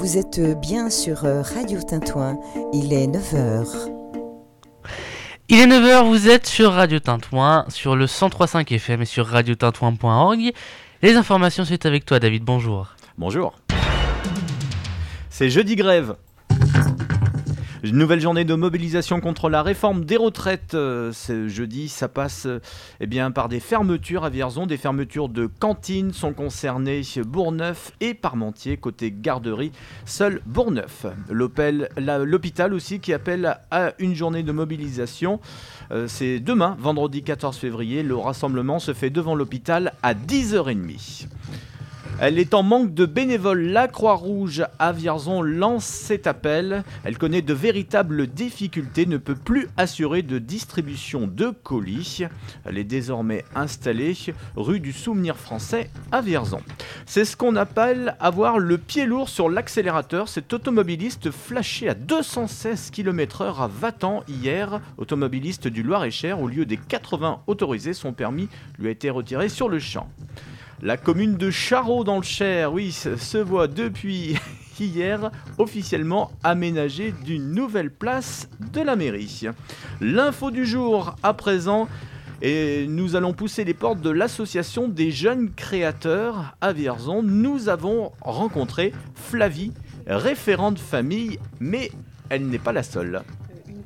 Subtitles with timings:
[0.00, 2.38] Vous êtes bien sur euh, Radio Tintouin.
[2.72, 3.92] Il est 9h.
[5.50, 10.52] Il est 9h, vous êtes sur Radio Tintouin, sur le 103.5 FM et sur radiotintouin.org.
[11.02, 12.44] Les informations, c'est avec toi, David.
[12.44, 12.94] Bonjour.
[13.18, 13.52] Bonjour.
[15.28, 16.16] C'est jeudi grève.
[17.82, 20.74] Une nouvelle journée de mobilisation contre la réforme des retraites.
[20.74, 22.60] Euh, ce jeudi, ça passe euh,
[23.00, 24.66] eh bien, par des fermetures à Vierzon.
[24.66, 28.76] Des fermetures de cantines sont concernées Bourgneuf et Parmentier.
[28.76, 29.72] Côté garderie,
[30.04, 31.06] seul Bourgneuf.
[31.30, 35.40] L'hôpital aussi qui appelle à une journée de mobilisation.
[35.90, 38.02] Euh, c'est demain, vendredi 14 février.
[38.02, 41.28] Le rassemblement se fait devant l'hôpital à 10h30.
[42.22, 43.62] Elle est en manque de bénévoles.
[43.62, 46.84] La Croix-Rouge à Vierzon lance cet appel.
[47.02, 52.24] Elle connaît de véritables difficultés, ne peut plus assurer de distribution de colis.
[52.66, 54.14] Elle est désormais installée
[54.54, 56.60] rue du Souvenir français à Vierzon.
[57.06, 60.28] C'est ce qu'on appelle avoir le pied lourd sur l'accélérateur.
[60.28, 66.76] Cet automobiliste flashé à 216 km/h à Vatan hier, automobiliste du Loir-et-Cher, au lieu des
[66.76, 70.06] 80 autorisés, son permis lui a été retiré sur le champ.
[70.82, 74.36] La commune de Charot dans le Cher, oui, se voit depuis
[74.80, 79.42] hier officiellement aménagée d'une nouvelle place de la mairie.
[80.00, 81.86] L'info du jour à présent.
[82.42, 87.22] Et nous allons pousser les portes de l'association des jeunes créateurs à Vierzon.
[87.22, 89.74] Nous avons rencontré Flavie,
[90.06, 91.90] référente famille, mais
[92.30, 93.22] elle n'est pas la seule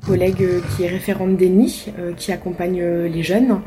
[0.07, 3.61] collègue euh, qui est référente d'ENI, euh, qui accompagne euh, les jeunes,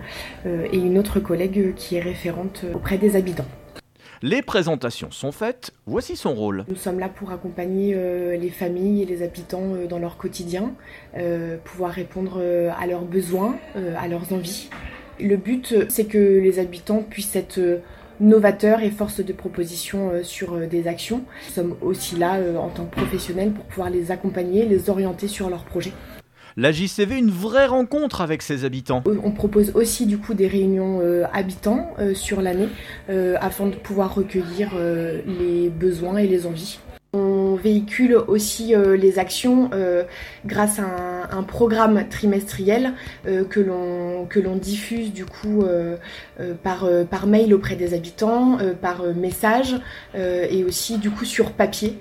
[0.45, 3.45] et une autre collègue qui est référente auprès des habitants.
[4.21, 6.63] Les présentations sont faites, voici son rôle.
[6.69, 7.93] Nous sommes là pour accompagner
[8.39, 10.73] les familles et les habitants dans leur quotidien,
[11.65, 12.41] pouvoir répondre
[12.79, 14.69] à leurs besoins, à leurs envies.
[15.19, 17.81] Le but, c'est que les habitants puissent être
[18.19, 21.23] novateurs et force de proposition sur des actions.
[21.47, 25.49] Nous sommes aussi là en tant que professionnels pour pouvoir les accompagner, les orienter sur
[25.49, 25.93] leurs projets
[26.57, 29.03] la JCV une vraie rencontre avec ses habitants.
[29.07, 32.67] Euh, on propose aussi du coup des réunions euh, habitants euh, sur l'année
[33.39, 36.79] afin de pouvoir recueillir les besoins et les envies.
[37.13, 39.69] On véhicule aussi les actions
[40.45, 42.93] grâce à un, programme trimestriel
[43.25, 45.63] que l'on diffuse du coup
[46.63, 49.75] par, par mail auprès des habitants, par message
[50.15, 51.97] et aussi du coup sur papier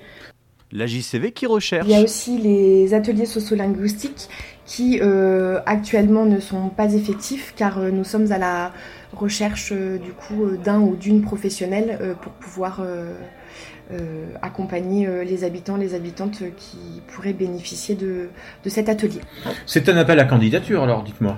[0.71, 1.87] la JCV qui recherche.
[1.87, 4.29] Il y a aussi les ateliers sociolinguistiques
[4.65, 8.73] qui euh, actuellement ne sont pas effectifs car euh, nous sommes à la
[9.13, 12.81] recherche euh, du coup d'un ou d'une professionnelle pour pouvoir
[14.41, 18.29] accompagner les habitants, les habitantes qui pourraient bénéficier de,
[18.63, 19.21] de cet atelier.
[19.65, 21.37] C'est un appel à candidature alors, dites-moi.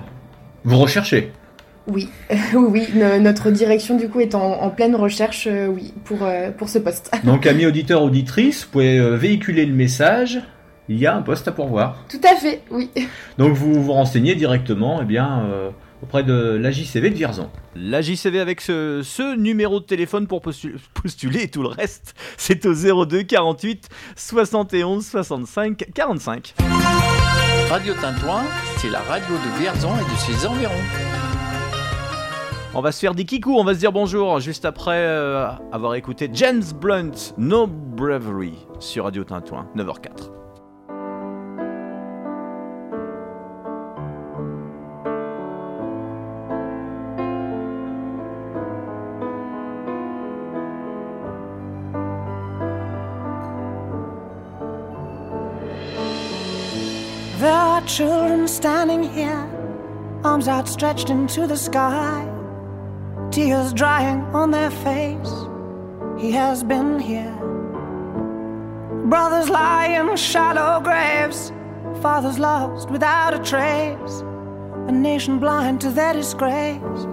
[0.64, 1.32] Vous recherchez?
[1.94, 2.08] oui,
[2.54, 2.88] oui,
[3.20, 7.10] notre direction du coup est en, pleine recherche, euh, oui, pour, euh, pour ce poste.
[7.24, 10.40] Donc, amis auditeurs, auditrices, vous pouvez euh, véhiculer le message.
[10.88, 12.04] Il y a un poste à pourvoir.
[12.08, 12.90] Tout à fait, oui.
[13.38, 15.44] Donc, vous vous renseignez directement, eh bien,
[16.02, 17.48] auprès de la JCV de Vierzon.
[17.76, 22.66] La JCV avec ce, ce numéro de téléphone pour postuler et tout le reste, c'est
[22.66, 26.54] au 02 48 71 65 45.
[27.70, 28.42] Radio Tintouin,
[28.78, 31.29] c'est la radio de Vierzon et de ses environs.
[32.72, 35.96] On va se faire des kikous, on va se dire bonjour juste après euh, avoir
[35.96, 40.30] écouté James Blunt, No Bravery sur Radio Tintouin, 9h04.
[57.40, 59.44] There are children standing here,
[60.22, 62.29] arms outstretched into the sky.
[63.30, 65.32] Tears drying on their face.
[66.18, 67.36] He has been here.
[69.06, 71.52] Brothers lie in shallow graves,
[72.02, 74.22] fathers lost without a trace,
[74.88, 77.06] a nation blind to their disgrace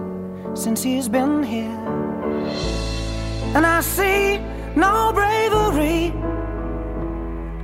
[0.54, 1.78] since he's been here.
[3.54, 4.38] And I see
[4.76, 6.10] no bravery,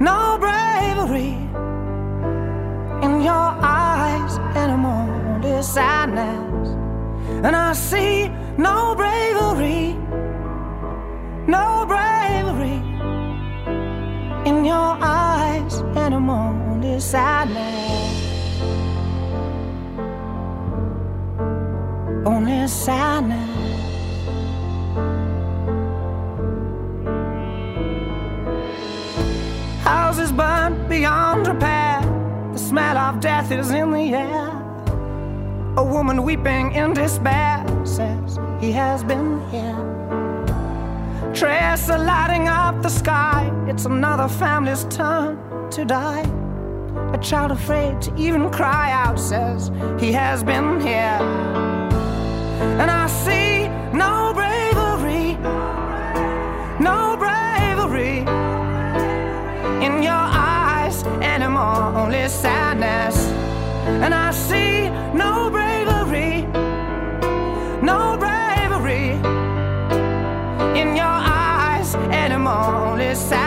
[0.00, 1.34] no bravery
[3.04, 6.68] in your eyes anymore, sadness.
[7.44, 9.94] And I see no bravery,
[11.46, 12.80] no bravery
[14.48, 16.54] in your eyes anymore.
[16.70, 18.32] Only sadness,
[22.26, 23.50] only sadness.
[29.82, 32.00] Houses burnt beyond repair.
[32.52, 34.53] The smell of death is in the air.
[35.76, 39.74] A woman weeping in despair says he has been here.
[41.34, 45.36] Tracer lighting up the sky, it's another family's turn
[45.70, 46.22] to die.
[47.12, 51.18] A child afraid to even cry out says he has been here.
[52.80, 53.66] And I see
[53.96, 55.34] no bravery,
[56.78, 58.18] no bravery
[59.84, 63.23] in your eyes anymore, only sadness.
[63.86, 66.42] And I see no bravery,
[67.82, 69.10] no bravery
[70.80, 73.43] in your eyes anymore, only sadness.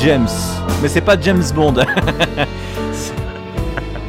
[0.00, 0.28] James.
[0.80, 1.74] Mais c'est pas James Bond.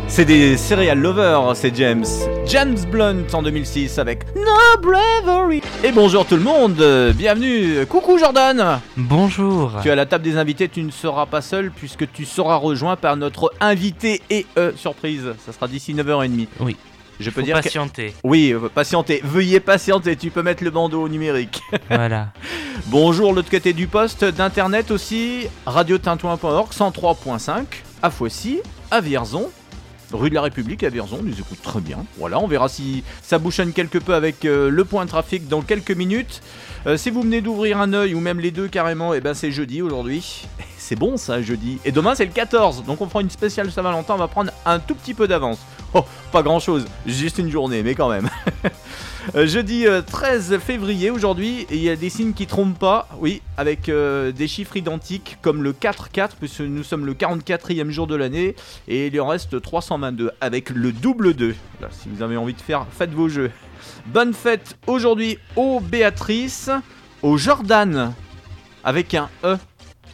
[0.08, 2.06] c'est des serial lovers, c'est James.
[2.46, 5.62] James Blunt en 2006 avec No Bravery.
[5.84, 6.84] Et bonjour tout le monde,
[7.16, 7.86] bienvenue.
[7.88, 8.80] Coucou Jordan.
[8.98, 9.72] Bonjour.
[9.82, 12.56] Tu es à la table des invités, tu ne seras pas seul puisque tu seras
[12.56, 15.34] rejoint par notre invité et euh, surprise.
[15.44, 16.48] Ça sera d'ici 9h30.
[16.60, 16.78] Oui.
[17.20, 17.64] Je peux Faut dire que...
[17.64, 18.14] patienter.
[18.24, 19.22] Oui, euh, patientez.
[19.24, 21.62] Veuillez patienter, tu peux mettre le bandeau numérique.
[21.90, 22.30] voilà.
[22.86, 27.66] Bonjour, l'autre côté du poste d'internet aussi, radiotintouin.org 103.5
[28.02, 29.50] à Foissy, à Vierzon,
[30.12, 32.06] rue de la République à Vierzon, nous écoute très bien.
[32.18, 35.62] Voilà, on verra si ça bouchonne quelque peu avec euh, le point de trafic dans
[35.62, 36.42] quelques minutes.
[36.88, 39.52] Euh, si vous venez d'ouvrir un œil ou même les deux carrément, et ben c'est
[39.52, 40.48] jeudi aujourd'hui.
[40.78, 41.78] C'est bon ça, jeudi.
[41.86, 44.80] Et demain c'est le 14, donc on fera une spéciale Saint-Valentin, on va prendre un
[44.80, 45.60] tout petit peu d'avance.
[45.94, 48.28] Oh, pas grand chose, juste une journée, mais quand même.
[49.36, 53.42] Euh, jeudi euh, 13 février aujourd'hui, il y a des signes qui trompent pas, oui,
[53.58, 58.16] avec euh, des chiffres identiques comme le 4-4, puisque nous sommes le 44e jour de
[58.16, 58.56] l'année,
[58.88, 61.56] et il en reste 322 avec le double 2.
[61.82, 63.52] Là, si vous avez envie de faire, faites vos jeux.
[64.08, 66.72] Bonne fête aujourd'hui aux Béatrice,
[67.22, 68.14] au Jordan,
[68.84, 69.58] avec un E.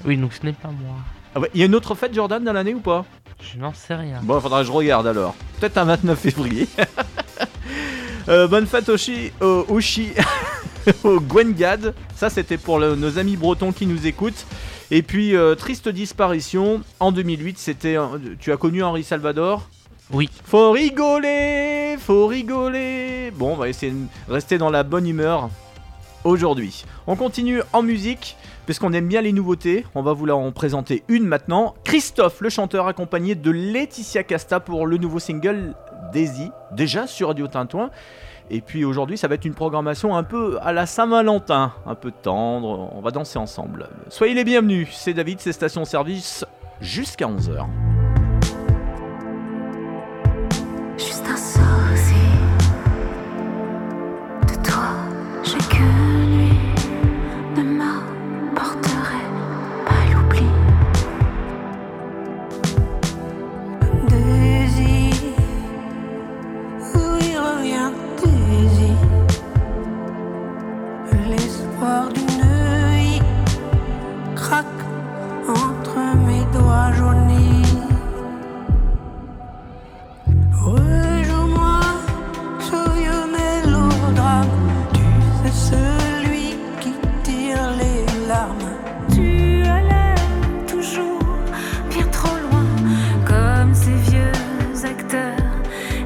[0.03, 0.97] Oui, donc ce n'est pas moi.
[1.35, 3.05] Ah ouais, il y a une autre fête Jordan dans l'année ou pas?
[3.39, 4.19] Je n'en sais rien.
[4.23, 5.35] Bon, faudra que je regarde alors.
[5.59, 6.67] Peut-être un 29 février.
[8.27, 8.95] Euh, bonne fête au
[11.03, 11.93] au, Gwengad.
[12.15, 14.45] Ça, c'était pour le- nos amis bretons qui nous écoutent.
[14.91, 16.81] Et puis, euh, triste disparition.
[16.99, 17.97] En 2008, c'était.
[18.39, 19.67] Tu as connu Henri Salvador?
[20.11, 20.29] Oui.
[20.45, 23.31] Faut rigoler, faut rigoler.
[23.35, 25.49] Bon, on va essayer de rester dans la bonne humeur
[26.23, 26.85] aujourd'hui.
[27.07, 29.85] On continue en musique, puisqu'on aime bien les nouveautés.
[29.95, 31.73] On va vous en présenter une maintenant.
[31.83, 35.73] Christophe, le chanteur, accompagné de Laetitia Casta pour le nouveau single
[36.11, 37.89] Daisy, déjà sur Radio Tintouin.
[38.49, 42.11] Et puis aujourd'hui, ça va être une programmation un peu à la Saint-Valentin, un peu
[42.11, 42.91] tendre.
[42.95, 43.89] On va danser ensemble.
[44.09, 44.89] Soyez les bienvenus.
[44.91, 46.45] C'est David, c'est Station Service
[46.79, 47.65] jusqu'à 11h.
[80.65, 81.79] Rejoue-moi
[82.59, 84.49] ce vieux mélodrame.
[84.93, 85.03] Tu
[85.49, 86.47] sais celui
[86.81, 88.71] qui tire les larmes.
[89.13, 90.15] Tu allais
[90.67, 91.19] toujours
[91.89, 92.65] pire trop loin.
[93.25, 94.39] Comme ces vieux
[94.83, 95.37] acteurs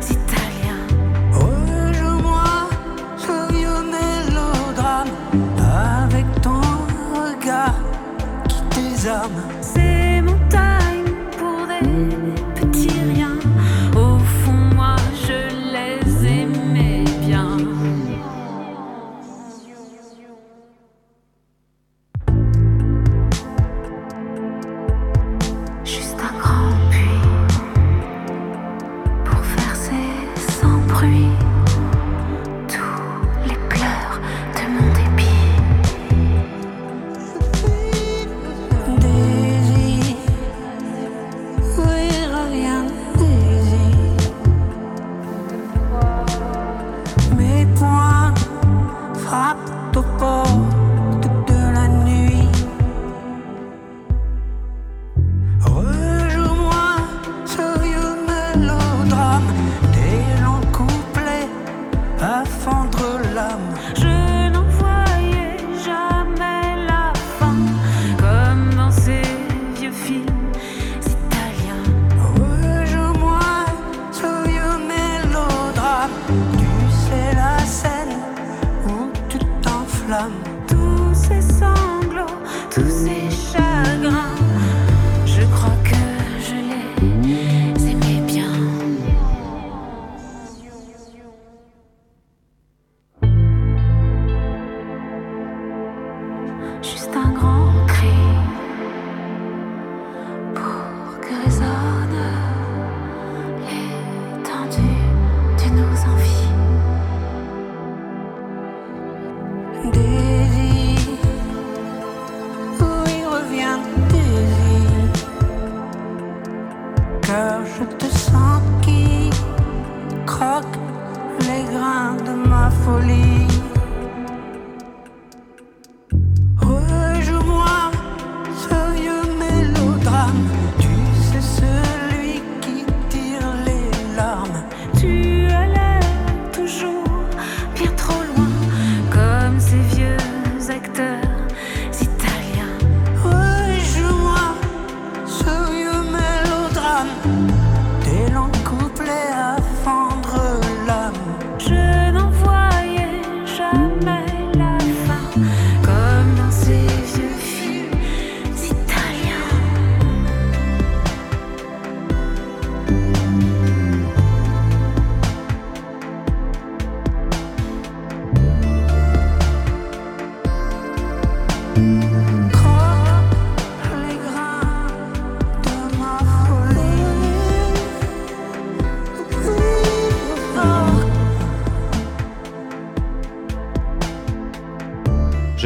[0.02, 0.86] italiens.
[1.32, 2.70] Rejoue-moi
[3.18, 5.14] ce vieux mélodrame.
[6.04, 6.62] Avec ton
[7.14, 7.80] regard
[8.50, 9.49] qui désarme.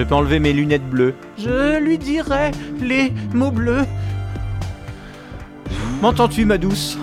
[0.04, 1.16] Je peux enlever mes lunettes bleues.
[1.38, 3.86] Je lui dirai les mots bleus.
[6.02, 6.98] M'entends-tu, ma douce?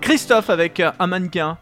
[0.00, 1.58] Christophe avec un mannequin.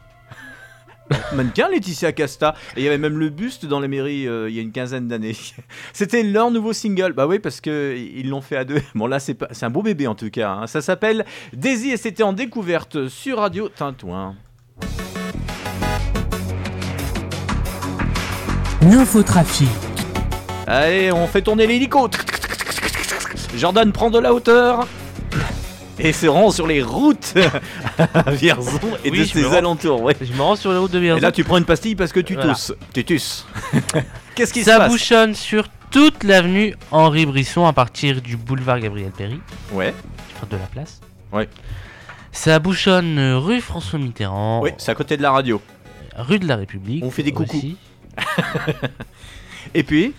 [1.34, 2.54] mannequin Laetitia Casta.
[2.74, 4.72] Et il y avait même le buste dans les mairies euh, il y a une
[4.72, 5.36] quinzaine d'années.
[5.92, 7.12] C'était leur nouveau single.
[7.12, 8.80] Bah oui, parce que ils l'ont fait à deux.
[8.94, 9.48] Bon, là, c'est pas...
[9.50, 10.52] c'est un beau bébé en tout cas.
[10.52, 10.66] hein.
[10.66, 14.36] Ça s'appelle Daisy et c'était en découverte sur Radio Tintouin.
[18.80, 19.68] L'infotrafic.
[20.66, 22.08] Allez, on fait tourner l'hélico.
[23.56, 24.86] Jordan prend de la hauteur.
[25.98, 27.32] Et se rend sur les routes
[28.12, 30.02] à Vierzon et Oui, de ses alentours.
[30.02, 30.14] Ouais.
[30.20, 31.22] Je me rends sur les routes de Et Vierzon.
[31.22, 32.52] là, tu prends une pastille parce que tu Voilà.
[32.52, 32.74] tousses.
[32.92, 33.46] Tu tousses.
[34.34, 38.78] Qu'est-ce qui se Ça passe bouchonne sur toute l'avenue Henri Brisson à partir du boulevard
[38.80, 39.40] Gabriel Péry,
[39.72, 39.94] Ouais.
[40.36, 41.00] enfin de la place.
[41.32, 41.48] Ouais.
[42.30, 45.62] Ça bouchonne rue François Mitterrand, Oui, c'est à côté de la radio.
[46.14, 47.02] rue de la République.
[47.06, 47.74] On fait des coucous.
[49.74, 50.12] Et puis,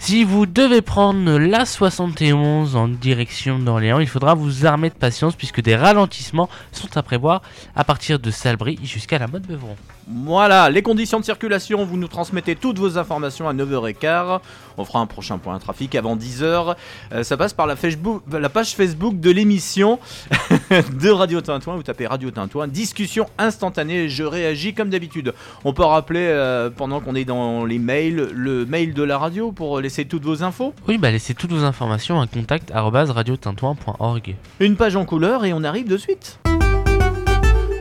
[0.00, 5.34] Si vous devez prendre la 71 en direction d'Orléans, il faudra vous armer de patience
[5.34, 7.42] puisque des ralentissements sont à prévoir
[7.74, 9.76] à partir de Salbris jusqu'à la mode Beuvron.
[10.06, 14.40] voilà, les conditions de circulation, vous nous transmettez toutes vos informations à 9h15.
[14.78, 16.76] On fera un prochain point trafic avant 10h.
[17.12, 19.98] Euh, ça passe par la, page Facebook de l'émission
[20.70, 21.76] de Radio Tintouin.
[21.76, 24.08] Vous tapez Radio Tintouin, discussion instantanée.
[24.08, 25.34] Je réagis comme d'habitude.
[25.64, 29.50] On peut rappeler, euh, pendant qu'on est dans les mails, le mail de la radio
[29.50, 30.74] pour laisser toutes vos infos?
[30.86, 34.36] Oui, bah laissez toutes vos informations à contact arobase radiotintouin.org.
[34.60, 36.38] Une page en couleur et on arrive de suite.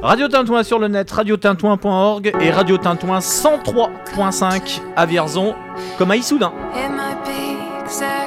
[0.02, 5.54] Radio Tintouin sur le net, radiotintouin.org et Radio Tintouin 103.5 à Vierzon,
[5.98, 6.54] comme à Issoudun.
[6.74, 8.27] It might be exactly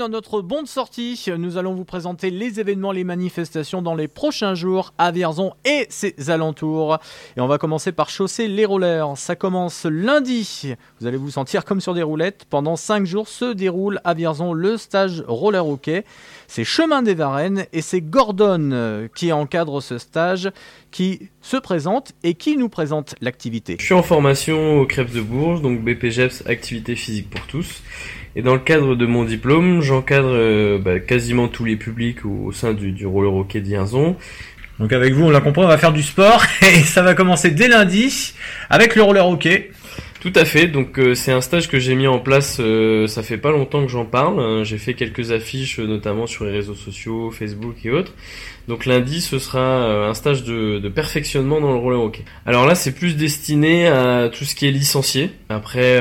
[0.00, 1.22] dans notre bon de sortie.
[1.36, 5.86] Nous allons vous présenter les événements, les manifestations dans les prochains jours à Vierzon et
[5.90, 6.96] ses alentours.
[7.36, 9.18] Et on va commencer par chausser les rollers.
[9.18, 10.72] Ça commence lundi.
[11.00, 12.46] Vous allez vous sentir comme sur des roulettes.
[12.48, 16.06] Pendant 5 jours se déroule à Vierzon le stage roller hockey.
[16.52, 20.50] C'est Chemin des Varennes et c'est Gordon euh, qui encadre ce stage,
[20.90, 23.76] qui se présente et qui nous présente l'activité.
[23.78, 27.84] Je suis en formation au Crêpes de Bourges, donc BPGEPS, activité physique pour tous.
[28.34, 32.50] Et dans le cadre de mon diplôme, j'encadre euh, bah, quasiment tous les publics au,
[32.50, 34.16] sein du, du roller hockey d'Ierzon.
[34.80, 37.52] Donc avec vous, on l'a compris, on va faire du sport et ça va commencer
[37.52, 38.34] dès lundi
[38.70, 39.70] avec le roller hockey.
[40.20, 43.22] Tout à fait, donc euh, c'est un stage que j'ai mis en place, euh, ça
[43.22, 44.64] fait pas longtemps que j'en parle, hein.
[44.64, 48.12] j'ai fait quelques affiches euh, notamment sur les réseaux sociaux, Facebook et autres.
[48.68, 52.22] Donc lundi ce sera euh, un stage de, perfectionnement dans le roller hockey.
[52.44, 55.30] Alors là c'est plus destiné à tout ce qui est licencié.
[55.48, 55.98] Après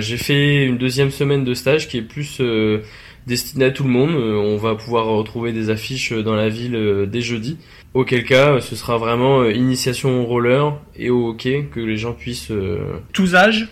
[0.00, 2.82] j'ai fait une deuxième semaine de stage qui est plus euh,
[3.26, 4.10] destiné à tout le monde.
[4.10, 7.56] On va pouvoir retrouver des affiches dans la ville dès jeudi.
[7.94, 12.12] Auquel cas, ce sera vraiment euh, initiation au roller et au hockey que les gens
[12.12, 12.78] puissent euh,
[13.12, 13.68] Tous âges.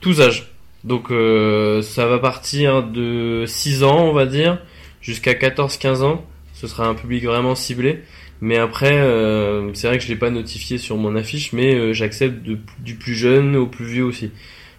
[0.00, 0.50] tous âges.
[0.84, 4.58] Donc euh, ça va partir de 6 ans, on va dire,
[5.00, 6.24] jusqu'à 14-15 ans.
[6.52, 8.00] Ce sera un public vraiment ciblé.
[8.42, 11.92] Mais après, euh, c'est vrai que je l'ai pas notifié sur mon affiche, mais euh,
[11.94, 12.42] j'accepte
[12.80, 14.30] du plus jeune au plus vieux aussi.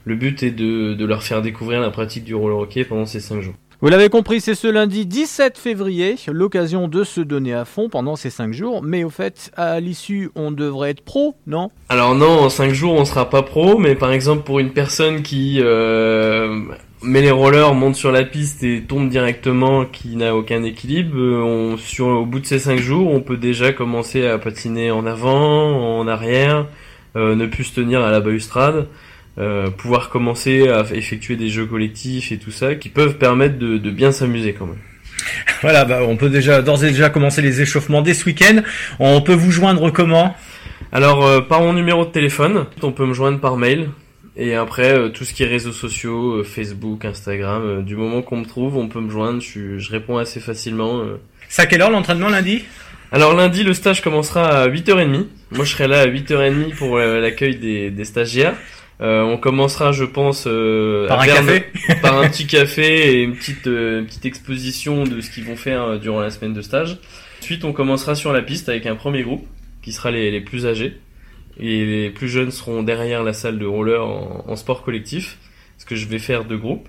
[0.04, 3.20] Le but est de, de leur faire découvrir la pratique du roller hockey pendant ces
[3.20, 3.56] 5 jours.
[3.86, 8.16] Vous l'avez compris, c'est ce lundi 17 février, l'occasion de se donner à fond pendant
[8.16, 8.82] ces 5 jours.
[8.82, 11.70] Mais au fait, à l'issue, on devrait être pro, non?
[11.90, 15.22] Alors non, en 5 jours on sera pas pro, mais par exemple pour une personne
[15.22, 16.62] qui euh,
[17.04, 21.76] met les rollers, monte sur la piste et tombe directement, qui n'a aucun équilibre, euh,
[22.00, 26.08] au bout de ces 5 jours on peut déjà commencer à patiner en avant, en
[26.08, 26.66] arrière,
[27.16, 28.88] euh, ne plus se tenir à la balustrade,
[29.38, 33.78] euh, pouvoir commencer à effectuer des jeux collectifs et tout ça, qui peuvent permettre de,
[33.78, 34.78] de bien s'amuser quand même.
[35.62, 38.62] Voilà, bah, on peut déjà d'ores et déjà commencer les échauffements dès ce week-end.
[39.00, 40.36] On peut vous joindre comment?
[40.92, 43.90] Alors, euh, par mon numéro de téléphone, on peut me joindre par mail.
[44.38, 48.22] Et après, euh, tout ce qui est réseaux sociaux, euh, Facebook, Instagram, euh, du moment
[48.22, 49.42] qu'on me trouve, on peut me joindre.
[49.42, 51.00] Je, je réponds assez facilement.
[51.00, 51.16] euh.
[51.48, 52.66] C'est à quelle heure l'entraînement lundi?
[53.12, 55.26] Alors lundi, le stage commencera à 8h30.
[55.52, 58.56] Moi, je serai là à 8h30 pour euh, l'accueil des, des stagiaires.
[59.02, 61.26] Euh, on commencera, je pense, euh, Par un
[62.02, 65.58] par un petit café et une petite, euh, une petite exposition de ce qu'ils vont
[65.58, 66.98] faire euh, durant la semaine de stage.
[67.42, 69.46] Ensuite, on commencera sur la piste avec un premier groupe
[69.82, 70.98] qui sera les, les plus âgés.
[71.60, 75.38] Et les plus jeunes seront derrière la salle de roller en, en sport collectif,
[75.78, 76.88] ce que je vais faire deux groupes.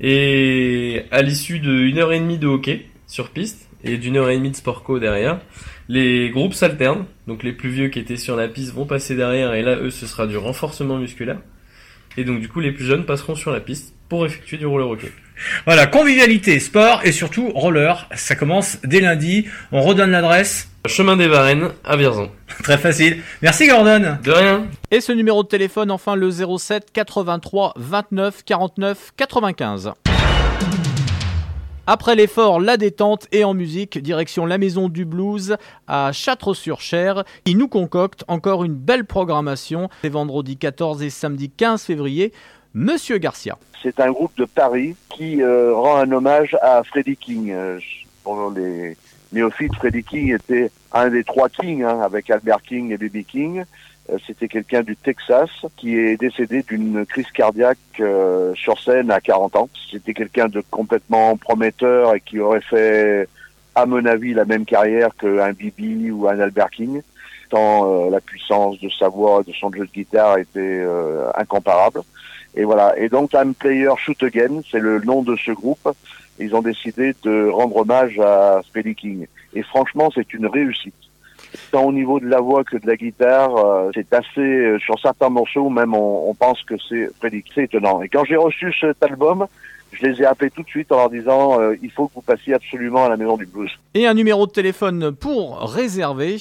[0.00, 4.30] Et à l'issue de une heure et demie de hockey sur piste et d'une heure
[4.30, 5.40] et demie de sport co derrière,
[5.88, 7.04] les groupes s'alternent.
[7.26, 9.90] Donc les plus vieux qui étaient sur la piste vont passer derrière et là, eux,
[9.90, 11.38] ce sera du renforcement musculaire.
[12.16, 14.88] Et donc du coup, les plus jeunes passeront sur la piste pour effectuer du roller
[14.88, 15.12] hockey.
[15.66, 18.08] Voilà, convivialité, sport et surtout roller.
[18.14, 19.46] Ça commence dès lundi.
[19.72, 20.70] On redonne l'adresse.
[20.86, 22.30] Chemin des Varennes à Vierzon.
[22.62, 23.22] Très facile.
[23.42, 24.18] Merci Gordon.
[24.22, 24.66] De rien.
[24.90, 29.92] Et ce numéro de téléphone, enfin le 07 83 29 49 95.
[31.88, 37.54] Après l'effort, la détente et en musique, direction la Maison du Blues à Châtres-sur-Cher, qui
[37.54, 42.32] nous concocte encore une belle programmation les vendredis 14 et samedi 15 février.
[42.74, 43.56] Monsieur Garcia.
[43.84, 47.52] C'est un groupe de Paris qui euh, rend un hommage à Freddie King.
[47.52, 47.78] Euh,
[48.56, 48.96] les
[49.32, 53.18] néophytes, Freddie King était un des trois Kings, hein, avec Albert King et B.B.
[53.24, 53.64] King.
[54.10, 59.20] Euh, C'était quelqu'un du Texas qui est décédé d'une crise cardiaque euh, sur scène à
[59.20, 59.68] 40 ans.
[59.90, 63.28] C'était quelqu'un de complètement prometteur et qui aurait fait,
[63.74, 66.10] à mon avis, la même carrière qu'un B.B.
[66.12, 67.02] ou un Albert King.
[67.50, 72.02] Tant euh, la puissance de sa voix, de son jeu de guitare était euh, incomparable.
[72.56, 72.98] Et voilà.
[72.98, 75.88] Et donc, Time Player Shoot Again, c'est le nom de ce groupe.
[76.38, 79.26] Ils ont décidé de rendre hommage à Freddie King.
[79.54, 80.94] Et franchement, c'est une réussite.
[81.70, 84.98] Tant au niveau de la voix que de la guitare, euh, c'est assez, euh, sur
[85.00, 87.10] certains morceaux, même on, pense que c'est.
[87.54, 88.02] C'est étonnant.
[88.02, 89.46] Et quand j'ai reçu cet album,
[89.92, 92.22] je les ai appelés tout de suite en leur disant, euh, il faut que vous
[92.22, 93.70] passiez absolument à la maison du blues.
[93.94, 96.36] Et un numéro de téléphone pour réserver.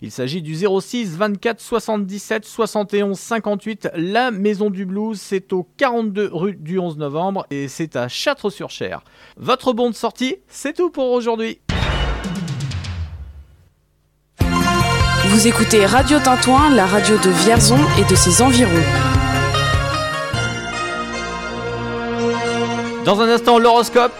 [0.00, 3.90] Il s'agit du 06 24 77 71 58.
[3.94, 9.02] La Maison du Blues, c'est au 42 rue du 11 novembre et c'est à Châtres-sur-Cher.
[9.36, 11.60] Votre bon de sortie, c'est tout pour aujourd'hui.
[15.34, 18.70] Vous écoutez Radio Tintouin, la radio de Vierzon et de ses environs.
[23.04, 24.12] Dans un instant, l'horoscope.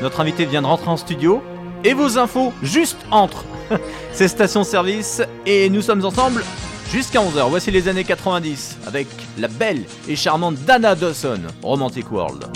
[0.00, 1.42] Notre invité vient de rentrer en studio.
[1.84, 3.44] Et vos infos juste entre.
[4.14, 6.42] C'est station service et nous sommes ensemble
[6.90, 7.46] jusqu'à 11h.
[7.50, 12.46] Voici les années 90 avec la belle et charmante Dana Dawson, Romantic World.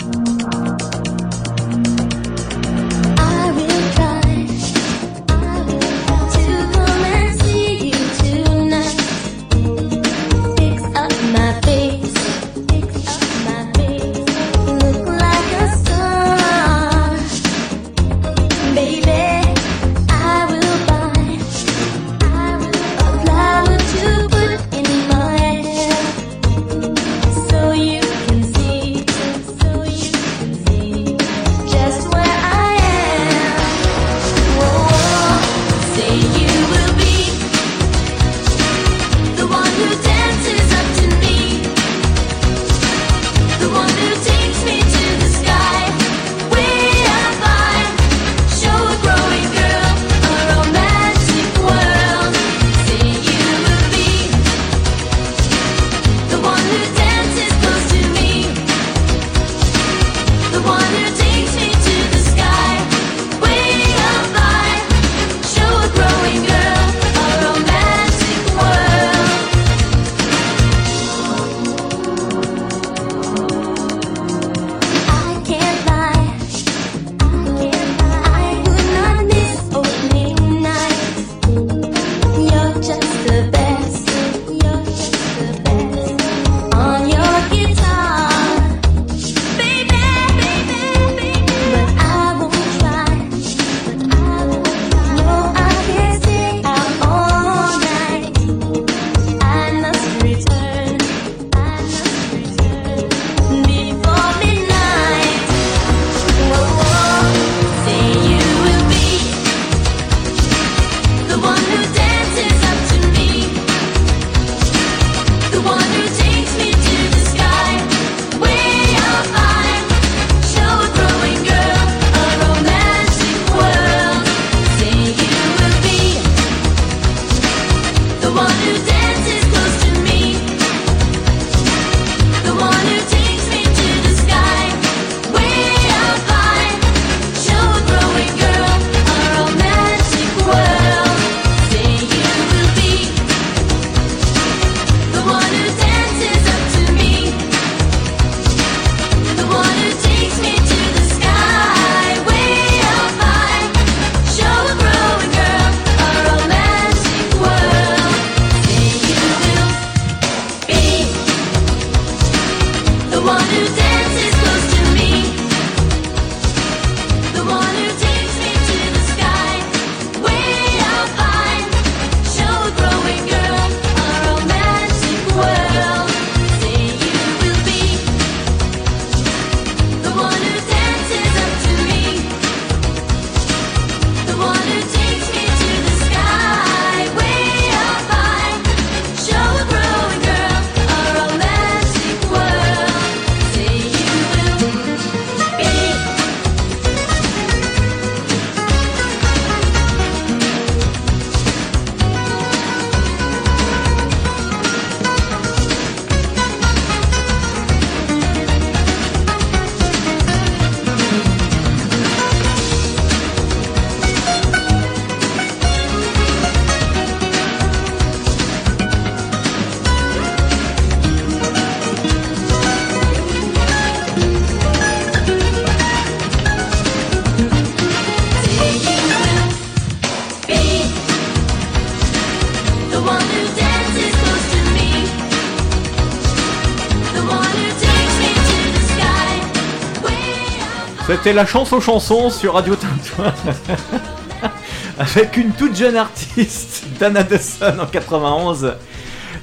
[241.21, 243.33] C'était la chanson chanson sur Radio Tintoin.
[244.99, 248.73] Avec une toute jeune artiste, Dana Dawson en 91.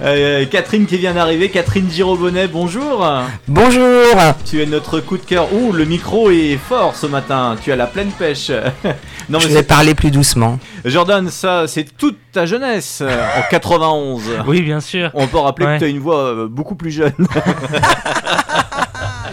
[0.03, 3.07] Euh, Catherine qui vient d'arriver, Catherine Girobonnet, bonjour.
[3.49, 4.05] Bonjour.
[4.47, 5.53] Tu es notre coup de cœur.
[5.53, 7.57] Ouh, le micro est fort ce matin.
[7.62, 8.51] Tu as la pleine pêche.
[9.29, 10.59] non, Je mais vais parler plus doucement.
[10.87, 14.23] Jordan, ça, c'est toute ta jeunesse en 91.
[14.47, 15.11] Oui, bien sûr.
[15.15, 15.75] On peut rappeler Ouais.
[15.75, 17.12] que tu as une voix euh, beaucoup plus jeune.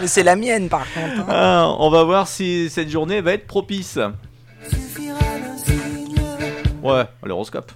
[0.04, 1.20] Mais c'est la mienne par contre.
[1.20, 1.26] hein.
[1.30, 3.98] Ah, on va voir si cette journée va être propice.
[6.82, 7.72] Ouais, l'horoscope.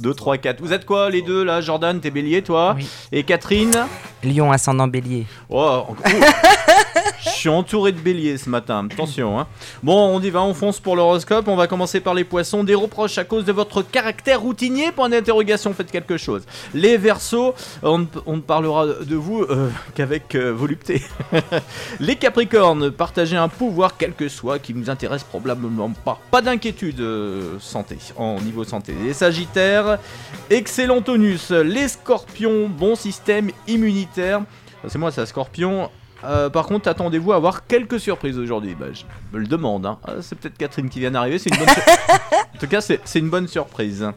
[0.00, 0.62] 2, 3, 4.
[0.62, 2.74] Vous êtes quoi les deux là Jordan, t'es bélier toi
[3.12, 3.84] Et Catherine
[4.22, 5.26] Lion ascendant bélier.
[5.50, 6.24] Oh, en- Ouh.
[7.24, 9.38] Je suis entouré de béliers ce matin, attention.
[9.40, 9.46] Hein.
[9.82, 11.48] Bon, on y va, on fonce pour l'horoscope.
[11.48, 12.64] On va commencer par les poissons.
[12.64, 14.92] Des reproches à cause de votre caractère routinier?
[14.92, 16.42] Point d'interrogation, faites quelque chose.
[16.74, 21.02] Les versos, on, ne- parlera de vous euh, qu'avec euh, volupté.
[22.00, 26.20] les capricornes, partagez un pouvoir quel que soit qui nous intéresse probablement pas.
[26.30, 28.94] Pas d'inquiétude euh, santé, en niveau santé.
[29.02, 29.98] Les sagittaires,
[30.50, 31.50] excellent tonus.
[31.50, 34.42] Les scorpions, bon système immunitaire.
[34.86, 35.90] C'est moi, ça, scorpion.
[36.24, 38.74] Euh, par contre, attendez-vous à avoir quelques surprises aujourd'hui.
[38.78, 39.86] Bah, je me le demande.
[39.86, 39.98] hein.
[40.06, 41.38] Ah, c'est peut-être Catherine qui vient d'arriver.
[42.54, 44.08] En tout cas, c'est c'est une bonne surprise.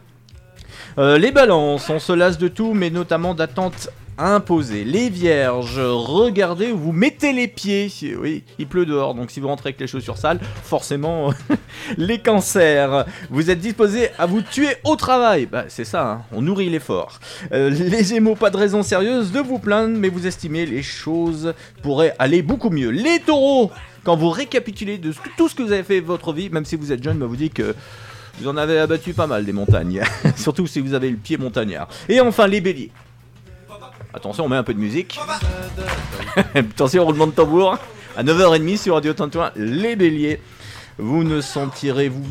[0.98, 4.84] Euh, les balances, on se lasse de tout, mais notamment d'attentes imposées.
[4.84, 7.91] Les vierges, regardez où vous mettez les pieds.
[8.19, 11.34] Oui, il pleut dehors, donc si vous rentrez avec les chaussures sales, forcément.
[11.97, 15.45] les cancers, vous êtes disposés à vous tuer au travail.
[15.45, 17.19] Bah, c'est ça, hein, on nourrit l'effort.
[17.51, 21.53] Euh, les gémeaux, pas de raison sérieuse de vous plaindre, mais vous estimez les choses
[21.82, 22.89] pourraient aller beaucoup mieux.
[22.89, 23.71] Les taureaux,
[24.03, 26.91] quand vous récapitulez de tout ce que vous avez fait votre vie, même si vous
[26.91, 27.75] êtes jeune, bah, vous dites que
[28.39, 30.01] vous en avez abattu pas mal des montagnes.
[30.36, 31.88] Surtout si vous avez le pied montagnard.
[32.08, 32.91] Et enfin, les béliers.
[34.17, 35.19] Attention, on met un peu de musique.
[36.56, 37.77] Attention, roulement de tambour.
[38.17, 40.41] À 9h30 sur Radio Tintoin, les béliers.
[40.97, 42.25] Vous ne sentirez vous.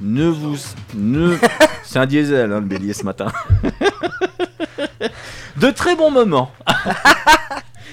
[0.00, 0.56] Ne vous.
[0.94, 1.38] Ne.
[1.84, 3.30] C'est un diesel, hein, le bélier ce matin.
[5.56, 6.50] De très bons moments.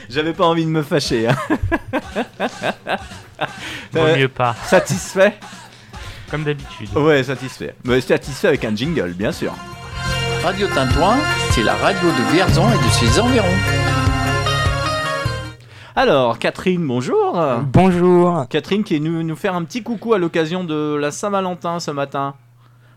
[0.09, 1.27] J'avais pas envie de me fâcher.
[1.27, 1.37] hein.
[3.93, 4.55] Vaut mieux pas.
[4.65, 5.35] Satisfait
[6.31, 6.89] Comme d'habitude.
[6.97, 7.75] Ouais, satisfait.
[7.83, 9.53] Mais satisfait avec un jingle, bien sûr.
[10.43, 11.17] Radio Tintouin,
[11.51, 13.45] c'est la radio de Vierzon et de ses environs.
[15.95, 17.39] Alors, Catherine, bonjour.
[17.71, 18.47] Bonjour.
[18.49, 21.91] Catherine qui est venue nous faire un petit coucou à l'occasion de la Saint-Valentin ce
[21.91, 22.33] matin.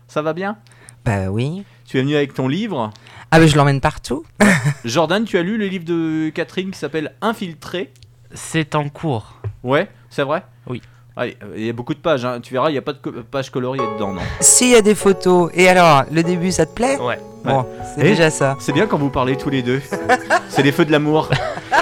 [0.07, 0.57] Ça va bien?
[1.03, 1.63] Bah oui.
[1.85, 2.89] Tu es venu avec ton livre?
[3.31, 4.25] Ah bah je l'emmène partout.
[4.85, 7.91] Jordan, tu as lu le livre de Catherine qui s'appelle Infiltré
[8.33, 9.39] C'est en cours.
[9.63, 10.43] Ouais, c'est vrai?
[10.67, 10.81] Oui.
[11.17, 12.39] Allez, euh, il y a beaucoup de pages, hein.
[12.41, 14.81] tu verras, il n'y a pas de co- pages coloriées dedans, non S'il y a
[14.81, 15.49] des photos.
[15.53, 16.97] Et alors, le début ça te plaît?
[16.99, 17.19] Ouais.
[17.45, 18.55] Bon, c'est déjà ça.
[18.59, 19.81] C'est bien quand vous parlez tous les deux.
[20.49, 21.29] c'est les feux de l'amour.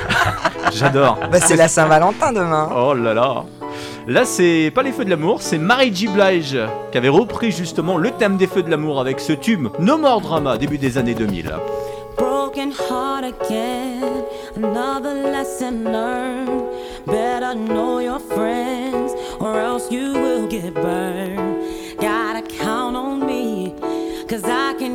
[0.74, 1.17] J'adore.
[1.32, 2.69] Bah c'est la Saint-Valentin demain.
[2.76, 3.43] Oh là là
[4.06, 6.08] Là, c'est pas les feux de l'amour, c'est Mary J.
[6.10, 6.58] Blige
[6.91, 10.19] qui avait repris justement le thème des feux de l'amour avec ce tube No More
[10.19, 11.54] Drama, début des années 2000.
[12.17, 14.02] Broken heart again,
[14.58, 16.50] another lesson learned.
[17.08, 18.73] Better know your friends,
[19.54, 22.00] or else you will get burned.
[22.00, 23.76] Gotta count on me,
[24.28, 24.92] cause I can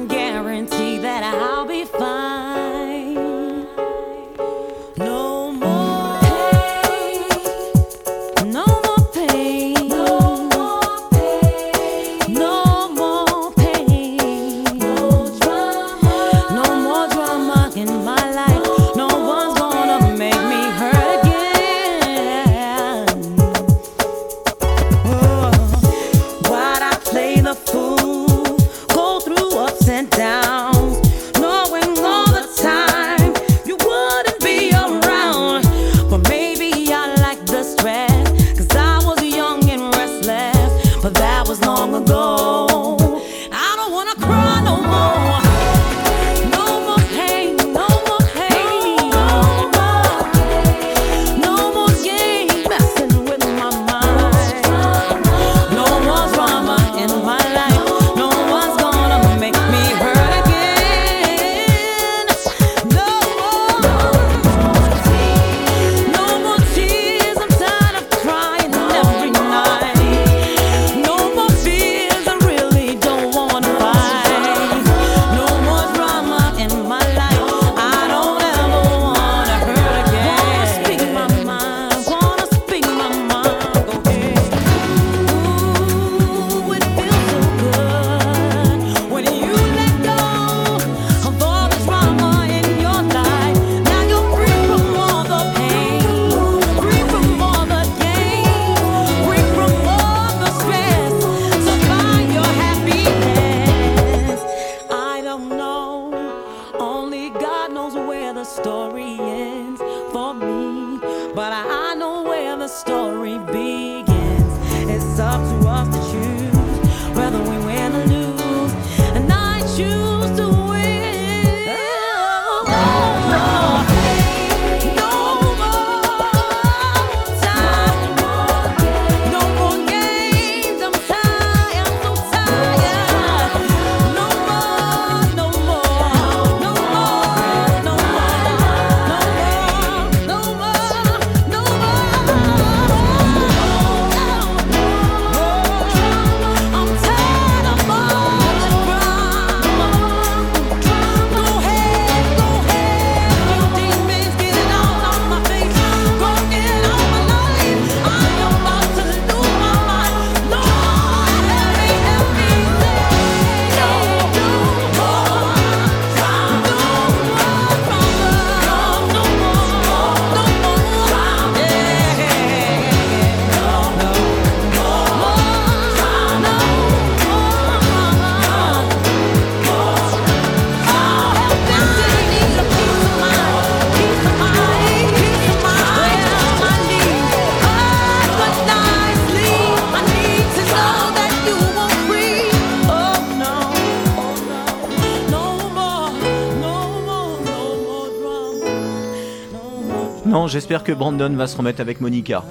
[200.48, 202.44] j'espère que Brandon va se remettre avec Monica.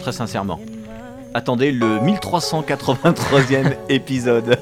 [0.00, 0.60] Très sincèrement.
[1.34, 4.58] Attendez le 1383e épisode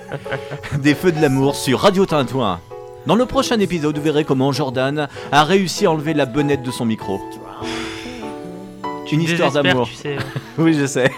[0.79, 2.61] des Feux de l'amour sur Radio Tintouin.
[3.07, 6.71] Dans le prochain épisode, vous verrez comment Jordan a réussi à enlever la bonnette de
[6.71, 7.21] son micro.
[9.11, 9.89] Une me histoire d'amour.
[9.89, 10.17] tu sais.
[10.59, 11.11] oui, je sais.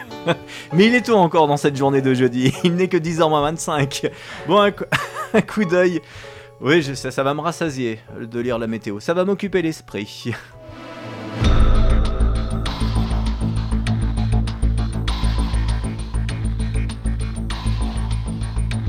[0.72, 2.52] Mais il est tôt encore dans cette journée de jeudi.
[2.62, 4.08] Il n'est que 10h25.
[4.46, 4.84] Bon, un, coup-
[5.34, 6.00] un coup d'œil.
[6.60, 9.00] Oui, je sais, ça va me rassasier de lire la météo.
[9.00, 10.30] Ça va m'occuper l'esprit.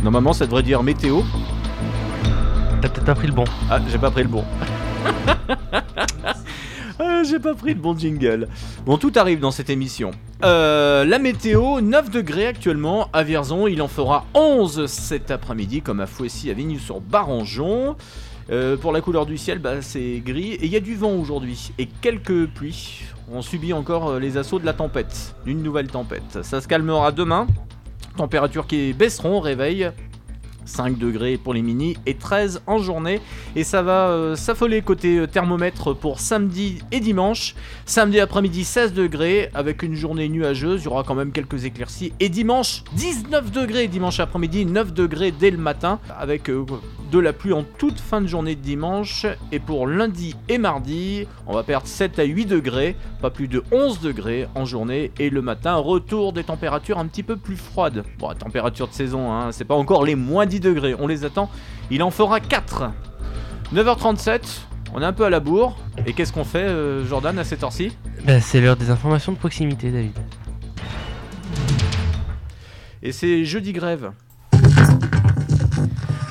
[0.04, 1.22] Normalement, ça devrait dire météo.
[2.82, 3.44] T'as peut-être pas pris le bon.
[3.70, 4.44] Ah, j'ai pas pris le bon.
[7.04, 8.48] Ah, j'ai pas pris le bon jingle.
[8.86, 10.12] Bon, tout arrive dans cette émission.
[10.44, 13.66] Euh, la météo, 9 degrés actuellement à Vierzon.
[13.66, 17.96] Il en fera 11 cet après-midi, comme à Fouessy, à Vigny-sur-Barangeon.
[18.52, 20.54] Euh, pour la couleur du ciel, bah, c'est gris.
[20.54, 21.72] Et il y a du vent aujourd'hui.
[21.80, 23.02] Et quelques pluies.
[23.32, 25.36] On subit encore euh, les assauts de la tempête.
[25.44, 26.44] D'une nouvelle tempête.
[26.44, 27.48] Ça se calmera demain.
[28.18, 29.90] Températures qui baisseront au réveil.
[30.66, 33.20] 5 degrés pour les mini et 13 en journée.
[33.56, 37.56] Et ça va euh, s'affoler côté euh, thermomètre pour samedi et dimanche.
[37.86, 40.82] Samedi après-midi 16 degrés avec une journée nuageuse.
[40.82, 42.14] Il y aura quand même quelques éclaircies.
[42.20, 46.66] Et dimanche 19 degrés dimanche après-midi, 9 degrés dès le matin avec euh,
[47.12, 49.26] de la pluie en toute fin de journée de dimanche.
[49.52, 53.64] Et pour lundi et mardi, on va perdre 7 à 8 degrés, pas plus de
[53.72, 55.12] 11 degrés en journée.
[55.20, 58.04] Et le matin, retour des températures un petit peu plus froides.
[58.18, 61.50] Bon, température de saison, hein, c'est pas encore les moins 10 degrés, on les attend.
[61.90, 62.92] Il en fera 4.
[63.74, 64.42] 9h37,
[64.94, 65.78] on est un peu à la bourre.
[66.06, 67.98] Et qu'est-ce qu'on fait, euh, Jordan, à cette heure-ci?
[68.26, 70.12] Bah, c'est l'heure des informations de proximité, David.
[73.02, 74.12] Et c'est jeudi grève.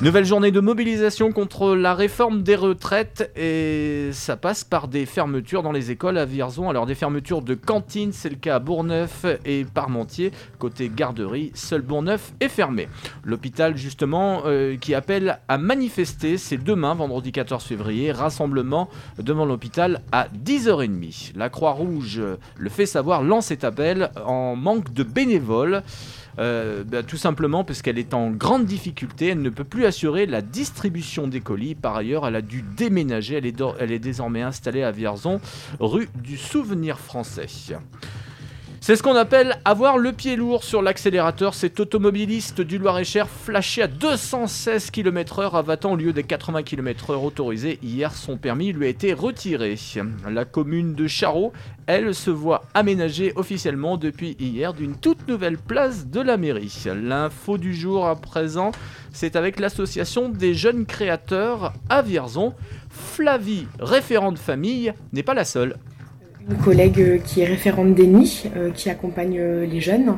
[0.01, 5.61] Nouvelle journée de mobilisation contre la réforme des retraites et ça passe par des fermetures
[5.61, 6.71] dans les écoles à Vierzon.
[6.71, 10.31] Alors des fermetures de cantines, c'est le cas à Bourgneuf et Parmentier.
[10.57, 12.89] Côté garderie, seul Bourgneuf est fermé.
[13.23, 18.89] L'hôpital justement euh, qui appelle à manifester, c'est demain, vendredi 14 février, rassemblement
[19.19, 21.33] devant l'hôpital à 10h30.
[21.35, 22.19] La Croix-Rouge
[22.57, 25.83] le fait savoir, lance cet appel en manque de bénévoles.
[26.39, 30.25] Euh, bah, tout simplement parce qu'elle est en grande difficulté, elle ne peut plus assurer
[30.25, 31.75] la distribution des colis.
[31.75, 35.41] Par ailleurs, elle a dû déménager, elle est, do- elle est désormais installée à Vierzon,
[35.79, 37.47] rue du Souvenir Français.
[38.83, 41.53] C'est ce qu'on appelle avoir le pied lourd sur l'accélérateur.
[41.53, 47.23] Cet automobiliste du Loir-et-Cher flashé à 216 km/h à Vatan au lieu des 80 km/h
[47.23, 47.77] autorisés.
[47.83, 49.75] Hier, son permis lui a été retiré.
[50.27, 51.53] La commune de Charot,
[51.85, 56.75] elle, se voit aménagée officiellement depuis hier d'une toute nouvelle place de la mairie.
[56.87, 58.71] L'info du jour à présent,
[59.13, 62.55] c'est avec l'association des jeunes créateurs à Vierzon.
[62.89, 65.77] Flavie, référente famille, n'est pas la seule.
[66.49, 70.17] Une collègue euh, qui est référente d'ENI, euh, qui accompagne euh, les jeunes,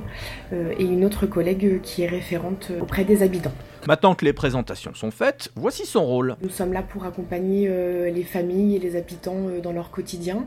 [0.77, 3.51] et une autre collègue qui est référente auprès des habitants.
[3.87, 6.35] Maintenant que les présentations sont faites, voici son rôle.
[6.43, 7.67] Nous sommes là pour accompagner
[8.13, 10.45] les familles et les habitants dans leur quotidien,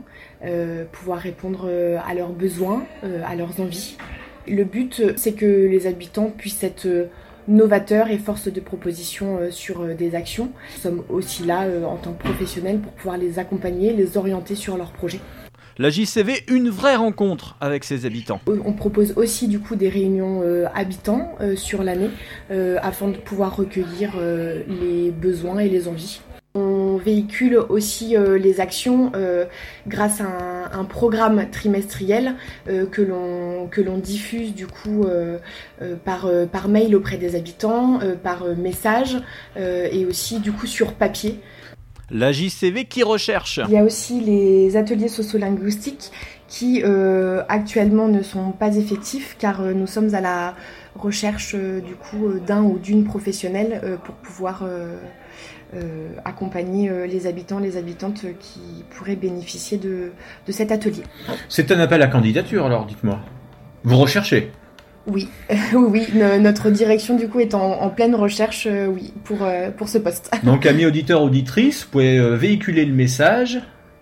[0.93, 1.69] pouvoir répondre
[2.07, 2.83] à leurs besoins,
[3.25, 3.97] à leurs envies.
[4.47, 6.87] Le but, c'est que les habitants puissent être
[7.49, 10.51] novateurs et force de proposition sur des actions.
[10.75, 14.77] Nous sommes aussi là en tant que professionnels pour pouvoir les accompagner, les orienter sur
[14.77, 15.19] leurs projets.
[15.79, 18.41] La JCV, une vraie rencontre avec ses habitants.
[18.47, 22.09] On propose aussi du coup des réunions euh, habitants euh, sur l'année
[22.49, 26.21] euh, afin de pouvoir recueillir euh, les besoins et les envies.
[26.55, 29.45] On véhicule aussi euh, les actions euh,
[29.87, 30.25] grâce à
[30.73, 32.33] un, programme trimestriel
[32.67, 35.37] euh, que l'on diffuse du coup euh,
[35.83, 39.17] euh, par euh, par mail auprès des habitants, euh, par euh, message
[39.57, 41.39] euh, et aussi du coup sur papier.
[42.09, 43.59] La JCV qui recherche.
[43.67, 46.11] Il y a aussi les ateliers sociolinguistiques
[46.47, 50.55] qui euh, actuellement ne sont pas effectifs car euh, nous sommes à la
[50.95, 54.95] recherche euh, du coup euh, d'un ou d'une professionnelle euh, pour pouvoir euh,
[55.75, 60.13] euh, accompagner euh, les habitants, les habitantes euh, qui pourraient bénéficier de,
[60.47, 61.03] de cet atelier.
[61.49, 63.19] C'est un appel à candidature alors, dites-moi.
[63.83, 64.51] Vous recherchez?
[65.07, 69.13] Oui, oui, oui, no- notre direction du coup est en, en pleine recherche, euh, oui,
[69.23, 70.29] pour, euh, pour ce poste.
[70.43, 73.59] Donc, amis auditeurs, auditrices, vous pouvez euh, véhiculer le message.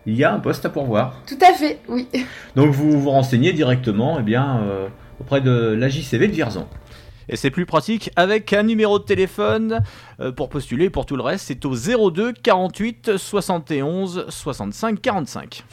[0.07, 1.21] Il y a un poste à pourvoir.
[1.27, 2.07] Tout à fait, oui.
[2.55, 4.87] Donc, vous vous renseignez directement eh bien, euh,
[5.19, 6.65] auprès de la JCV de Vierzon.
[7.27, 9.81] Et c'est plus pratique avec un numéro de téléphone
[10.35, 10.91] pour postuler.
[10.91, 11.75] Pour tout le reste, c'est au
[12.11, 15.63] 02 48 71 65 45.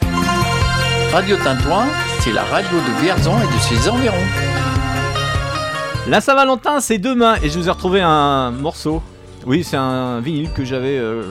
[1.11, 1.85] Radio Tintouin,
[2.21, 4.82] c'est la radio de Vierzon et de ses environs.
[6.05, 9.01] La Saint-Valentin, c'est demain et je vous ai retrouvé un morceau.
[9.45, 11.23] Oui, c'est un vinyle que j'avais euh,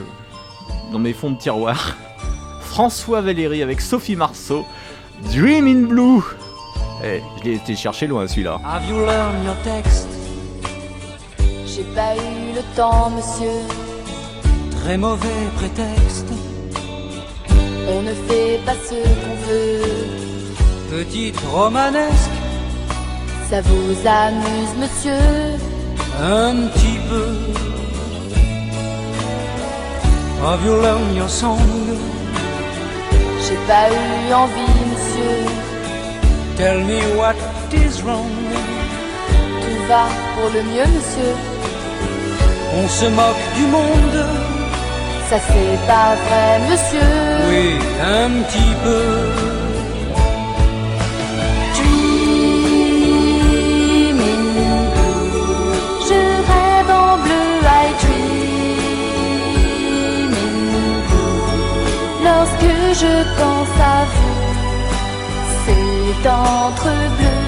[0.91, 1.95] dans mes fonds de tiroir.
[2.61, 4.65] François Valéry avec Sophie Marceau,
[5.31, 6.23] Dream in Blue.
[7.03, 8.59] Eh, je l'ai été chercher loin celui-là.
[8.65, 10.07] Have you learned your text?
[11.67, 13.61] J'ai pas eu le temps, monsieur.
[14.81, 16.27] Très mauvais prétexte.
[17.87, 19.81] On ne fait pas ce qu'on veut.
[20.89, 22.42] Petite romanesque.
[23.53, 25.13] Ça vous amuse, monsieur
[26.19, 27.27] Un petit peu.
[30.43, 31.59] Have you learned your song?
[33.45, 35.37] J'ai pas eu envie, monsieur.
[36.57, 37.35] Tell me what
[37.71, 38.31] is wrong.
[39.61, 41.35] Tout va pour le mieux, monsieur.
[42.75, 44.25] On se moque du monde.
[45.29, 47.11] Ça c'est pas vrai, monsieur.
[47.49, 49.52] Oui, un petit peu.
[62.93, 64.53] Je pense à vous,
[65.65, 67.42] c'est entre bleu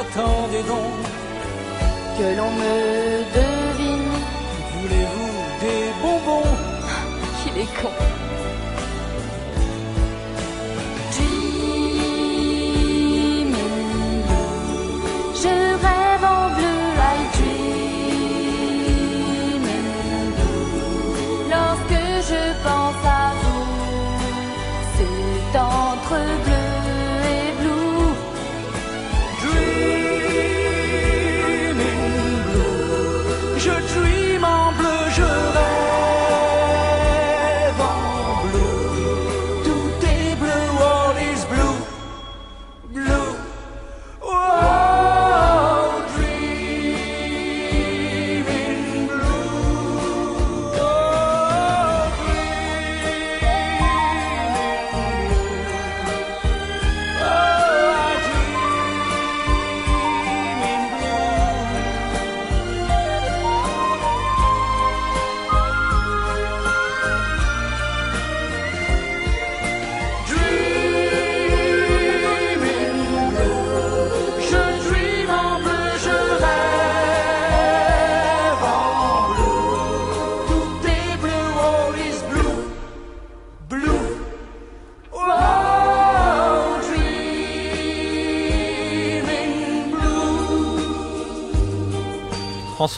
[0.00, 1.00] attendez donc
[2.16, 4.12] que l'on me devine.
[4.74, 6.48] Voulez-vous des bonbons
[7.42, 8.09] Qu'il est con.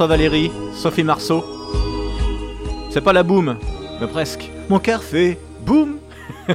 [0.02, 1.44] François Valéry, Sophie Marceau.
[2.90, 3.56] C'est pas la boum,
[4.00, 4.50] mais presque.
[4.68, 5.98] Mon cœur fait boum.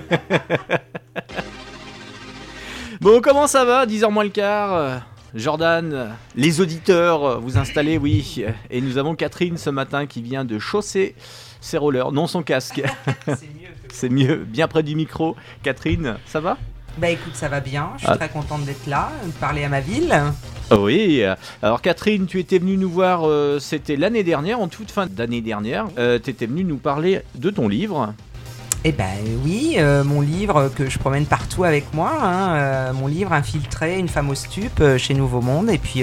[2.99, 4.73] bon, comment ça va 10h moins le quart.
[4.73, 4.97] euh,
[5.33, 8.43] Jordan, euh, les auditeurs, euh, vous installez, oui.
[8.69, 11.15] Et nous avons Catherine ce matin qui vient de chausser
[11.61, 12.83] ses rollers, non son casque.
[13.93, 15.37] C'est mieux, bien près du micro.
[15.63, 16.57] Catherine, ça va?
[16.97, 17.89] Bah écoute, ça va bien.
[17.97, 18.17] Je suis Ah.
[18.17, 20.15] très contente d'être là, de parler à ma ville.
[20.71, 21.23] Oui,
[21.61, 25.41] alors Catherine, tu étais venue nous voir, euh, c'était l'année dernière, en toute fin d'année
[25.41, 25.85] dernière.
[25.97, 28.13] Euh, tu étais venue nous parler de ton livre.
[28.83, 29.05] Eh ben
[29.43, 33.97] oui, euh, mon livre que je promène partout avec moi, hein, euh, mon livre Infiltré,
[33.97, 36.01] une femme au stup chez Nouveau Monde, et puis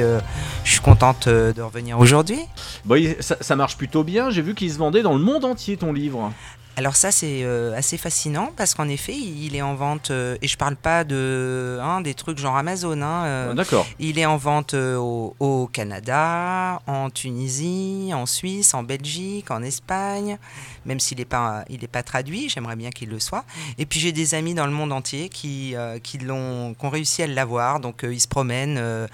[0.65, 2.39] je suis contente de revenir aujourd'hui.
[2.85, 5.77] Bon, ça, ça marche plutôt bien, j'ai vu qu'il se vendait dans le monde entier
[5.77, 6.33] ton livre.
[6.77, 10.49] Alors ça c'est euh, assez fascinant parce qu'en effet il est en vente euh, et
[10.49, 13.01] je parle pas de hein, des trucs genre Amazon.
[13.01, 13.87] hein, euh, Ah, d'accord.
[14.01, 20.37] Il est en vente au, au Canada, en Tunisie, en Suisse, en Belgique, en Espagne.
[20.85, 23.45] Même s'il n'est pas il est pas traduit, j'aimerais bien qu'il le soit.
[23.79, 26.91] Et puis j'ai des amis dans le monde entier qui euh, qui l'ont qui ont
[26.91, 27.79] réussi à l'avoir.
[27.79, 29.07] Donc euh, ils se promènent euh,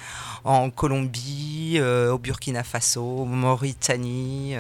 [0.45, 1.79] en Colombie,
[2.11, 4.55] au Burkina Faso, Mauritanie,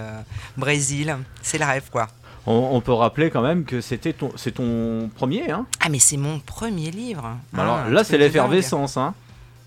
[0.58, 1.16] Brésil.
[1.42, 2.08] C'est le rêve quoi.
[2.46, 5.98] On, on peut rappeler quand même que c'était ton, c'est ton premier, hein Ah mais
[5.98, 7.36] c'est mon premier livre.
[7.56, 9.14] Alors Ah, là, c'est l'effervescence, hein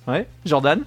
[0.08, 0.84] Ouais, Jordan?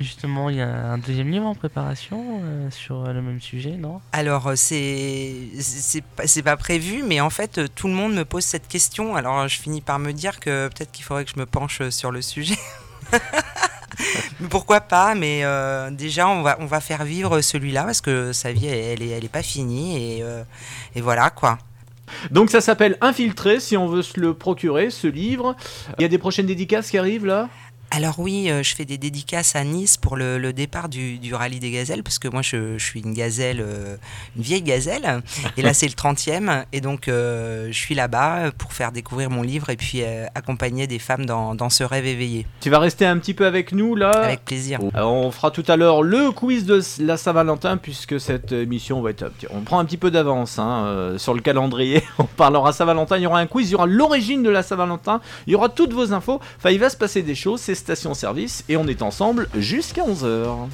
[0.00, 4.00] Justement, il y a un deuxième livre en préparation euh, sur le même sujet, non?
[4.12, 8.14] Alors euh, c'est c'est pas, c'est pas prévu, mais en fait euh, tout le monde
[8.14, 9.14] me pose cette question.
[9.16, 12.10] Alors je finis par me dire que peut-être qu'il faudrait que je me penche sur
[12.10, 12.56] le sujet.
[14.50, 18.52] Pourquoi pas, mais euh, déjà on va, on va faire vivre celui-là parce que sa
[18.52, 20.42] vie elle est, elle est pas finie et, euh,
[20.94, 21.58] et voilà quoi.
[22.30, 25.56] Donc ça s'appelle Infiltré, si on veut se le procurer, ce livre.
[25.98, 27.48] Il y a des prochaines dédicaces qui arrivent là?
[27.94, 31.34] Alors oui, euh, je fais des dédicaces à Nice pour le, le départ du, du
[31.34, 33.96] rallye des gazelles, parce que moi je, je suis une gazelle, euh,
[34.34, 35.22] une vieille gazelle,
[35.58, 39.42] et là c'est le 30e, et donc euh, je suis là-bas pour faire découvrir mon
[39.42, 40.02] livre et puis
[40.34, 42.46] accompagner des femmes dans, dans ce rêve éveillé.
[42.62, 44.08] Tu vas rester un petit peu avec nous là?
[44.08, 44.80] Avec plaisir.
[44.94, 49.10] Alors, on fera tout à l'heure le quiz de la Saint-Valentin puisque cette émission va
[49.10, 49.30] être.
[49.50, 52.02] On prend un petit peu d'avance hein, sur le calendrier.
[52.18, 53.18] On parlera Saint-Valentin.
[53.18, 55.20] Il y aura un quiz, il y aura l'origine de la Saint-Valentin.
[55.46, 56.40] Il y aura toutes vos infos.
[56.56, 57.60] Enfin, il va se passer des choses.
[57.60, 60.68] C'est station service et on est ensemble jusqu'à 11h.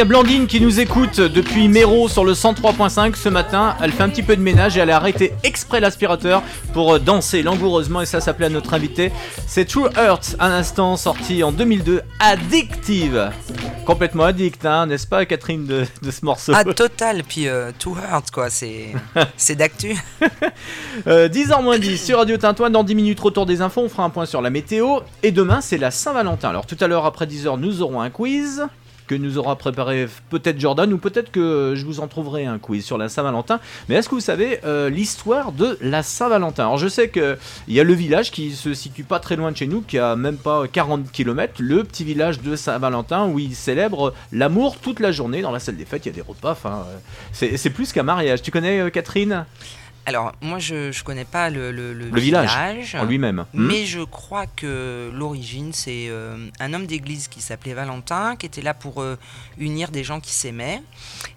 [0.00, 3.76] Merci à Blandine qui nous écoute depuis Méro sur le 103.5 ce matin.
[3.82, 6.42] Elle fait un petit peu de ménage et elle a arrêté exprès l'aspirateur
[6.72, 9.12] pour euh, danser langoureusement et ça s'appelait à notre invité.
[9.46, 13.30] C'est True Earth, un instant sorti en 2002, addictive.
[13.84, 16.52] Complètement addict, hein, n'est-ce pas Catherine de, de ce morceau?
[16.54, 18.94] Ah total, puis euh, Too Hurt quoi, c'est
[19.54, 19.98] d'actu.
[21.06, 22.70] Euh, 10h moins 10 sur Radio Tintouin.
[22.70, 23.82] Dans 10 minutes, retour des infos.
[23.82, 25.00] On fera un point sur la météo.
[25.22, 26.48] Et demain, c'est la Saint-Valentin.
[26.48, 28.66] Alors, tout à l'heure, après 10h, nous aurons un quiz.
[29.10, 32.84] Que nous aura préparé peut-être Jordan ou peut-être que je vous en trouverai un quiz
[32.84, 33.58] sur la Saint-Valentin.
[33.88, 36.62] Mais est-ce que vous savez euh, l'histoire de la Saint-Valentin?
[36.62, 37.36] Alors je sais qu'il
[37.66, 40.14] y a le village qui se situe pas très loin de chez nous, qui a
[40.14, 45.10] même pas 40 km, le petit village de Saint-Valentin où ils célèbrent l'amour toute la
[45.10, 45.42] journée.
[45.42, 46.52] Dans la salle des fêtes, il y a des repas.
[46.52, 46.86] Enfin,
[47.42, 48.42] euh, c'est plus qu'un mariage.
[48.42, 49.44] Tu connais euh, Catherine?
[50.06, 53.44] Alors, moi, je je connais pas le, le, le Le village, en lui-même.
[53.52, 53.66] Hmm.
[53.66, 58.62] Mais je crois que l'origine, c'est euh, un homme d'église qui s'appelait Valentin, qui était
[58.62, 59.16] là pour euh,
[59.58, 60.82] unir des gens qui s'aimaient.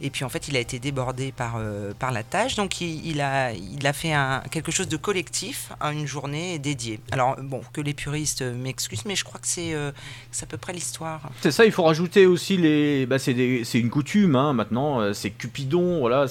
[0.02, 2.56] Et puis, en fait, il a été débordé par, euh, par la tâche.
[2.56, 6.58] Donc, il, il a, il a fait un, quelque chose de collectif à une journée
[6.58, 7.00] dédiée.
[7.12, 11.22] Alors, bon, que les puristes m'excusent, mais je crois que c'est à peu près l'histoire.
[11.42, 13.06] C'est ça, il faut rajouter aussi les.
[13.06, 13.34] Bah, c'est
[13.74, 15.14] une coutume hein, maintenant.
[15.14, 16.26] C'est Cupidon, voilà.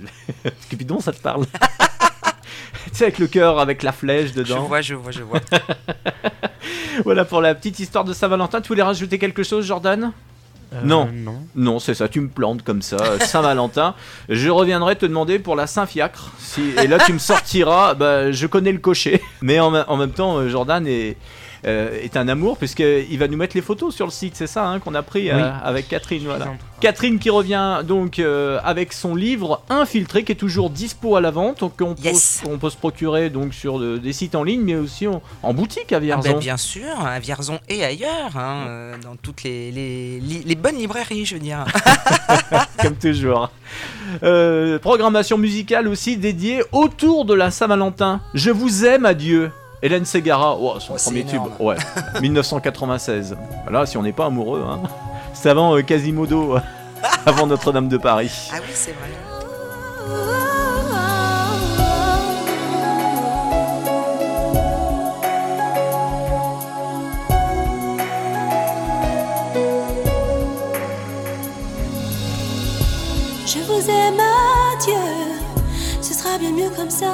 [0.68, 1.46] Cupidon, ça te parle?
[2.86, 4.62] Tu sais, avec le cœur, avec la flèche dedans.
[4.62, 5.40] Je vois, je vois, je vois.
[7.04, 8.60] voilà pour la petite histoire de Saint-Valentin.
[8.60, 10.12] Tu voulais rajouter quelque chose, Jordan?
[10.74, 11.08] Euh, non.
[11.12, 11.42] non.
[11.54, 12.96] Non, c'est ça, tu me plantes comme ça.
[12.96, 13.94] euh, Saint-Valentin.
[14.28, 16.32] Je reviendrai te demander pour la Saint-Fiacre.
[16.38, 16.62] Si...
[16.82, 17.94] Et là, tu me sortiras.
[17.94, 19.22] Bah, je connais le cocher.
[19.42, 21.16] Mais en, même temps, euh, Jordan est,
[21.66, 24.34] euh, est un amour, puisqu'il va nous mettre les photos sur le site.
[24.36, 26.22] C'est ça hein, qu'on a pris euh, avec Catherine.
[26.24, 26.48] Voilà.
[26.80, 31.30] Catherine qui revient donc euh, avec son livre Infiltré, qui est toujours dispo à la
[31.30, 31.60] vente.
[31.60, 32.02] Donc, on, peut,
[32.50, 35.54] on peut se procurer donc sur de- des sites en ligne, mais aussi en, en
[35.54, 36.32] boutique à Ah Vierzon.
[36.32, 40.54] ben, bien sûr, à Vierzon et ailleurs, hein, euh, dans toutes les, les, li- les
[40.56, 41.64] bonnes librairies, je veux dire.
[42.82, 43.50] comme toujours.
[44.24, 48.20] Euh, programmation musicale aussi dédiée autour de la Saint-Valentin.
[48.34, 49.50] Je vous aime, adieu.
[49.82, 51.76] Hélène Segara, oh, son Oh, premier tube, ouais,
[52.20, 53.36] 1996.
[53.68, 54.80] Là, si on n'est pas amoureux, hein.
[55.34, 56.56] c'est avant euh, Quasimodo,
[57.26, 58.48] avant Notre-Dame de Paris.
[58.52, 59.08] Ah oui, c'est vrai.
[73.46, 74.20] Je vous aime,
[74.72, 74.94] adieu,
[76.00, 77.12] ce sera bien mieux comme ça.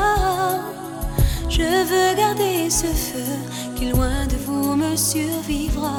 [1.51, 3.33] Je veux garder ce feu
[3.75, 5.99] qui loin de vous me survivra.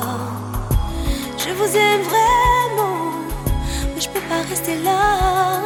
[1.38, 3.12] Je vous aime vraiment,
[3.94, 5.62] mais je peux pas rester là.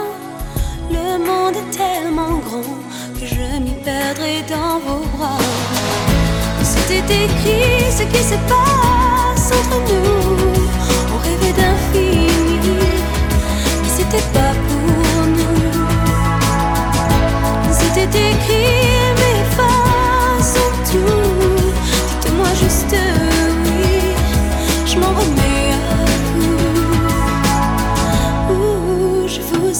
[0.89, 2.79] Le monde est tellement grand
[3.19, 5.37] que je m'y perdrai dans vos bras.
[6.63, 10.63] C'était écrit ce qui se passe entre nous.
[11.13, 12.59] On rêvait d'infini,
[13.81, 15.63] mais c'était pas pour nous.
[17.71, 18.92] C'était écrit,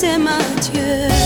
[0.04, 1.23] je vous aime,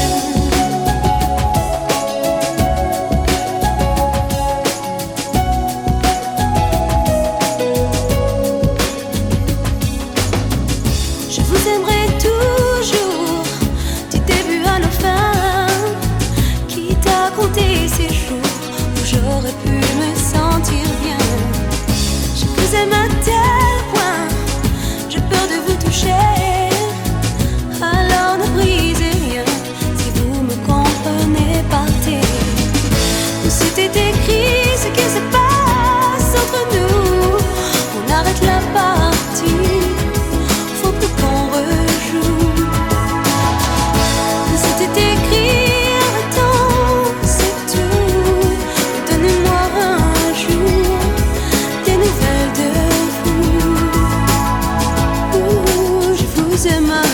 [56.58, 57.07] üzemem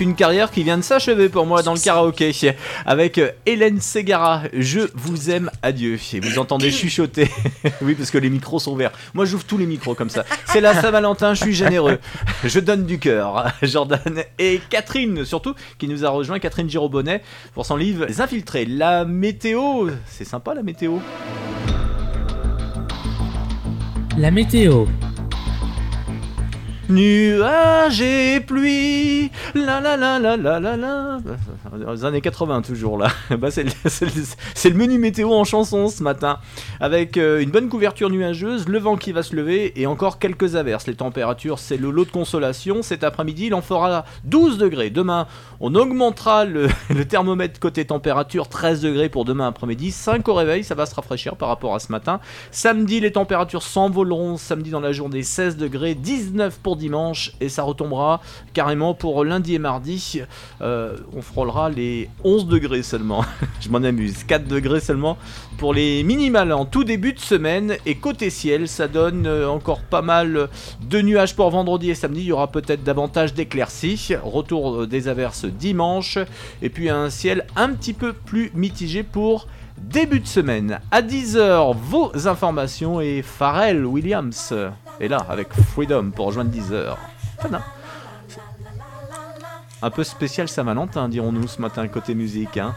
[0.00, 2.32] une carrière qui vient de s'achever pour moi dans le karaoké
[2.86, 4.42] avec euh, Hélène Segara.
[4.52, 5.98] Je vous aime, adieu.
[6.12, 7.28] Et vous entendez chuchoter.
[7.82, 8.92] oui, parce que les micros sont verts.
[9.14, 10.24] Moi, j'ouvre tous les micros comme ça.
[10.46, 11.98] C'est la Saint-Valentin, je suis généreux.
[12.44, 13.52] Je donne du cœur.
[13.62, 17.22] Jordan et Catherine, surtout, qui nous a rejoint, Catherine Girobonnet,
[17.54, 18.64] pour son livre Les Infiltrés.
[18.64, 20.98] La météo, c'est sympa la météo.
[24.18, 24.86] La météo.
[26.90, 31.18] Nuages et pluie, la la la la la la la.
[31.84, 33.06] Dans les années 80 toujours là.
[33.38, 36.38] Bah, c'est le, menu météo en chanson ce matin.
[36.80, 40.56] Avec euh, une bonne couverture nuageuse, le vent qui va se lever et encore quelques
[40.56, 40.88] averses.
[40.88, 42.82] Les températures, c'est le lot de consolation.
[42.82, 44.90] Cet après-midi, il en fera 12 degrés.
[44.90, 45.28] Demain,
[45.60, 49.92] on augmentera le, le thermomètre côté température, 13 degrés pour demain après-midi.
[49.92, 52.18] 5 au réveil, ça va se rafraîchir par rapport à ce matin.
[52.50, 54.36] Samedi, les températures s'envoleront.
[54.36, 58.20] Samedi dans la journée, 16 degrés, 19 pour dimanche et ça retombera
[58.52, 60.20] carrément pour lundi et mardi.
[60.60, 63.24] Euh, on frôlera les 11 degrés seulement.
[63.60, 64.24] Je m'en amuse.
[64.24, 65.16] 4 degrés seulement
[65.58, 67.76] pour les minimales en tout début de semaine.
[67.86, 70.48] Et côté ciel, ça donne euh, encore pas mal
[70.82, 72.22] de nuages pour vendredi et samedi.
[72.22, 74.16] Il y aura peut-être davantage d'éclaircies.
[74.22, 76.18] Retour euh, des averses dimanche.
[76.62, 79.46] Et puis un ciel un petit peu plus mitigé pour
[79.78, 80.80] début de semaine.
[80.90, 84.54] À 10h, vos informations et Pharrell Williams
[85.00, 86.96] est là avec Freedom pour rejoindre 10h.
[87.40, 87.62] Voilà.
[89.82, 92.58] Un peu spécial Saint-Valentin, dirons-nous ce matin côté musique.
[92.58, 92.74] Hein.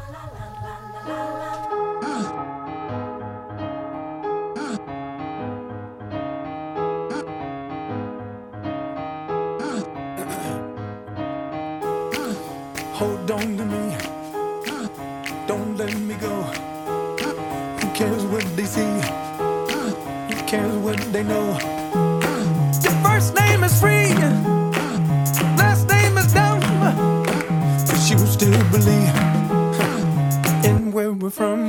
[21.14, 21.83] They know?
[28.74, 29.16] Believe
[30.66, 31.63] in where we're from.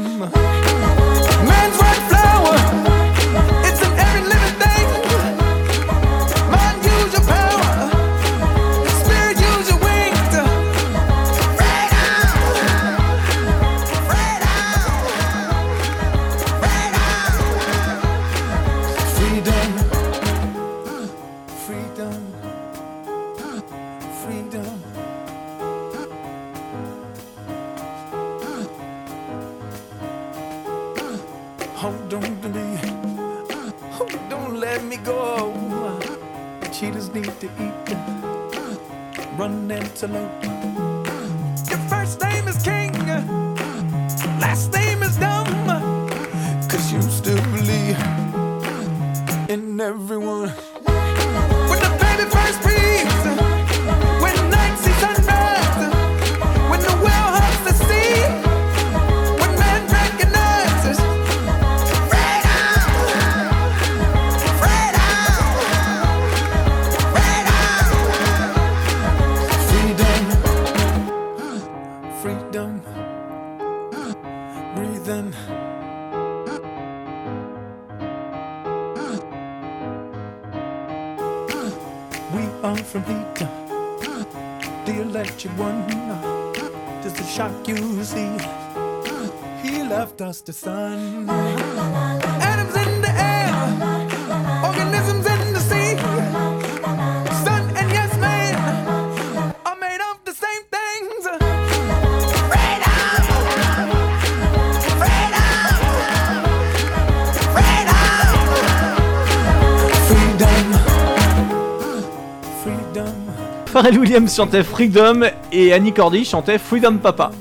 [113.94, 115.20] Pharrell Williams chantait Freedom
[115.52, 117.30] et Annie Cordy chantait Freedom Papa.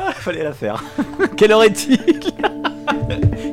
[0.00, 0.82] Ah, Fallait la faire.
[1.36, 2.00] quelle heure est-il?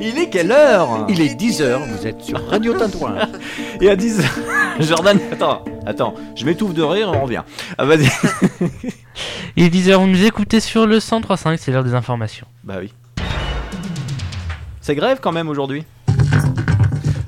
[0.01, 1.05] Il est quelle heure?
[1.07, 3.15] Il est 10h, vous êtes sur Radio Tintouin.
[3.82, 4.21] Et à 10
[4.80, 7.43] Jordan, attends, attends, je m'étouffe de rire et on revient.
[7.78, 8.09] Ah, vas-y.
[9.55, 12.47] Il est 10h, vous nous écoutez sur le 103.5, c'est l'heure des informations.
[12.63, 12.91] Bah oui.
[14.82, 15.86] C'est grève quand même aujourd'hui?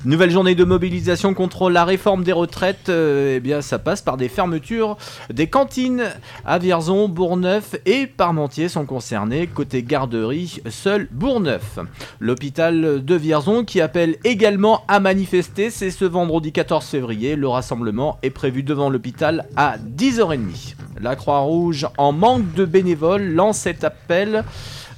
[0.06, 4.16] Nouvelle journée de mobilisation contre la réforme des retraites, euh, eh bien ça passe par
[4.16, 4.96] des fermetures
[5.30, 6.04] des cantines
[6.46, 9.46] à Vierzon, Bourgneuf et Parmentier sont concernés.
[9.46, 11.78] Côté garderie, seul Bourgneuf.
[12.18, 17.36] L'hôpital de Vierzon qui appelle également à manifester, c'est ce vendredi 14 février.
[17.36, 20.76] Le rassemblement est prévu devant l'hôpital à 10h30.
[20.98, 24.44] La Croix-Rouge, en manque de bénévoles, lance cet appel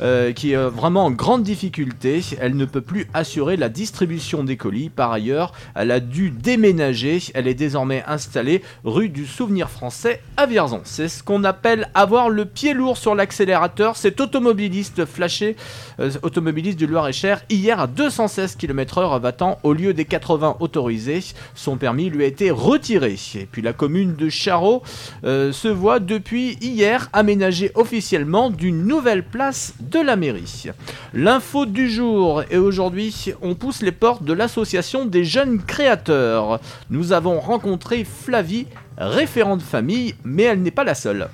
[0.03, 2.23] euh, qui est vraiment en grande difficulté.
[2.41, 4.91] Elle ne peut plus assurer la distribution des colis.
[4.91, 7.23] Par ailleurs, elle a dû déménager.
[7.35, 10.81] Elle est désormais installée rue du Souvenir Français à Vierzon.
[10.85, 13.97] C'est ce qu'on appelle avoir le pied lourd sur l'accélérateur.
[13.97, 15.57] Cet automobiliste flashé,
[16.01, 21.23] euh, automobiliste du Loir-et-Cher, hier à 216 km/h battant au lieu des 80 autorisés.
[21.55, 23.17] Son permis lui a été retiré.
[23.35, 24.83] Et puis la commune de Charot
[25.25, 30.71] euh, se voit depuis hier aménagée officiellement d'une nouvelle place de la mairie.
[31.13, 36.61] L'info du jour et aujourd'hui, on pousse les portes de l'association des jeunes créateurs.
[36.91, 38.67] Nous avons rencontré Flavie,
[38.97, 41.29] référente famille, mais elle n'est pas la seule.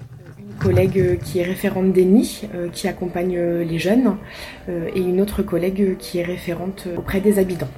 [0.60, 4.16] collègue euh, qui est référente d'ENI, euh, qui accompagne euh, les jeunes,
[4.68, 7.70] et une autre collègue qui est référente auprès des habitants.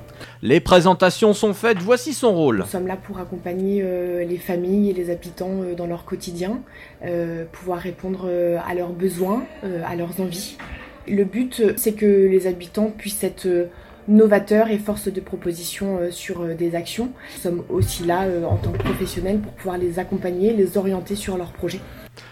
[0.43, 2.59] Les présentations sont faites, voici son rôle.
[2.59, 6.61] Nous sommes là pour accompagner euh, les familles et les habitants euh, dans leur quotidien,
[7.05, 8.29] euh, pouvoir répondre
[8.67, 9.45] à leurs besoins,
[9.87, 10.57] à leurs envies.
[11.09, 13.69] Le but, c'est que les habitants puissent être
[14.09, 17.11] novateurs et force de proposition sur des actions.
[17.37, 21.37] Nous sommes aussi là en tant que professionnels pour pouvoir les accompagner, les orienter sur
[21.37, 21.81] leurs projets.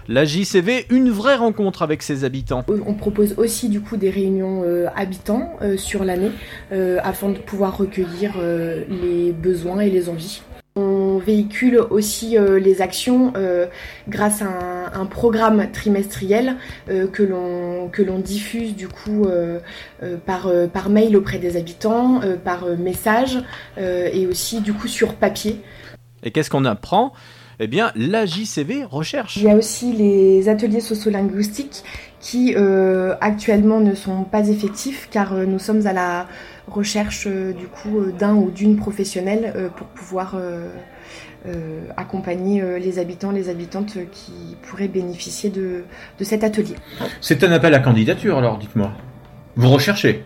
[0.08, 2.64] La JCV, une vraie rencontre avec ses habitants.
[2.86, 6.30] On propose aussi du coup des réunions euh, habitants euh, sur l'année
[6.72, 10.42] euh, afin de pouvoir recueillir euh, les besoins et les envies.
[10.76, 13.66] On véhicule aussi euh, les actions euh,
[14.08, 16.54] grâce à un, un programme trimestriel
[16.88, 19.58] euh, que l'on que l'on diffuse du coup euh,
[20.04, 23.42] euh, par euh, par mail auprès des habitants, euh, par euh, message
[23.78, 25.60] euh, et aussi du coup sur papier.
[26.22, 27.12] Et qu'est-ce qu'on apprend?
[27.60, 29.36] Eh bien, la JCV recherche.
[29.36, 31.82] Il y a aussi les ateliers sociolinguistiques
[32.20, 36.26] qui euh, actuellement ne sont pas effectifs car euh, nous sommes à la
[36.68, 40.68] recherche euh, du coup euh, d'un ou d'une professionnelle euh, pour pouvoir euh,
[41.46, 45.84] euh, accompagner euh, les habitants, les habitantes euh, qui pourraient bénéficier de,
[46.18, 46.74] de cet atelier.
[47.20, 48.92] C'est un appel à candidature alors, dites-moi.
[49.56, 50.22] Vous recherchez?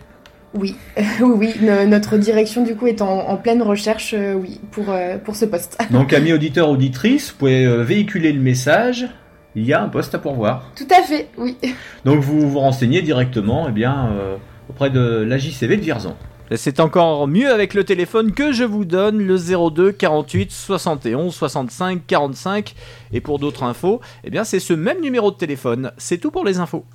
[0.53, 4.59] Oui, oui, oui, no- notre direction du coup est en, en pleine recherche, euh, oui,
[4.71, 5.77] pour, euh, pour ce poste.
[5.91, 9.07] Donc, amis auditeurs, auditrices, vous pouvez euh, véhiculer le message.
[9.55, 10.71] Il y a un poste à pourvoir.
[10.75, 11.57] Tout à fait, oui.
[12.05, 14.35] Donc, vous vous renseignez directement eh bien, euh,
[14.69, 16.15] auprès de la JCV de Vierzon.
[16.51, 21.33] Et C'est encore mieux avec le téléphone que je vous donne, le 02 48 71
[21.33, 22.75] 65 45.
[23.11, 25.91] Et pour d'autres infos, eh bien c'est ce même numéro de téléphone.
[25.97, 26.85] C'est tout pour les infos.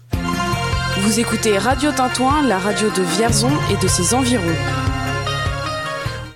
[0.96, 4.42] Vous écoutez Radio Tintouin, la radio de Vierzon et de ses environs.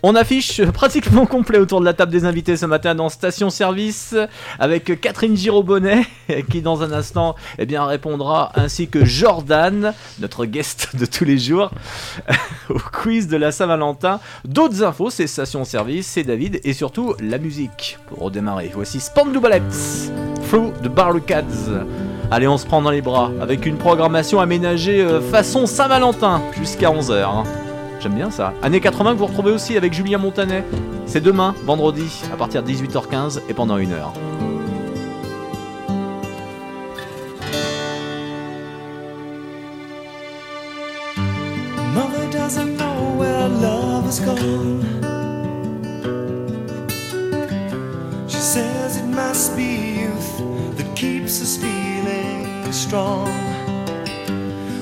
[0.05, 4.15] On affiche pratiquement complet autour de la table des invités ce matin dans Station Service
[4.59, 6.05] avec Catherine Girobonnet
[6.51, 11.71] qui dans un instant eh répondra ainsi que Jordan, notre guest de tous les jours,
[12.69, 14.21] au quiz de la Saint-Valentin.
[14.45, 18.71] D'autres infos, c'est Station Service, c'est David et surtout la musique pour redémarrer.
[18.75, 20.11] Voici Spandau Ballets,
[20.49, 21.87] Through the Barricades.
[22.35, 26.89] Allez, on se prend dans les bras avec une programmation aménagée euh, façon Saint-Valentin jusqu'à
[26.91, 27.45] 11h.
[28.01, 28.55] J'aime bien ça.
[28.63, 30.65] Années 80 que vous retrouvez aussi avec Julien Montanet.
[31.05, 34.15] C'est demain, vendredi, à partir de 18h15 et pendant une heure.
[41.95, 44.81] Mother doesn't know where love has gone.
[48.27, 50.02] She says it must be
[51.03, 53.27] keeps us feeling strong.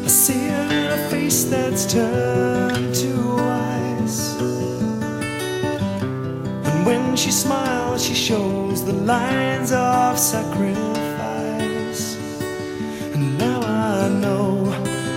[0.04, 4.36] I see her in a face that's turned to ice.
[6.68, 12.04] And when she smiles, she shows the lines of sacrifice.
[13.14, 14.66] And now I know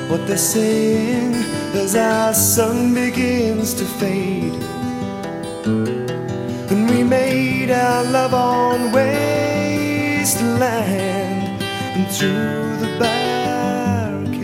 [0.10, 1.34] what they're saying
[1.84, 4.56] as our sun begins to fade.
[6.72, 8.94] And we made our love on
[10.24, 11.62] wasteland
[11.96, 14.40] and through the barricades.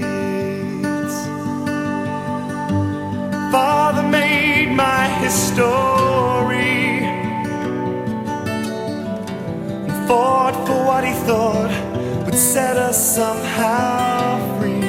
[3.49, 6.99] Father made my history
[9.87, 11.71] and fought for what he thought
[12.25, 14.81] would set us somehow free.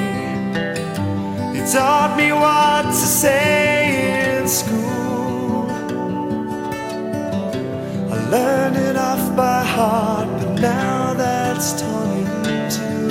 [1.55, 5.69] He taught me what to say in school.
[8.11, 13.07] I learned it off by heart, now that's torn in two.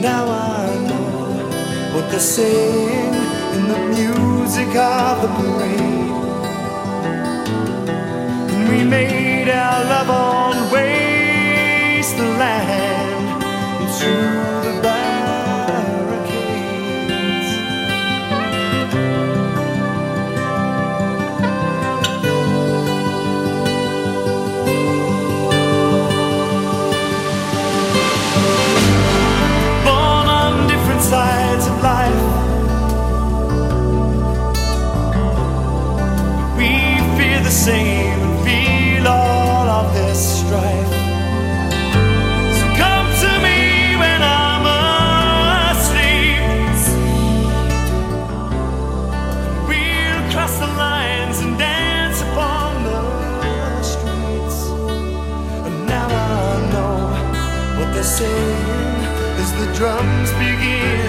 [0.00, 3.14] Now I know what they're saying
[3.54, 6.12] in the music of the parade.
[8.52, 12.22] And we made our love on wasteland
[13.80, 14.33] and through
[59.74, 61.03] drums begin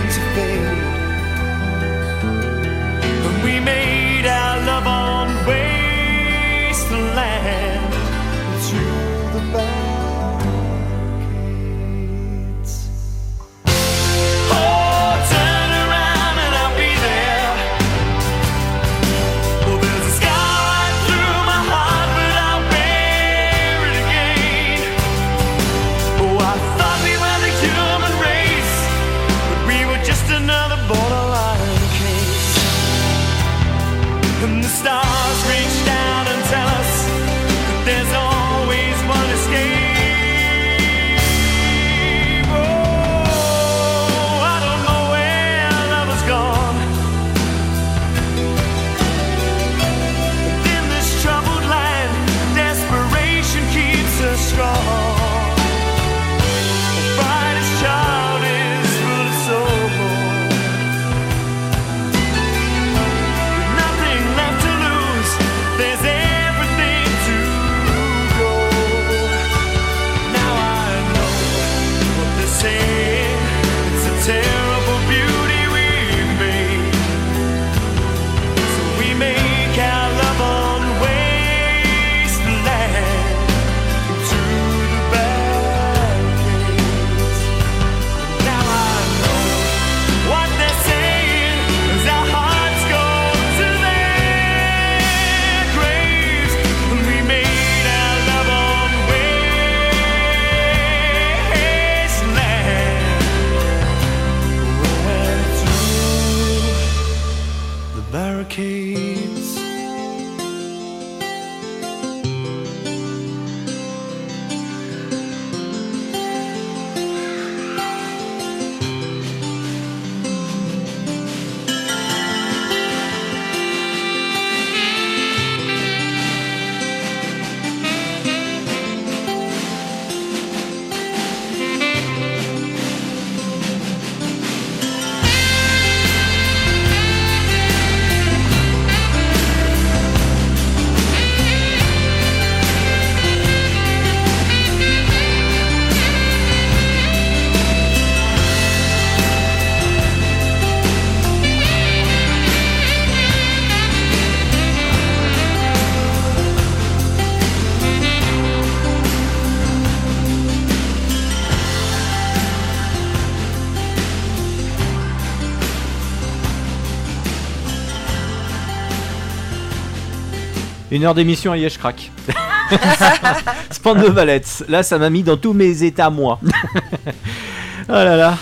[170.96, 172.10] Une heure d'émission à Yesh Crack.
[173.70, 174.64] Spando Valets.
[174.70, 176.40] Là, ça m'a mis dans tous mes états, moi.
[177.90, 178.38] oh là là.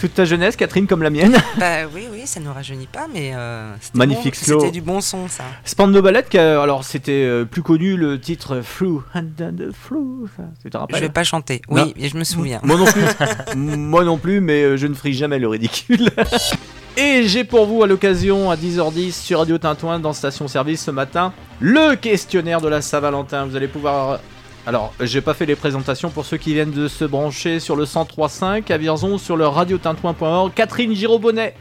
[0.00, 1.36] Toute ta jeunesse, Catherine, comme la mienne.
[1.58, 4.60] Bah oui, oui, ça ne nous rajeunit pas, mais euh, c'était Magnifique bon-.
[4.60, 5.42] C'était du bon son, ça.
[5.64, 10.28] Spando Ballet, alors c'était euh, plus connu le titre Through and the Through.
[10.64, 11.60] Je vais pas chanter.
[11.68, 11.92] Oui, Non.
[12.00, 12.60] je me souviens.
[12.62, 13.56] Moi non plus.
[13.56, 16.08] Moi non plus, mais euh, je ne ferai jamais le ridicule.
[16.96, 20.90] Et j'ai pour vous à l'occasion à 10h10 sur Radio Tintouin dans Station Service ce
[20.90, 23.44] matin le questionnaire de la Saint-Valentin.
[23.46, 24.20] Vous allez pouvoir.
[24.66, 27.84] Alors, j'ai pas fait les présentations pour ceux qui viennent de se brancher sur le
[27.84, 30.52] 103.5 à Vierzon sur le radiotintouin.org.
[30.54, 31.54] Catherine Girobonnet.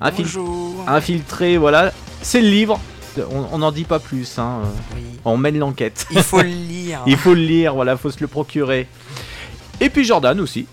[0.00, 0.84] Infil- Bonjour.
[0.88, 1.92] Infiltré, voilà.
[2.22, 2.80] C'est le livre.
[3.52, 4.38] On n'en dit pas plus.
[4.38, 4.60] Hein.
[5.26, 6.06] On mène l'enquête.
[6.10, 7.00] Il faut le lire.
[7.06, 8.86] Il faut le lire, voilà, faut se le procurer.
[9.80, 10.66] Et puis Jordan aussi.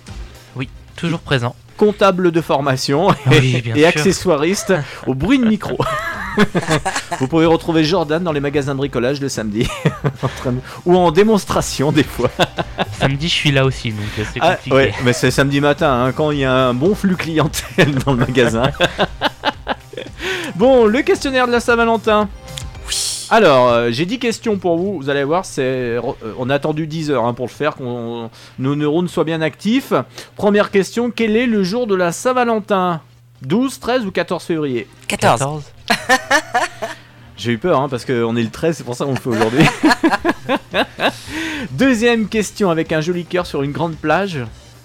[0.55, 1.55] Oui, toujours présent.
[1.77, 3.87] Comptable de formation Oui, et sûr.
[3.87, 4.73] accessoiriste
[5.05, 5.77] au bruit de micro.
[7.19, 9.67] Vous pouvez retrouver Jordan dans les magasins de bricolage le samedi.
[10.23, 12.29] En train de- Ou en démonstration des fois.
[12.99, 14.75] Samedi, je suis là aussi, donc c'est Ah, compliqué.
[14.75, 18.11] ouais, mais c'est samedi matin, hein, quand il y a un bon flux clientèle dans
[18.13, 18.63] le magasin.
[20.55, 22.29] bon, le questionnaire de la Saint-Valentin.
[23.29, 24.97] Alors, euh, j'ai 10 questions pour vous.
[24.97, 26.01] Vous allez voir, c'est, euh,
[26.39, 29.91] on a attendu 10 heures hein, pour le faire, qu'on nos neurones soient bien actifs.
[30.37, 33.01] Première question quel est le jour de la Saint-Valentin?
[33.41, 34.87] 12, 13 ou 14 février?
[35.07, 35.63] 14.
[37.37, 39.29] J'ai eu peur hein, parce qu'on est le 13, c'est pour ça qu'on le fait
[39.29, 39.65] aujourd'hui.
[41.71, 44.39] Deuxième question avec un joli cœur sur une grande plage.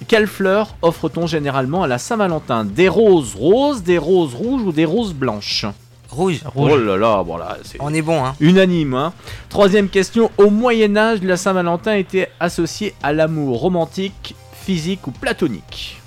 [0.08, 2.64] Quelles fleurs offre-t-on généralement à la Saint-Valentin?
[2.64, 5.64] Des roses roses, des roses rouges ou des roses blanches?
[6.12, 6.40] Rouge.
[6.54, 8.34] Oh là là, voilà, c'est On est bon, hein.
[8.38, 8.92] unanime.
[8.92, 9.14] Hein.
[9.48, 10.30] Troisième question.
[10.36, 16.02] Au Moyen Âge, la Saint-Valentin était associée à l'amour romantique, physique ou platonique?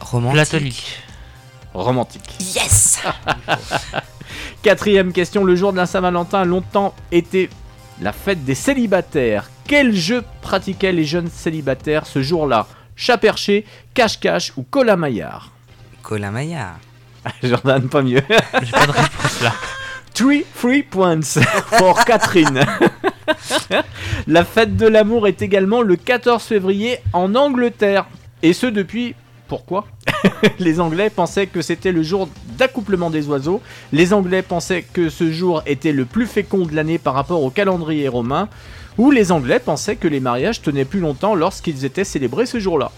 [0.00, 0.34] Romantique.
[0.34, 0.98] Platonique.
[1.72, 2.30] Romantique.
[2.54, 3.00] Yes
[4.62, 5.44] Quatrième question.
[5.44, 7.48] Le jour de la Saint-Valentin a longtemps été
[8.02, 9.48] la fête des célibataires.
[9.66, 12.66] Quel jeu pratiquaient les jeunes célibataires ce jour-là?
[12.96, 15.50] Chat perché, cache-cache ou Colin Maillard?
[16.02, 16.76] Colin Maillard.
[17.42, 18.22] Jordan, pas mieux.
[18.62, 19.52] J'ai pas de réponse là.
[20.14, 21.20] Three free points
[21.76, 22.64] pour Catherine.
[24.28, 28.06] La fête de l'amour est également le 14 février en Angleterre.
[28.42, 29.14] Et ce depuis.
[29.48, 29.86] Pourquoi?
[30.58, 33.60] Les Anglais pensaient que c'était le jour d'accouplement des oiseaux.
[33.92, 37.50] Les Anglais pensaient que ce jour était le plus fécond de l'année par rapport au
[37.50, 38.48] calendrier romain.
[38.96, 42.92] Ou les Anglais pensaient que les mariages tenaient plus longtemps lorsqu'ils étaient célébrés ce jour-là.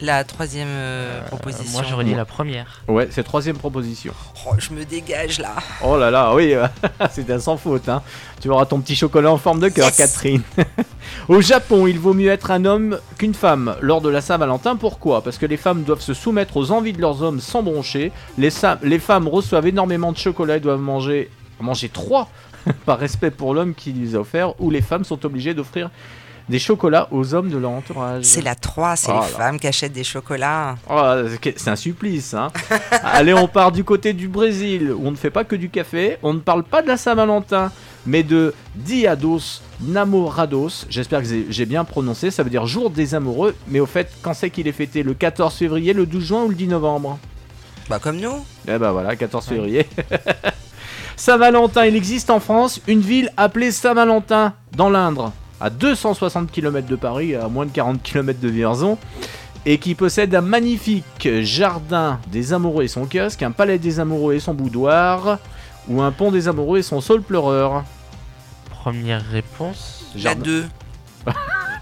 [0.00, 1.72] La troisième euh, proposition.
[1.72, 2.82] Moi j'aurais dit la première.
[2.86, 4.12] Ouais, c'est troisième proposition.
[4.46, 5.54] Oh, je me dégage là.
[5.82, 6.54] Oh là là, oui,
[7.10, 7.88] c'est un sans faute.
[7.88, 8.02] Hein.
[8.42, 9.96] Tu auras ton petit chocolat en forme de cœur, Yes.
[9.96, 10.42] Catherine.
[11.28, 14.76] Au Japon, il vaut mieux être un homme qu'une femme lors de la Saint-Valentin.
[14.76, 15.22] Pourquoi?
[15.22, 18.12] Parce que les femmes doivent se soumettre aux envies de leurs hommes sans broncher.
[18.36, 22.28] Les, sa- les femmes reçoivent énormément de chocolat et doivent manger, manger trois
[22.84, 24.60] par respect pour l'homme qui les a offerts.
[24.60, 25.88] Ou les femmes sont obligées d'offrir
[26.48, 28.24] des chocolats aux hommes de leur entourage.
[28.24, 29.36] C'est la 3, c'est Oh les là.
[29.38, 30.76] femmes qui achètent des chocolats.
[30.88, 31.02] Oh,
[31.42, 32.52] c'est un supplice, hein.
[33.02, 36.18] Allez, on part du côté du Brésil, où on ne fait pas que du café.
[36.22, 37.72] On ne parle pas de la Saint-Valentin,
[38.06, 40.86] mais de Diados Namorados.
[40.88, 42.30] J'espère que j'ai- bien prononcé.
[42.30, 43.56] Ça veut dire jour des amoureux.
[43.68, 46.48] Mais au fait, quand c'est qu'il est fêté Le 14 février, le 12 juin ou
[46.50, 47.18] le 10 novembre?
[47.90, 48.44] Bah comme nous.
[48.68, 49.86] Eh ben voilà, 14 février.
[51.16, 56.96] Saint-Valentin, il existe en France une ville appelée Saint-Valentin, dans l'Indre, à 260 km de
[56.96, 58.98] Paris, à moins de 40 km de Vierzon,
[59.64, 64.34] et qui possède un magnifique jardin des amoureux et son kiosque, un palais des amoureux
[64.34, 65.38] et son boudoir,
[65.88, 67.84] ou un pont des amoureux et son saule pleureur.
[68.70, 70.12] Première réponse.
[70.22, 70.64] La 2.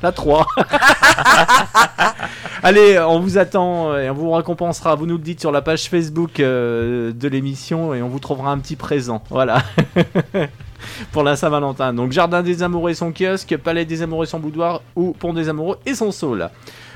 [0.02, 0.46] La 3.
[2.62, 4.94] Allez, on vous attend et on vous récompensera.
[4.94, 8.50] Vous nous le dites sur la page Facebook euh, de l'émission et on vous trouvera
[8.50, 9.22] un petit présent.
[9.30, 9.62] Voilà.
[11.12, 11.92] Pour la Saint-Valentin.
[11.92, 15.32] Donc, Jardin des Amoureux et son kiosque, Palais des Amoureux et son boudoir ou Pont
[15.32, 16.48] des Amoureux et son saule.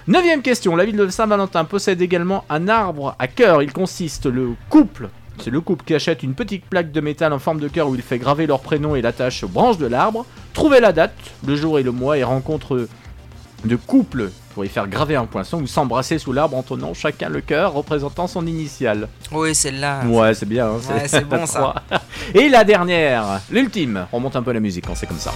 [0.07, 0.75] Neuvième question.
[0.75, 3.62] La ville de Saint-Valentin possède également un arbre à cœur.
[3.62, 5.11] Il consiste le couple.
[5.41, 7.95] C'est le couple qui achète une petite plaque de métal en forme de cœur où
[7.95, 10.27] il fait graver leur prénom et l'attache aux branches de l'arbre.
[10.53, 11.15] Trouvez la date,
[11.47, 12.89] le jour et le mois et rencontre
[13.65, 17.29] de couple pour y faire graver un poinçon ou s'embrasser sous l'arbre en tenant chacun
[17.29, 19.09] le cœur représentant son initiale.
[19.33, 20.03] Oui, celle-là.
[20.07, 20.67] Ouais, c'est bien.
[20.69, 21.75] hein, Ouais, c'est bon, ça.
[22.35, 24.07] Et la dernière, l'ultime.
[24.13, 25.33] On monte un peu la musique quand c'est comme ça.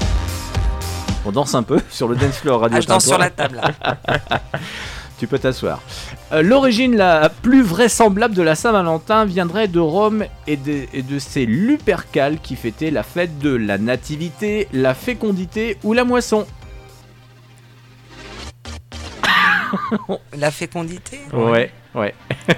[1.24, 2.78] On danse un peu sur le dance floor radio.
[2.78, 3.98] Ah, je danse sur la table, là.
[5.18, 5.80] tu peux t'asseoir.
[6.32, 11.18] Euh, L'origine la plus vraisemblable de la Saint-Valentin viendrait de Rome et de, et de
[11.20, 16.44] ces Lupercales qui fêtaient la fête de la nativité, la fécondité ou la moisson.
[20.38, 22.14] La fécondité Ouais, ouais.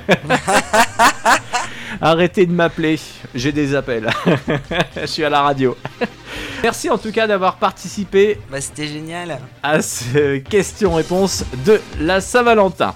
[2.00, 2.98] Arrêtez de m'appeler,
[3.34, 4.08] j'ai des appels.
[5.00, 5.76] Je suis à la radio.
[6.62, 9.38] Merci en tout cas d'avoir participé Bah, c'était génial.
[9.62, 12.94] à ce question-réponse de la Saint-Valentin.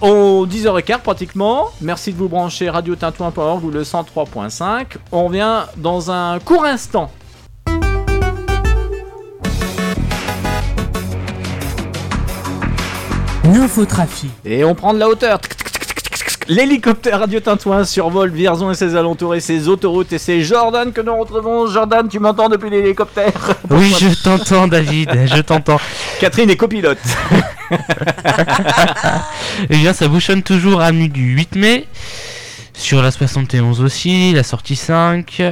[0.00, 4.84] Au 10h15 pratiquement, merci de vous brancher radiotintouin.org ou le 103.5.
[5.10, 7.10] On revient dans un court instant.
[13.52, 14.30] L'infotrafic.
[14.44, 15.40] Et on prend de la hauteur.
[16.48, 21.00] L'hélicoptère Radio Tintouin survole Vierzon et ses alentours et ses autoroutes et c'est Jordan que
[21.00, 21.66] nous retrouvons.
[21.66, 23.54] Jordan, tu m'entends depuis l'hélicoptère?
[23.70, 25.78] Oui, je t'entends, David, je t'entends.
[26.20, 26.98] Catherine est copilote.
[29.70, 31.86] Eh bien, ça bouchonne toujours avenue du 8 mai.
[32.72, 35.42] Sur la 71 aussi, la sortie 5.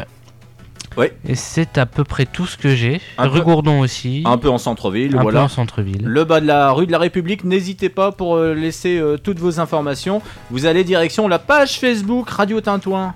[0.96, 1.14] Ouais.
[1.28, 3.00] Et c'est à peu près tout ce que j'ai.
[3.18, 4.22] Rue peu- Gourdon aussi.
[4.24, 5.40] Un peu en centre-ville, Un voilà.
[5.40, 6.02] peu en centre-ville.
[6.04, 9.38] Le bas de la rue de la République, n'hésitez pas pour euh, laisser euh, toutes
[9.38, 10.22] vos informations.
[10.50, 13.14] Vous allez direction la page Facebook Radio Tintouin.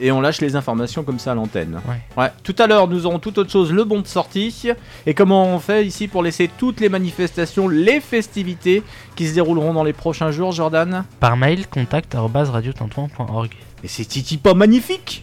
[0.00, 1.80] Et on lâche les informations comme ça à l'antenne.
[2.16, 2.30] Ouais.
[2.42, 4.70] Tout à l'heure, nous aurons toute autre chose, le bon de sortie.
[5.06, 8.82] Et comment on fait ici pour laisser toutes les manifestations, les festivités
[9.14, 11.04] qui se dérouleront dans les prochains jours, Jordan?
[11.20, 13.50] Par mail, contact arobase radiotintouin.org.
[13.84, 15.22] Et c'est Titi pas magnifique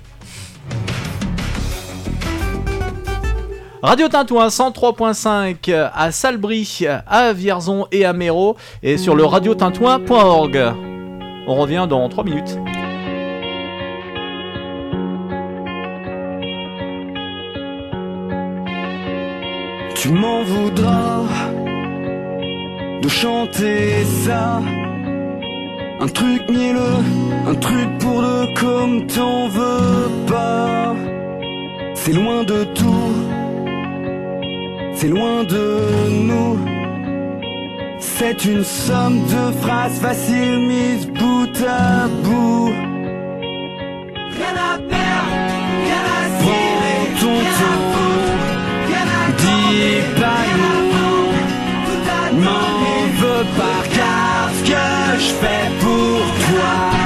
[3.82, 10.74] Radio Tintouin 103.5 à Salbris, à Vierzon et à Méro et sur le radiotintouin.org.
[11.48, 12.60] On revient dans 3 minutes.
[19.96, 21.24] Tu m'en voudras
[23.02, 24.62] de chanter ça.
[26.00, 27.04] Un truc mielleux,
[27.48, 30.96] un truc pour deux comme t'en veux pas.
[31.96, 33.14] C'est loin de tout,
[34.96, 35.66] c'est loin de
[36.10, 36.58] nous.
[38.00, 42.72] C'est une somme de phrases faciles mises bout à bout.
[44.38, 45.36] Rien à perdre,
[45.86, 50.82] rien à cirer, Prends ton temps, dis pas non.
[52.46, 52.78] M'en
[53.20, 57.01] veux pas car ce que je fais pour toi.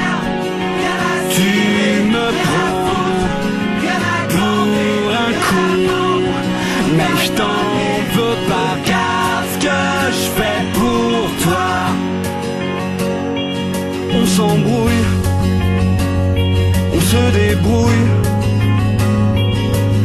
[16.93, 18.05] On se débrouille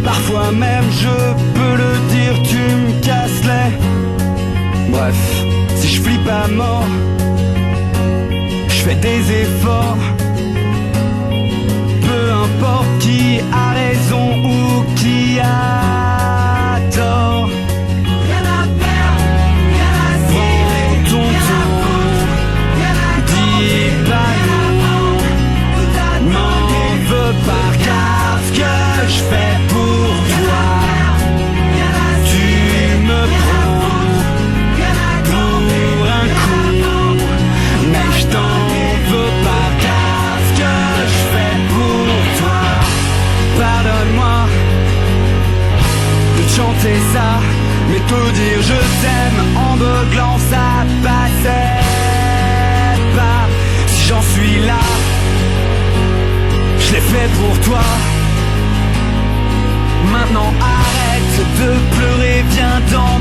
[0.04, 1.16] Parfois même je
[1.54, 5.44] peux le dire tu me casses les Bref,
[5.76, 6.86] si je flippe à mort
[8.68, 9.98] Je fais des efforts
[12.10, 17.29] peu importe qui a raison ou qui a tort.
[29.12, 30.66] Je fais pour toi,
[32.30, 32.46] tu
[33.08, 33.74] me prends
[35.30, 37.16] pour un con,
[37.92, 38.56] mais je t'en
[39.10, 40.76] veux pas car ce que
[41.12, 42.08] je fais pour
[42.40, 42.60] toi,
[43.58, 44.38] pardonne-moi
[46.36, 47.28] de te chanter ça,
[47.88, 50.66] mais te dire je t'aime en beuglant ça
[51.02, 51.80] passait
[53.16, 53.42] pas.
[53.88, 54.82] Si j'en suis là,
[56.78, 57.84] je l'ai fait pour toi.
[60.20, 60.52] Maintenant.
[60.60, 63.18] Arrête de pleurer, viens dans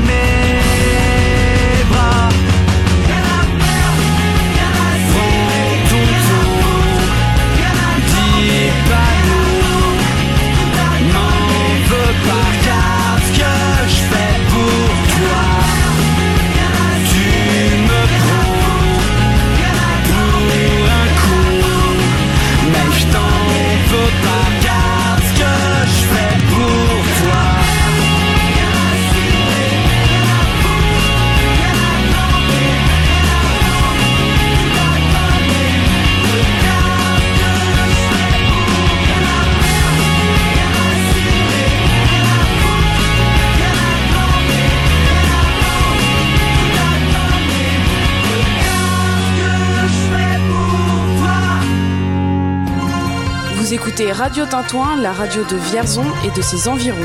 [53.72, 56.96] Écoutez Radio Tintouin, la radio de Vierzon et de ses environs.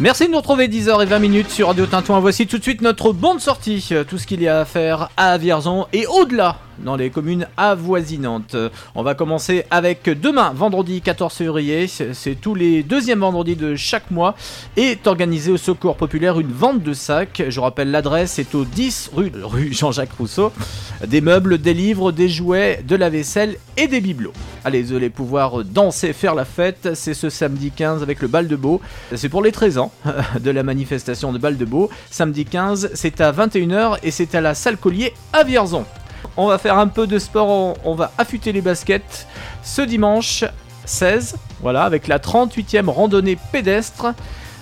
[0.00, 2.18] Merci de nous retrouver 10h20 minutes sur Radio Tintouin.
[2.18, 3.86] Voici tout de suite notre bande sortie.
[3.92, 7.46] euh, Tout ce qu'il y a à faire à Vierzon et au-delà dans les communes
[7.56, 8.56] avoisinantes.
[8.94, 11.86] On va commencer avec demain, vendredi 14 février.
[11.86, 14.34] C'est c'est tous les deuxièmes vendredis de chaque mois.
[14.76, 17.42] Est organisé au Secours Populaire une vente de sacs.
[17.48, 20.52] Je rappelle l'adresse est au 10 rue, rue Jean-Jacques Rousseau.
[21.06, 24.32] Des meubles, des livres, des jouets, de la vaisselle et des bibelots.
[24.64, 26.90] Allez, vous allez pouvoir danser, faire la fête.
[26.94, 28.80] C'est ce samedi 15 avec le bal de Beau.
[29.14, 29.92] C'est pour les 13 ans
[30.40, 31.88] de la manifestation de bal de Beau.
[32.10, 35.84] Samedi 15, c'est à 21h et c'est à la salle Collier à Vierzon.
[36.42, 39.26] On va faire un peu de sport, on, va affûter les baskets
[39.62, 40.42] ce dimanche
[40.86, 44.14] 16, voilà, avec la 38e randonnée pédestre.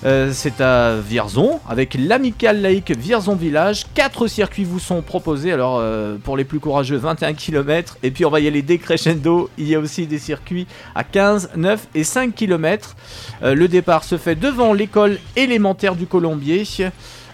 [0.04, 3.86] Euh, c'est à Vierzon, avec l'Amical Lake Vierzon Village.
[3.94, 5.52] Quatre circuits vous sont proposés.
[5.52, 7.96] Alors, euh, pour les plus courageux, 21 km.
[8.02, 9.48] Et puis, on va y aller décrescendo.
[9.56, 12.96] Il y a aussi des circuits à 15, 9 et 5 km.
[13.44, 16.64] Euh, le départ se fait devant l'école élémentaire du Colombier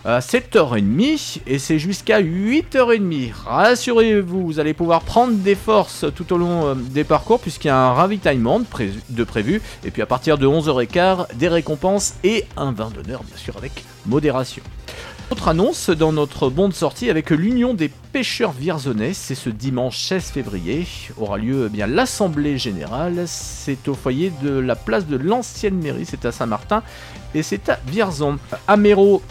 [0.05, 3.32] à 7h30 et c'est jusqu'à 8h30.
[3.47, 7.70] Rassurez-vous, vous allez pouvoir prendre des forces tout au long euh, des parcours puisqu'il y
[7.70, 8.60] a un ravitaillement
[9.09, 13.36] de prévu et puis à partir de 11h15, des récompenses et un vin d'honneur bien
[13.36, 14.62] sûr avec modération.
[15.31, 19.98] Autre annonce dans notre bon de sortie avec l'Union des pêcheurs vierzonais, c'est ce dimanche
[19.98, 20.86] 16 février,
[21.16, 26.05] aura lieu eh bien l'Assemblée Générale, c'est au foyer de la place de l'ancienne mairie,
[26.06, 26.82] c'est à Saint-Martin
[27.35, 28.39] et c'est à Vierzon.
[28.68, 29.22] Améro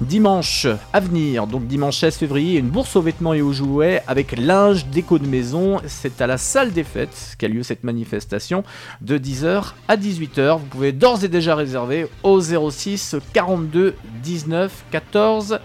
[0.00, 4.38] Dimanche à venir, donc dimanche 16 février, une bourse aux vêtements et aux jouets avec
[4.38, 5.78] linge, déco de maison.
[5.86, 8.64] C'est à la salle des fêtes qu'a lieu cette manifestation
[9.02, 10.58] de 10h à 18h.
[10.58, 15.58] Vous pouvez d'ores et déjà réserver au 06 42 19 14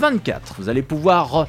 [0.00, 0.54] 24.
[0.58, 1.46] Vous allez pouvoir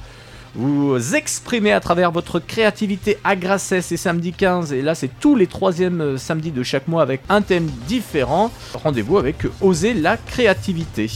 [0.53, 5.35] vous exprimer à travers votre créativité à Grasset, c'est samedi 15 et là c'est tous
[5.35, 8.51] les troisièmes samedis de chaque mois avec un thème différent.
[8.73, 11.07] Rendez-vous avec Oser la créativité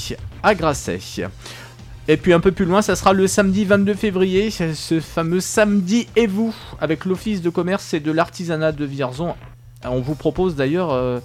[0.44, 1.00] à Grasset.
[2.08, 6.08] Et puis un peu plus loin, ça sera le samedi 22 février, ce fameux samedi
[6.16, 9.36] et vous avec l'office de commerce et de l'artisanat de Vierzon.
[9.86, 11.20] On vous propose d'ailleurs euh,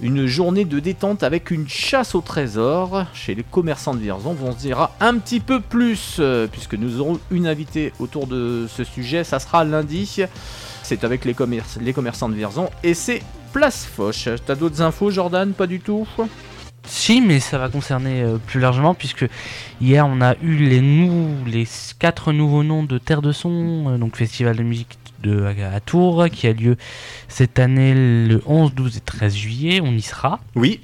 [0.00, 4.36] une journée de détente avec une chasse au trésor chez les commerçants de Vierzon.
[4.42, 8.66] On se dira un petit peu plus euh, puisque nous aurons une invitée autour de
[8.68, 9.24] ce sujet.
[9.24, 10.20] Ça sera lundi.
[10.82, 13.22] C'est avec les commerçants de Vierzon et c'est
[13.52, 14.28] Place Foch.
[14.46, 15.52] T'as d'autres infos, Jordan?
[15.52, 16.06] Pas du tout?
[16.84, 19.26] Si, mais ça va concerner euh, plus largement puisque
[19.80, 21.66] hier on a eu les,
[21.98, 25.80] quatre nouveaux noms de Terre de Son, euh, donc festival de musique de, à, à
[25.80, 26.76] Tours, qui a lieu
[27.28, 29.80] cette année le 11, 12 et 13 juillet.
[29.80, 30.40] On y sera.
[30.56, 30.80] Oui.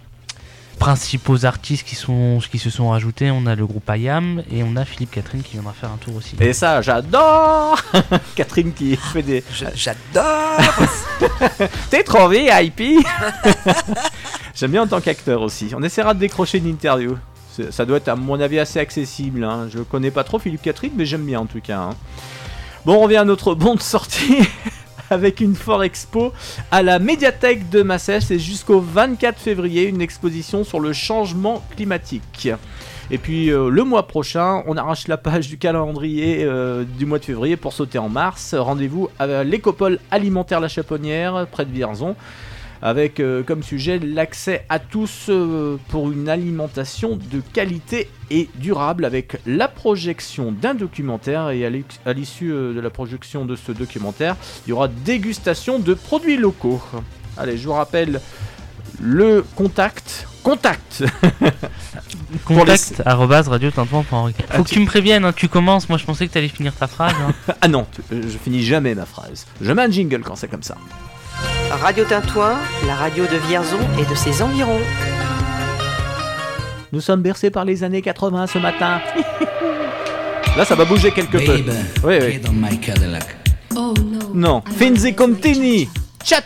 [0.78, 4.76] Principaux artistes qui, sont, qui se sont rajoutés, on a le groupe IAM et on
[4.76, 6.36] a Philippe Catherine qui viendra faire un tour aussi.
[6.40, 7.80] Et ça, j'adore
[8.36, 9.42] Catherine qui fait des.
[9.74, 10.60] J'adore
[11.90, 13.04] T'es trop VIP
[14.54, 15.70] J'aime bien en tant qu'acteur aussi.
[15.76, 17.16] On essaiera de décrocher une interview.
[17.70, 19.42] Ça doit être, à mon avis, assez accessible.
[19.44, 19.68] hein.
[19.72, 21.78] Je connais pas trop Philippe Catherine, mais j'aime bien en tout cas.
[21.78, 21.90] hein.
[22.84, 24.38] Bon, on revient à notre bon de sortie
[25.10, 26.32] avec une Fort Expo
[26.70, 28.24] à la médiathèque de Massèche.
[28.24, 32.48] C'est jusqu'au 24 février, une exposition sur le changement climatique.
[33.10, 37.18] Et puis euh, le mois prochain, on arrache la page du calendrier euh, du mois
[37.18, 38.54] de février pour sauter en mars.
[38.54, 42.16] Rendez-vous à l'écopole alimentaire La Chaponnière, près de Vierzon,
[42.82, 49.04] avec euh, comme sujet l'accès à tous euh, pour une alimentation de qualité et durable,
[49.04, 51.50] avec la projection d'un documentaire.
[51.50, 54.36] Et à l'issue euh, de la projection de ce documentaire,
[54.66, 56.80] il y aura dégustation de produits locaux.
[57.36, 58.20] Allez, je vous rappelle
[59.00, 60.26] le contact.
[60.42, 61.04] Contact
[62.44, 64.34] Contact arobase radiotintoin.org.
[64.50, 65.88] Faut que tu me préviennes, hein, tu commences.
[65.88, 67.14] Moi, je pensais que tu allais finir ta phrase.
[67.20, 67.54] hein.
[67.60, 69.46] ah non, je finis jamais ma phrase.
[69.60, 70.76] Je mets un jingle quand c'est comme ça.
[71.70, 74.80] Radio Tintouin, la radio de Vierzon et de ses environs.
[76.92, 79.00] Nous sommes bercés par les années 80 ce matin.
[80.56, 81.62] Là, ça va bouger quelque peu.
[82.04, 82.40] Oui, oui.
[83.76, 84.34] Oh no.
[84.34, 85.88] Non, Finzi Contini.
[86.24, 86.40] Cha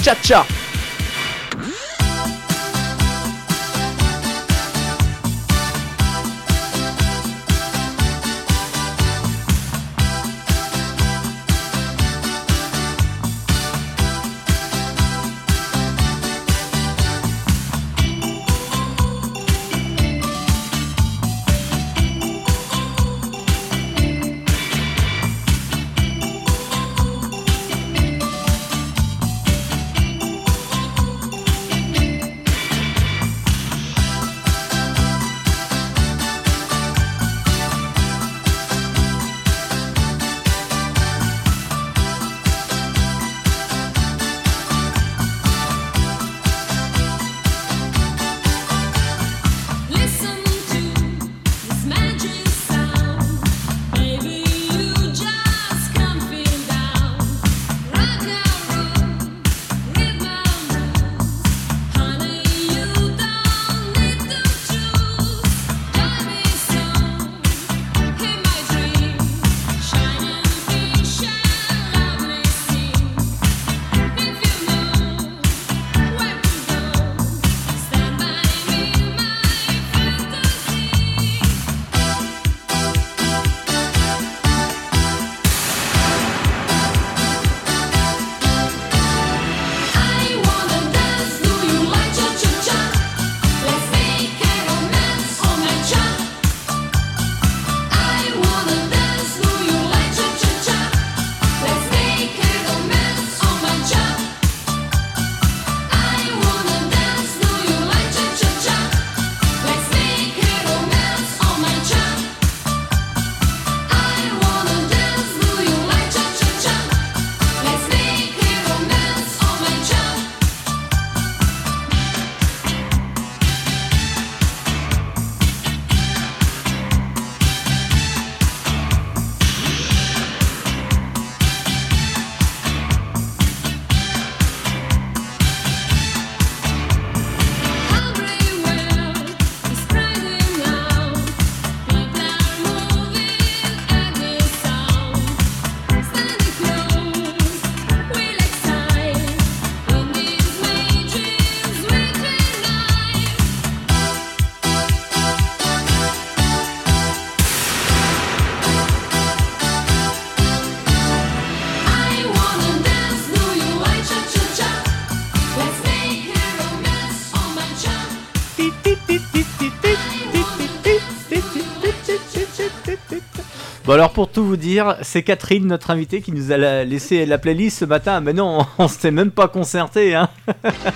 [173.93, 177.27] Bon alors pour tout vous dire, c'est Catherine, notre invitée, qui nous a la- laissé
[177.27, 178.23] la playlist ce matin.
[178.23, 180.31] Mais non, on s'était même pas concerté, hein.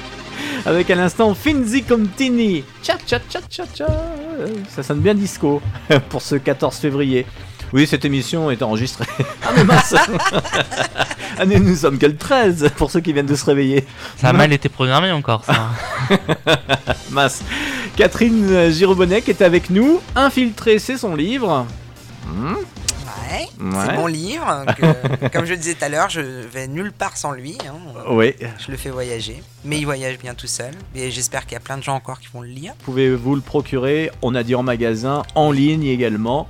[0.64, 2.64] Avec à l'instant Finzi Contini.
[2.82, 3.86] Tcha tcha tcha tcha tcha.
[4.70, 5.60] Ça sonne bien disco
[6.08, 7.26] pour ce 14 février.
[7.74, 9.04] Oui, cette émission est enregistrée.
[9.44, 9.94] Ah mais mince
[11.38, 13.84] Ah mais nous sommes que le 13 pour ceux qui viennent de se réveiller.
[14.16, 15.68] Ça a mal été programmé encore, ça.
[17.10, 17.42] Mince.
[17.94, 20.00] Catherine Girobonnet est avec nous.
[20.14, 21.66] Infiltré, c'est son livre.
[22.26, 22.54] Hmm.
[23.30, 23.84] Ouais, Ouais.
[23.86, 24.64] c'est mon livre.
[24.76, 27.56] que, comme je le disais tout à l'heure, je vais nulle part sans lui.
[27.66, 27.74] hein.
[28.10, 28.34] Oui.
[28.58, 29.42] Je le fais voyager.
[29.64, 30.72] Mais il voyage bien tout seul.
[30.94, 32.74] Et j'espère qu'il y a plein de gens encore qui vont le lire.
[32.84, 34.10] Pouvez-vous le procurer?
[34.22, 36.46] On a dit en magasin, en ligne également.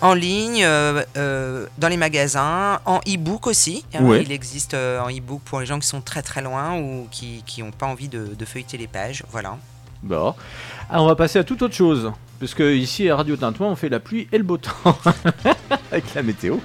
[0.00, 3.84] En ligne, euh, euh, dans les magasins, en e-book aussi.
[3.94, 4.04] hein.
[4.04, 4.22] Ouais.
[4.22, 7.42] Il existe euh, en e-book pour les gens qui sont très très loin ou qui
[7.58, 9.22] n'ont pas envie de, de feuilleter les pages.
[9.30, 9.56] Voilà.
[10.02, 10.34] Bon.
[10.90, 12.12] Ah, on va passer à toute autre chose.
[12.38, 14.70] Parce que ici à Radio Tintouin, on fait la pluie et le beau temps.
[15.92, 16.56] Avec la météo.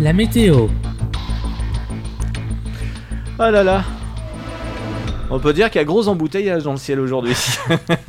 [0.00, 0.68] La météo.
[3.38, 3.84] Ah là là.
[5.30, 7.34] On peut dire qu'il y a gros embouteillage dans le ciel aujourd'hui.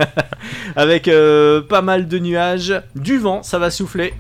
[0.76, 4.14] Avec euh, pas mal de nuages, du vent, ça va souffler.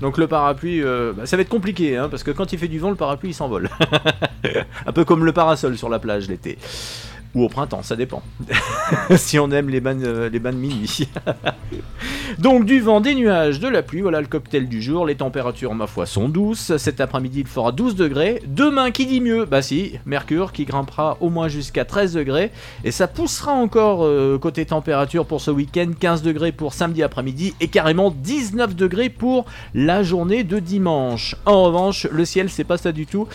[0.00, 2.68] Donc le parapluie, euh, bah, ça va être compliqué, hein, parce que quand il fait
[2.68, 3.68] du vent, le parapluie il s'envole.
[4.86, 6.58] Un peu comme le parasol sur la plage l'été.
[7.34, 8.22] Ou au printemps, ça dépend.
[9.16, 11.08] si on aime les bains, euh, les de minuit.
[12.38, 15.06] Donc du vent, des nuages, de la pluie, voilà le cocktail du jour.
[15.06, 16.76] Les températures, ma foi, sont douces.
[16.76, 18.42] Cet après-midi, il fera 12 degrés.
[18.46, 19.44] Demain, qui dit mieux?
[19.44, 22.50] Bah si, Mercure qui grimpera au moins jusqu'à 13 degrés.
[22.82, 25.90] Et ça poussera encore euh, côté température pour ce week-end.
[25.98, 29.44] 15 degrés pour samedi après-midi et carrément 19 degrés pour
[29.74, 31.36] la journée de dimanche.
[31.46, 33.28] En revanche, le ciel, c'est pas ça du tout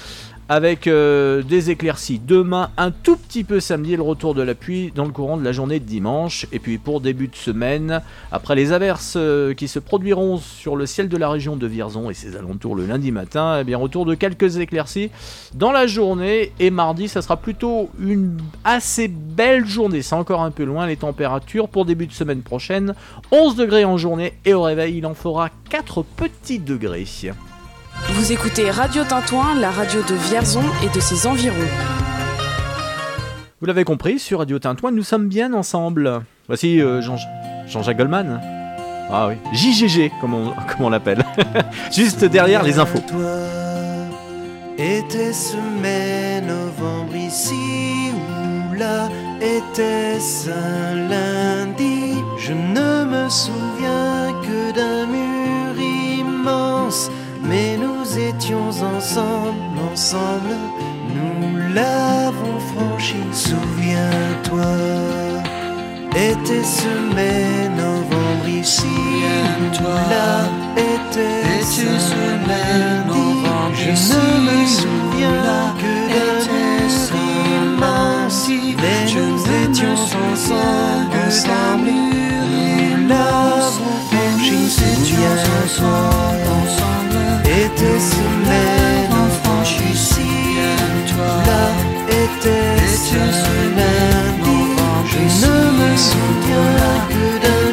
[0.47, 4.91] avec euh, des éclaircies demain, un tout petit peu samedi, le retour de la pluie
[4.93, 6.45] dans le courant de la journée de dimanche.
[6.51, 8.01] Et puis pour début de semaine,
[8.31, 12.09] après les averses euh, qui se produiront sur le ciel de la région de Vierzon
[12.09, 15.09] et ses alentours le lundi matin, eh bien retour de quelques éclaircies
[15.55, 16.51] dans la journée.
[16.59, 20.03] Et mardi, ça sera plutôt une assez belle journée.
[20.03, 22.93] C'est encore un peu loin les températures pour début de semaine prochaine.
[23.31, 27.05] 11 degrés en journée et au réveil, il en fera 4 petits degrés.
[28.17, 31.55] Vous écoutez Radio Tintouin, la radio de Vierzon et de ses environs.
[33.59, 36.21] Vous l'avez compris, sur Radio Tintouin, nous sommes bien ensemble.
[36.47, 37.17] Voici euh, Jean-
[37.67, 38.41] Jean-Jacques Goldman.
[39.11, 41.23] Ah oui, JGG, comme on, comme on l'appelle.
[41.91, 42.99] Juste derrière les infos.
[44.77, 49.09] Était-ce mai, novembre ici ou là
[49.41, 52.15] Était-ce un lundi?
[52.37, 57.09] Je ne me souviens que d'un mur immense
[57.43, 59.59] Mais nous étions ensemble,
[59.91, 60.55] ensemble
[61.15, 63.15] Nous l'avons franchi.
[63.31, 64.65] Souviens-toi
[66.15, 68.85] Était-ce mai, novembre ici.
[68.85, 70.47] Ou là
[70.77, 73.27] Était-ce un lundi.
[73.73, 76.39] je ne me souviens que d'un
[77.67, 79.39] immense Mais nous
[79.69, 84.14] étions ensemble, ensemble Nous l'avons franchi,
[84.45, 85.99] souviens-toi
[87.45, 90.31] Était-ce même franchi ici
[91.47, 91.65] Là
[92.09, 94.61] était-ce un lundi
[95.07, 97.69] Je ne me souviens que d'un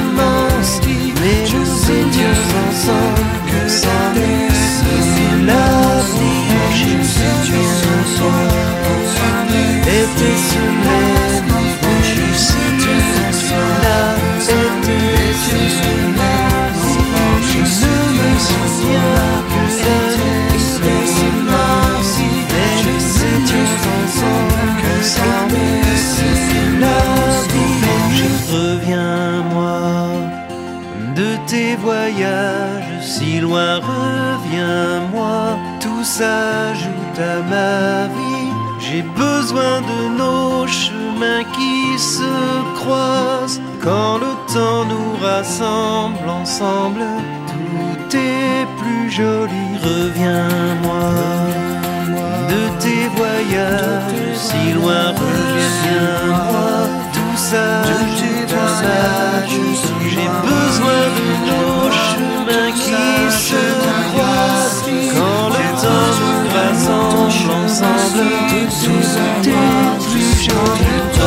[0.00, 0.74] immense
[1.20, 3.24] Mais nous étions ensemble,
[3.64, 4.26] ensemble
[4.86, 6.92] Nous l'avons franchi,
[7.46, 8.38] souviens-toi
[9.86, 11.19] Était-ce même franchi
[31.82, 38.52] voyages si loin, reviens-moi, tout s'ajoute à ma vie.
[38.78, 42.32] J'ai besoin de nos chemins qui se
[42.80, 43.60] croisent.
[43.82, 47.02] Quand le temps nous rassemble ensemble,
[47.70, 49.66] tout est plus joli.
[49.82, 51.10] Reviens-moi.
[52.50, 57.36] De tes voyages si loin, reviens-moi, tout
[59.46, 59.78] vie.
[60.08, 63.62] J'ai besoin de nos chemins qui se
[64.10, 64.84] croisent.
[65.14, 68.30] Quand le temps nous rassemble ensemble
[68.82, 69.04] Tout
[69.48, 69.64] est
[70.10, 71.19] plus joli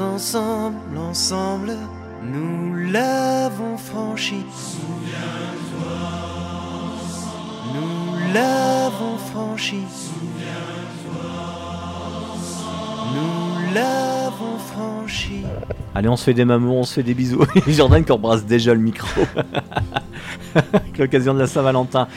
[0.00, 1.76] ensemble, ensemble,
[2.22, 4.44] nous l'avons franchi.
[7.74, 9.82] Nous l'avons franchi.
[13.14, 15.42] Nous l'avons franchi.
[15.94, 17.44] Allez, on se fait des mamours, on se fait des bisous.
[17.68, 19.08] Jordan qui embrasse déjà le micro.
[20.98, 22.08] L'occasion de la Saint-Valentin.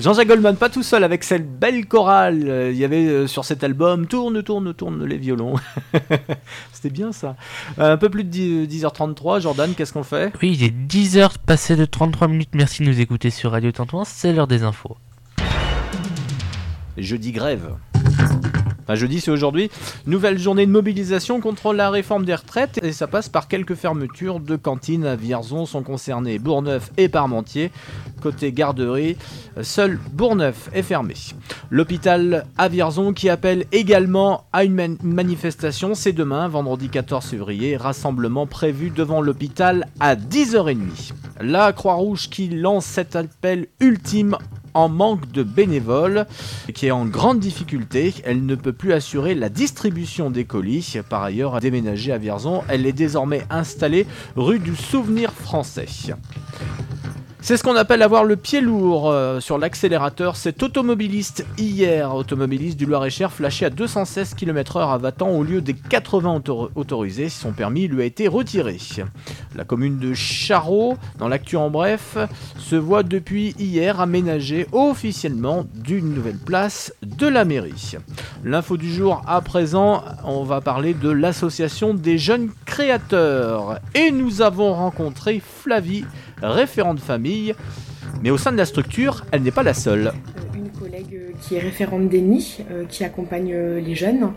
[0.00, 2.44] Jean-Jacques Goldman, pas tout seul, avec cette belle chorale.
[2.48, 5.56] Euh, Il y avait euh, sur cet album Tourne, tourne, tourne les violons.
[6.72, 7.36] C'était bien ça.
[7.78, 9.40] Euh, un peu plus de 10, 10h33.
[9.40, 10.32] Jordan, qu'est-ce qu'on fait?
[10.42, 12.50] Oui, il est 10h passé de 33 minutes.
[12.54, 14.04] Merci de nous écouter sur Radio Tintouin.
[14.06, 14.96] C'est l'heure des infos.
[16.96, 17.74] Jeudi grève.
[18.94, 19.70] Jeudi, c'est aujourd'hui.
[20.06, 22.78] Nouvelle journée de mobilisation contre la réforme des retraites.
[22.82, 27.70] Et ça passe par quelques fermetures de cantines à Vierzon sont concernées Bourgneuf et Parmentier.
[28.22, 29.16] Côté garderie,
[29.62, 31.14] seul Bourgneuf est fermé.
[31.70, 35.94] L'hôpital à Vierzon qui appelle également à une man- manifestation.
[35.94, 37.76] C'est demain, vendredi 14 février.
[37.76, 41.12] Rassemblement prévu devant l'hôpital à 10h30.
[41.40, 44.36] La Croix-Rouge qui lance cet appel ultime
[44.74, 46.26] en manque de bénévoles,
[46.74, 48.14] qui est en grande difficulté.
[48.24, 50.96] Elle ne peut plus assurer la distribution des colis.
[51.08, 54.06] Par ailleurs, déménagée à Vierzon, elle est désormais installée
[54.36, 55.86] rue du Souvenir français.
[57.42, 60.36] C'est ce qu'on appelle avoir le pied lourd euh, sur l'accélérateur.
[60.36, 65.72] Cet automobiliste hier, automobiliste du Loir-et-Cher, flashé à 216 km/h à Vatan au lieu des
[65.74, 67.30] 80 autor- autorisés.
[67.30, 68.76] Son permis lui a été retiré.
[69.56, 72.18] La commune de Charot, dans l'actu en bref,
[72.58, 77.96] se voit depuis hier aménagée officiellement d'une nouvelle place de la mairie.
[78.44, 83.80] L'info du jour à présent, on va parler de l'association des jeunes créateurs.
[83.94, 86.04] Et nous avons rencontré Flavie,
[86.42, 87.54] référente famille.
[88.22, 90.12] Mais au sein de la structure, elle n'est pas la seule.
[90.54, 94.32] une collègue euh, qui est référente d'ENI, euh, qui accompagne euh, les jeunes,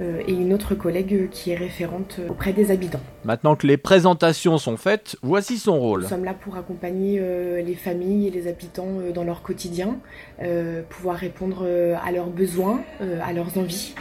[0.00, 3.00] euh, et une autre collègue euh, qui est référente euh, auprès des habitants.
[3.24, 6.02] Maintenant que les présentations sont faites, voici son rôle.
[6.02, 9.96] Nous sommes là pour accompagner euh, les familles et les habitants euh, dans leur quotidien,
[10.42, 13.94] euh, pouvoir répondre euh, à leurs besoins, euh, à leurs envies.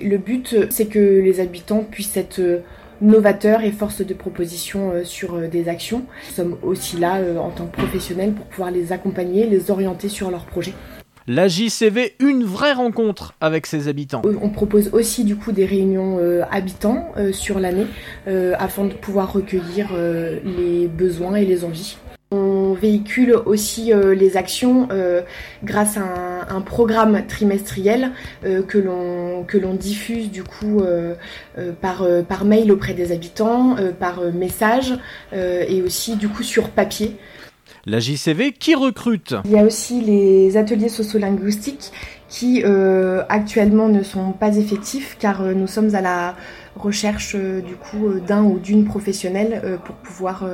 [0.00, 2.58] Le but, euh, c'est que les habitants puissent être euh,
[3.02, 6.04] novateurs et force de proposition euh, sur euh, des actions.
[6.28, 10.08] Nous sommes aussi là euh, en tant que professionnels pour pouvoir les accompagner, les orienter
[10.08, 10.74] sur leurs projets.
[11.28, 14.22] La JCV, une vraie rencontre avec ses habitants.
[14.24, 17.86] On propose aussi du coup des réunions euh, habitants euh, sur l'année
[18.26, 19.92] euh, afin de pouvoir recueillir
[20.44, 21.96] les besoins et les envies.
[22.82, 25.22] Véhicule aussi euh, les actions euh,
[25.62, 28.10] grâce à un, un programme trimestriel
[28.44, 30.82] euh, que l'on que l'on diffuse du coup
[31.80, 34.98] par par mail auprès des habitants, par message
[35.32, 37.16] et aussi du coup sur papier.
[37.84, 39.34] La JCV qui recrute?
[39.44, 41.92] Il y a aussi les ateliers sociolinguistiques
[42.28, 46.36] qui euh, actuellement ne sont pas effectifs car euh, nous sommes à la
[46.76, 50.44] recherche euh, du coup d'un ou d'une professionnelle pour pouvoir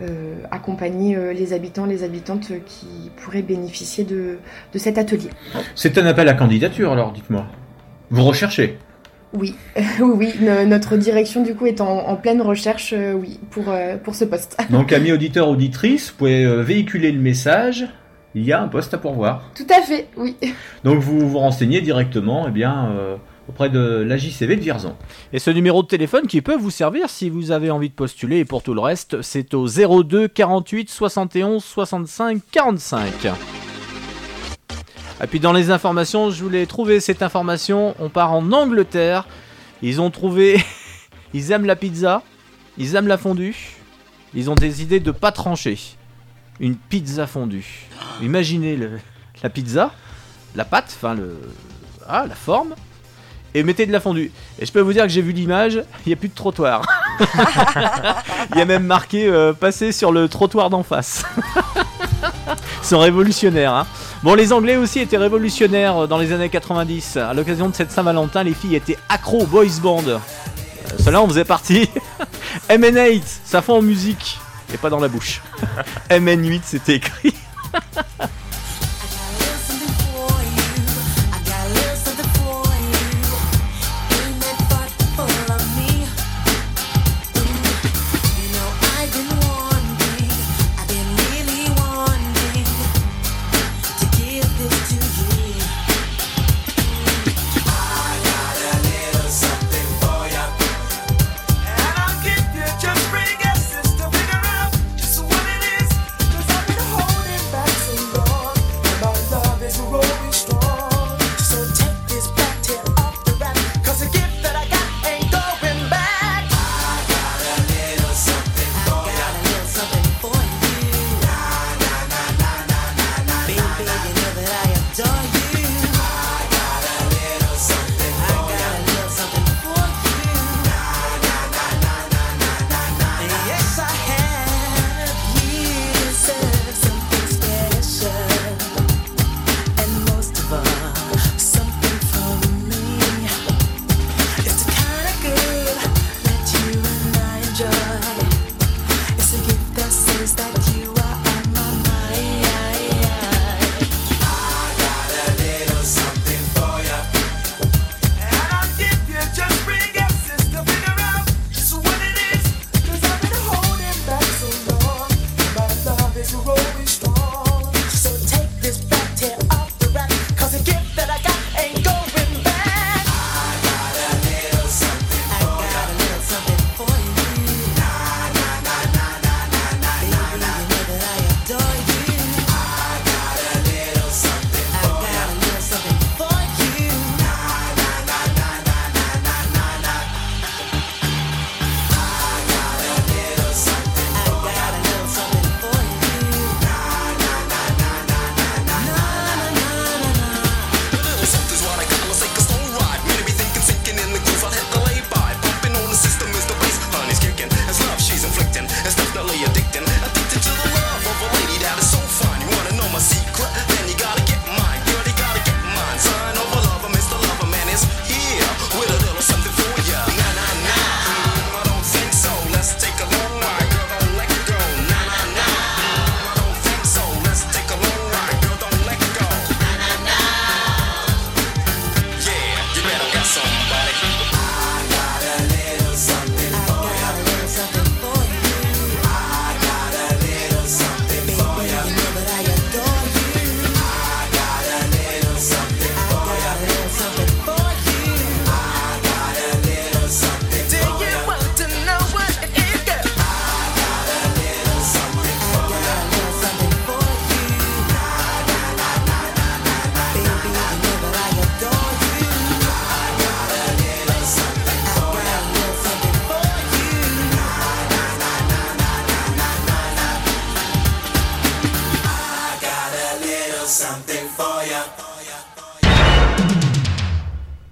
[0.00, 4.38] euh, accompagner euh, les habitants, les habitantes euh, qui pourraient bénéficier de,
[4.72, 5.30] de cet atelier.
[5.74, 7.46] C'est un appel à candidature alors, dites-moi.
[8.10, 8.78] Vous recherchez?
[9.32, 13.40] Oui, oui, oui, no- notre direction du coup est en, en pleine recherche, euh, oui,
[13.50, 13.64] pour,
[14.04, 14.56] pour ce poste.
[14.70, 17.86] Donc, amis auditeurs, auditrices, vous pouvez véhiculer le message.
[18.34, 19.50] Il y a un poste à pourvoir.
[19.54, 20.36] Tout à fait, oui.
[20.84, 22.90] Donc, vous vous renseignez directement eh bien,
[23.48, 24.94] auprès de la JCV de Vierzon.
[25.32, 28.38] Et ce numéro de téléphone qui peut vous servir si vous avez envie de postuler.
[28.38, 33.28] Et pour tout le reste, c'est au 02 48 71 65 45.
[35.22, 37.94] Et puis dans les informations, je voulais trouver cette information.
[37.98, 39.26] On part en Angleterre.
[39.82, 40.62] Ils ont trouvé.
[41.34, 42.22] ils aiment la pizza.
[42.76, 43.76] Ils aiment la fondue.
[44.34, 45.78] Ils ont décidé de pas trancher.
[46.60, 47.88] Une pizza fondue.
[48.20, 48.78] Imaginez
[49.42, 49.92] la pizza,
[50.54, 51.40] la pâte, enfin le.
[52.06, 52.74] Ah, la forme.
[53.58, 54.30] Et mettez de la fondue.
[54.60, 56.82] Et je peux vous dire que j'ai vu l'image, il n'y a plus de trottoir.
[58.52, 61.24] Il y a même marqué euh, passer sur le trottoir d'en face.
[62.82, 63.74] Ils sont révolutionnaires.
[63.74, 63.86] Hein.
[64.22, 67.16] Bon, les Anglais aussi étaient révolutionnaires euh, dans les années 90.
[67.16, 70.06] À l'occasion de cette Saint-Valentin, les filles étaient accro boys band.
[70.06, 70.18] Euh,
[71.00, 71.90] Cela en faisait partie.
[72.70, 74.38] MN8, ça fond en musique
[74.72, 75.42] et pas dans la bouche.
[76.10, 77.34] MN8, c'était écrit.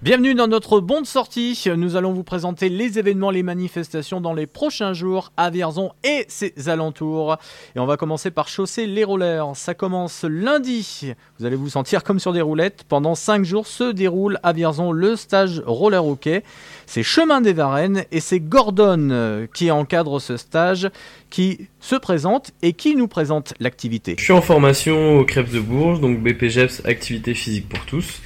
[0.06, 1.60] Bienvenue dans notre bon de sortie.
[1.76, 6.24] Nous allons vous présenter les événements, les manifestations dans les prochains jours à Vierzon et
[6.28, 7.38] ses alentours.
[7.74, 9.56] Et on va commencer par chausser les rollers.
[9.56, 11.12] Ça commence lundi.
[11.40, 12.84] Vous allez vous sentir comme sur des roulettes.
[12.88, 16.44] Pendant 5 jours se déroule à Vierzon le stage roller hockey.
[16.86, 20.88] C'est Chemin des Varennes et c'est Gordon euh, qui encadre ce stage,
[21.30, 24.14] qui se présente et qui nous présente l'activité.
[24.18, 28.22] Je suis en formation au Crêpes de Bourges, donc BPGEPS Activité Physique pour tous.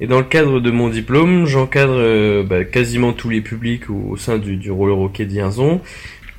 [0.00, 4.16] Et dans le cadre de mon diplôme, j'encadre euh, bah, quasiment tous les publics au,
[4.16, 5.80] sein du, roller hockey de Vierzon.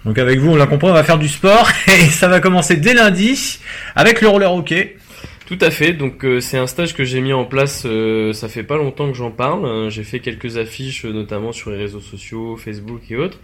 [0.05, 2.75] Donc avec vous, on l'a compris, on va faire du sport et ça va commencer
[2.75, 3.59] dès lundi
[3.95, 4.97] avec le roller hockey.
[5.53, 8.47] Tout à fait, donc euh, c'est un stage que j'ai mis en place, euh, ça
[8.47, 9.87] fait pas longtemps que j'en parle, hein.
[9.87, 13.37] j'ai fait quelques affiches euh, notamment sur les réseaux sociaux, Facebook et autres.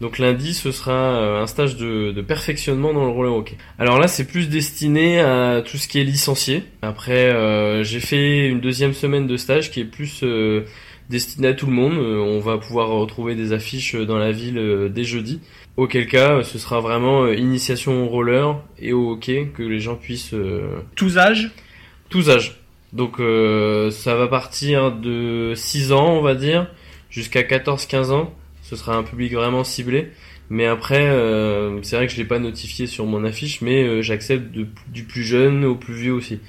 [0.00, 3.58] Donc lundi ce sera euh, un stage de, perfectionnement dans le roller hockey.
[3.78, 6.62] Alors là c'est plus destiné à tout ce qui est licencié.
[6.80, 10.64] Après euh, j'ai fait une deuxième semaine de stage qui est plus euh,
[11.10, 11.94] destiné à tout le monde.
[11.94, 15.40] Euh, on va pouvoir retrouver des affiches dans la ville euh, dès jeudi.
[15.76, 19.96] Auquel cas, ce sera vraiment euh, initiation au roller et au hockey, que les gens
[19.96, 20.34] puissent...
[20.34, 21.50] euh, Tous âges
[22.08, 22.60] Tous âges.
[22.92, 26.66] Donc euh, ça va partir de 6 ans, on va dire,
[27.08, 28.34] jusqu'à 14-15 ans.
[28.62, 30.10] Ce sera un public vraiment ciblé.
[30.50, 34.02] Mais après, euh, c'est vrai que je l'ai pas notifié sur mon affiche, mais euh,
[34.02, 36.40] j'accepte du plus jeune au plus vieux aussi.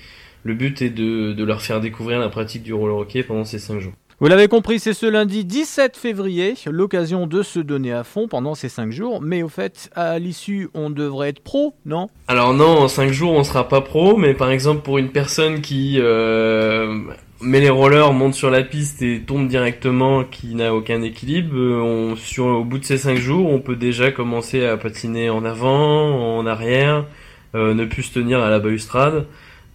[0.43, 3.59] Le but est de, de leur faire découvrir la pratique du roller hockey pendant ces
[3.59, 3.93] 5 jours.
[4.21, 8.53] Vous l'avez compris, c'est ce lundi 17 février, l'occasion de se donner à fond pendant
[8.53, 9.19] ces 5 jours.
[9.19, 12.07] Mais au fait, à l'issue, on devrait être pro, non?
[12.27, 15.61] Alors non, en 5 jours on sera pas pro, mais par exemple pour une personne
[15.61, 16.99] qui euh,
[17.41, 22.15] met les rollers, monte sur la piste et tombe directement, qui n'a aucun équilibre, euh,
[22.43, 26.45] au bout de ces 5 jours on peut déjà commencer à patiner en avant, en
[26.45, 27.07] arrière,
[27.55, 29.25] euh, ne plus se tenir à la balustrade.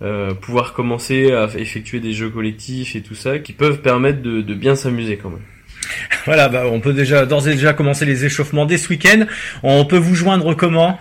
[0.02, 4.40] Euh, pouvoir commencer à effectuer des jeux collectifs et tout ça qui peuvent permettre de,
[4.42, 5.40] de bien s'amuser quand même.
[6.26, 9.26] Voilà, bah, on peut déjà d'ores et déjà commencer les échauffements dès ce week-end.
[9.62, 10.98] On peut vous joindre comment?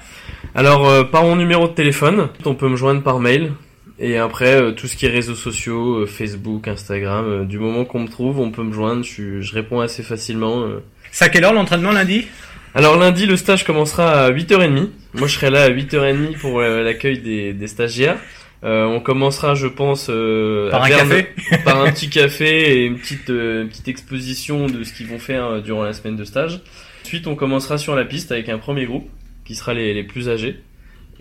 [0.53, 3.51] Alors, euh, par mon numéro de téléphone, on peut me joindre par mail.
[3.97, 7.85] Et après, euh, tout ce qui est réseaux sociaux, euh, Facebook, Instagram, euh, du moment
[7.85, 9.03] qu'on me trouve, on peut me joindre.
[9.03, 10.61] Je, je réponds assez facilement.
[10.63, 10.83] euh.
[11.11, 12.27] C'est à quelle heure l'entraînement lundi?
[12.75, 14.89] Alors lundi, le stage commencera à 8h30.
[15.15, 18.17] Moi, je serai là à 8h30 pour euh, l'accueil des, des stagiaires.
[18.63, 22.97] Euh, on commencera, je pense, euh, Par à un par un petit café et une
[22.97, 26.23] petite, euh, une petite exposition de ce qu'ils vont faire euh, durant la semaine de
[26.23, 26.61] stage.
[27.03, 29.07] Ensuite, on commencera sur la piste avec un premier groupe
[29.43, 30.61] qui sera les, les plus âgés.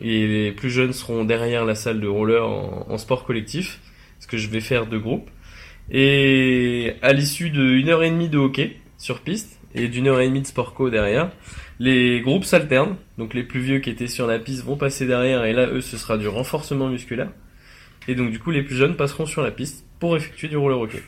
[0.01, 3.81] Et les plus jeunes seront derrière la salle de roller en, en sport collectif,
[4.21, 5.29] ce que je vais faire deux groupes.
[5.91, 10.21] Et à l'issue de une heure et demie de hockey sur piste et d'une heure
[10.21, 11.31] et demie de sport co derrière,
[11.79, 12.97] les groupes s'alternent.
[13.19, 15.81] Donc les plus vieux qui étaient sur la piste vont passer derrière et là, eux,
[15.81, 17.29] ce sera du renforcement musculaire.
[18.09, 20.79] Et donc du coup, les plus jeunes passeront sur la piste pour effectuer du roller
[20.79, 21.03] hockey.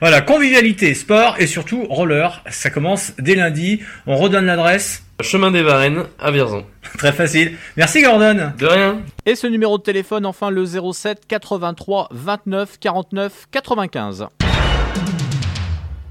[0.00, 2.42] Voilà, convivialité, sport et surtout roller.
[2.48, 3.82] Ça commence dès lundi.
[4.06, 5.04] On redonne l'adresse.
[5.20, 6.64] Chemin des Varennes à Vierzon.
[6.96, 7.56] Très facile.
[7.76, 8.52] Merci Gordon.
[8.56, 9.02] De rien.
[9.26, 14.28] Et ce numéro de téléphone, enfin le 07 83 29 49 95.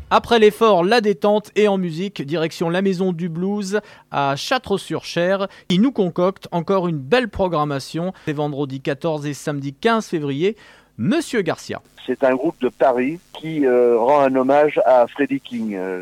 [0.10, 5.80] Après l'effort, la détente et en musique, direction la Maison du Blues à Châtres-sur-Cher, qui
[5.80, 8.14] nous concocte encore une belle programmation.
[8.26, 10.56] Les vendredis 14 et samedi 15 février.
[10.98, 11.82] Monsieur Garcia.
[12.06, 15.76] C'est un groupe de Paris qui euh, rend un hommage à Freddie King.
[15.76, 16.02] Euh,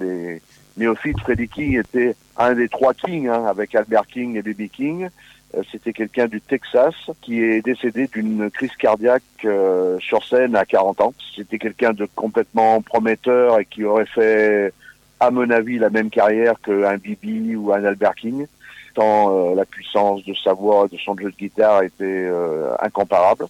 [0.00, 0.40] les
[0.78, 4.68] néophytes, Freddie King était un des trois Kings, hein, avec Albert King et B.B.
[4.72, 5.10] King.
[5.54, 10.64] Euh, C'était quelqu'un du Texas qui est décédé d'une crise cardiaque euh, sur scène à
[10.64, 11.14] 40 ans.
[11.34, 14.72] C'était quelqu'un de complètement prometteur et qui aurait fait,
[15.20, 17.56] à mon avis, la même carrière qu'un B.B.
[17.56, 18.46] ou un Albert King.
[18.94, 23.46] Tant euh, la puissance de sa voix, de son jeu de guitare était euh, incomparable.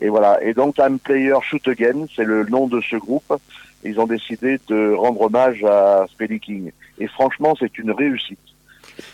[0.00, 0.42] Et voilà.
[0.42, 3.32] Et donc, Time Player Shoot Again, c'est le nom de ce groupe.
[3.84, 6.72] Ils ont décidé de rendre hommage à Freddie King.
[6.98, 8.38] Et franchement, c'est une réussite.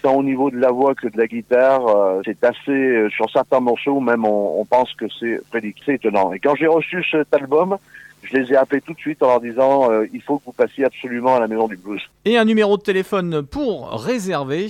[0.02, 3.30] Tant au niveau de la voix que de la guitare, euh, c'est assez, euh, sur
[3.30, 5.40] certains morceaux, même on, pense que c'est.
[5.84, 6.32] C'est étonnant.
[6.32, 7.76] Et quand j'ai reçu cet album,
[8.22, 10.52] je les ai appelés tout de suite en leur disant, euh, il faut que vous
[10.52, 12.00] passiez absolument à la maison du blues.
[12.24, 14.68] Et un numéro de téléphone pour réserver.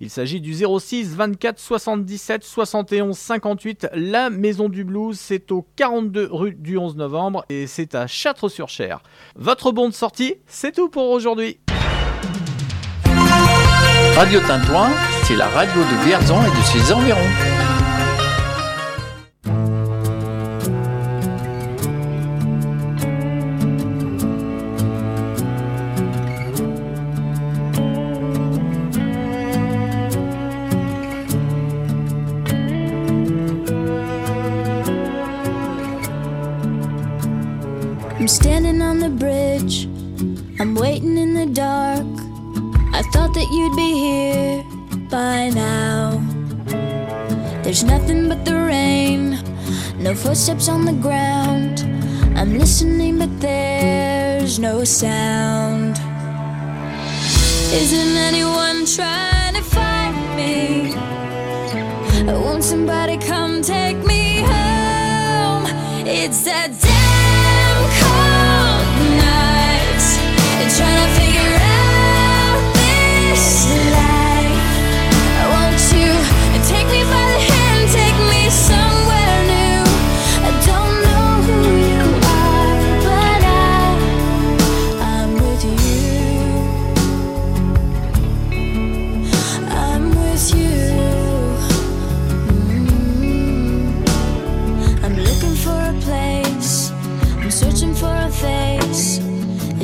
[0.00, 3.88] Il s'agit du 06 24 77 71 58.
[3.94, 9.02] La Maison du Blues, c'est au 42 rue du 11 novembre et c'est à Châtres-sur-Cher.
[9.36, 11.58] Votre bon de sortie, c'est tout pour aujourd'hui.
[14.16, 14.90] Radio Tintouin,
[15.24, 17.18] c'est la radio de Vierzon et de ses environs.
[38.18, 39.88] I'm standing on the bridge
[40.60, 42.29] I'm waiting in the dark.
[43.00, 44.62] I thought that you'd be here
[45.08, 46.22] by now.
[47.62, 49.38] There's nothing but the rain,
[49.96, 51.80] no footsteps on the ground.
[52.36, 55.98] I'm listening, but there's no sound.
[57.72, 60.94] Isn't anyone trying to find me?
[62.30, 65.64] Won't somebody come take me home?
[66.06, 68.84] It's that damn cold
[69.24, 70.04] night.
[70.76, 71.69] Trying to figure out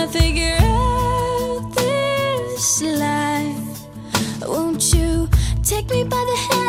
[0.00, 3.80] To figure out this life.
[4.40, 5.28] Won't you
[5.62, 6.59] take me by the hand,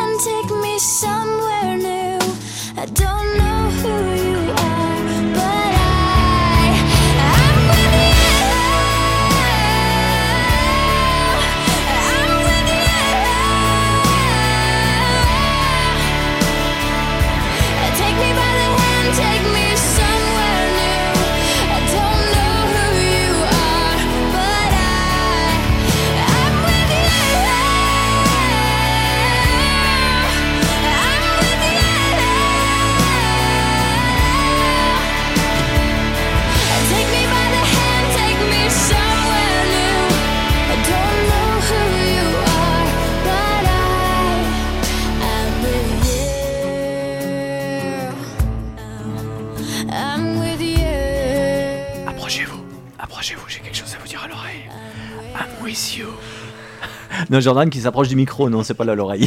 [57.32, 59.26] Non, Jordan qui s'approche du micro, non, c'est pas là l'oreille.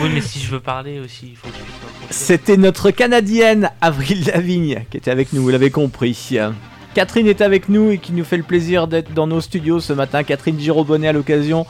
[0.00, 2.16] Oui, mais si je veux parler aussi, il faut que je puisse.
[2.16, 6.38] C'était notre Canadienne Avril Lavigne qui était avec nous, vous l'avez compris.
[6.94, 9.92] Catherine est avec nous et qui nous fait le plaisir d'être dans nos studios ce
[9.92, 10.22] matin.
[10.22, 11.66] Catherine Girobonnet à l'occasion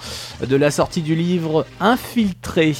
[0.47, 2.75] de la sortie du livre Infiltré.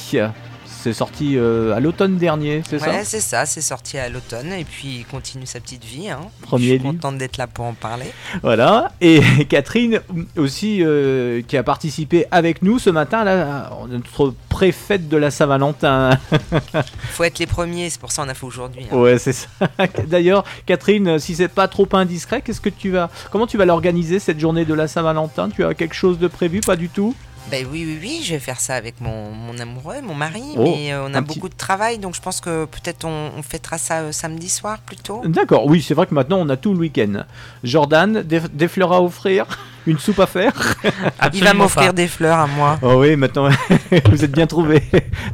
[0.83, 4.51] C'est sorti euh, à l'automne dernier, c'est Ouais, ça c'est ça, c'est sorti à l'automne
[4.51, 6.09] et puis il continue sa petite vie.
[6.09, 6.21] Hein.
[6.41, 6.91] Premier Je suis livre.
[6.93, 8.07] contente d'être là pour en parler.
[8.41, 8.91] Voilà.
[8.99, 10.01] Et Catherine
[10.37, 16.17] aussi euh, qui a participé avec nous ce matin, là, notre préfète de la Saint-Valentin.
[17.11, 18.85] faut être les premiers, c'est pour ça qu'on a fait aujourd'hui.
[18.91, 18.97] hein.
[18.97, 19.47] Ouais, c'est ça.
[20.07, 24.17] D'ailleurs, Catherine, si c'est pas trop indiscret, qu'est-ce que tu vas, comment tu vas l'organiser
[24.17, 25.49] cette journée de la Saint-Valentin?
[25.49, 26.61] Tu as quelque chose de prévu?
[26.61, 27.15] Pas du tout?
[27.49, 30.63] Ben oui, oui, oui, je vais faire ça avec mon, mon amoureux, mon mari, Oh,
[30.63, 33.41] mais euh, on a petit- beaucoup de travail, donc je pense que peut-être on, on
[33.41, 35.21] fêtera ça euh, samedi soir plutôt.
[35.25, 35.65] D'accord.
[35.65, 37.23] Oui, c'est vrai que maintenant on a tout le week-end.
[37.63, 39.45] Jordan, des, des fleurs à offrir,
[39.87, 40.53] une soupe à faire.
[41.33, 42.79] Il va m'offrir des fleurs à moi.
[42.81, 43.49] Oh oui, maintenant
[44.09, 44.81] vous êtes bien trouvé.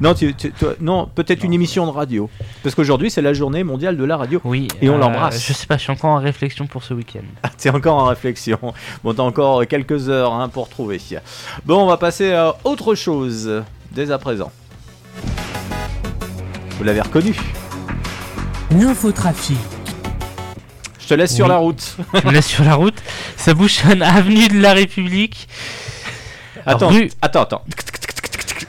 [0.02, 2.30] Non, tu, tu- toi- non, peut-être une émission de radio,
[2.64, 4.42] parce qu'aujourd'hui c'est la journée mondiale de la radio.
[4.44, 4.68] Oui.
[4.82, 5.46] Et on euh, l'embrasse.
[5.48, 7.26] Je sais pas, je suis encore en réflexion pour ce week-end.
[7.44, 8.60] Ah, T'es encore en réflexion.
[9.04, 10.98] Bon, t'as encore quelques heures hein, pour trouver.
[11.66, 14.52] Bon, on va passer à autre chose dès à présent.
[16.78, 17.36] Vous l'avez reconnu.
[18.72, 19.58] L'infotrafic.
[21.08, 21.96] Je te laisse sur la route.
[22.20, 23.02] Tu me laisses sur la route.
[23.38, 25.48] Ça bouchonne avenue de la République.
[26.66, 27.64] Attends, Rue- attends, attends.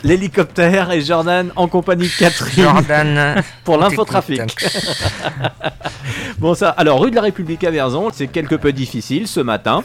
[0.04, 2.62] l'hélicoptère et Jordan en compagnie de Catherine.
[2.62, 3.42] Jordan.
[3.64, 4.42] pour l'infotrafic.
[6.38, 9.82] bon ça, alors rue de la République à Vierzon, c'est quelque peu difficile ce matin.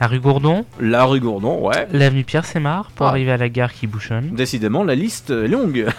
[0.00, 1.86] La rue Gourdon La rue Gourdon, ouais.
[1.92, 3.10] L'avenue Pierre Sémar pour Ah.
[3.10, 4.30] arriver à la gare qui bouchonne.
[4.34, 5.86] Décidément, la liste est longue.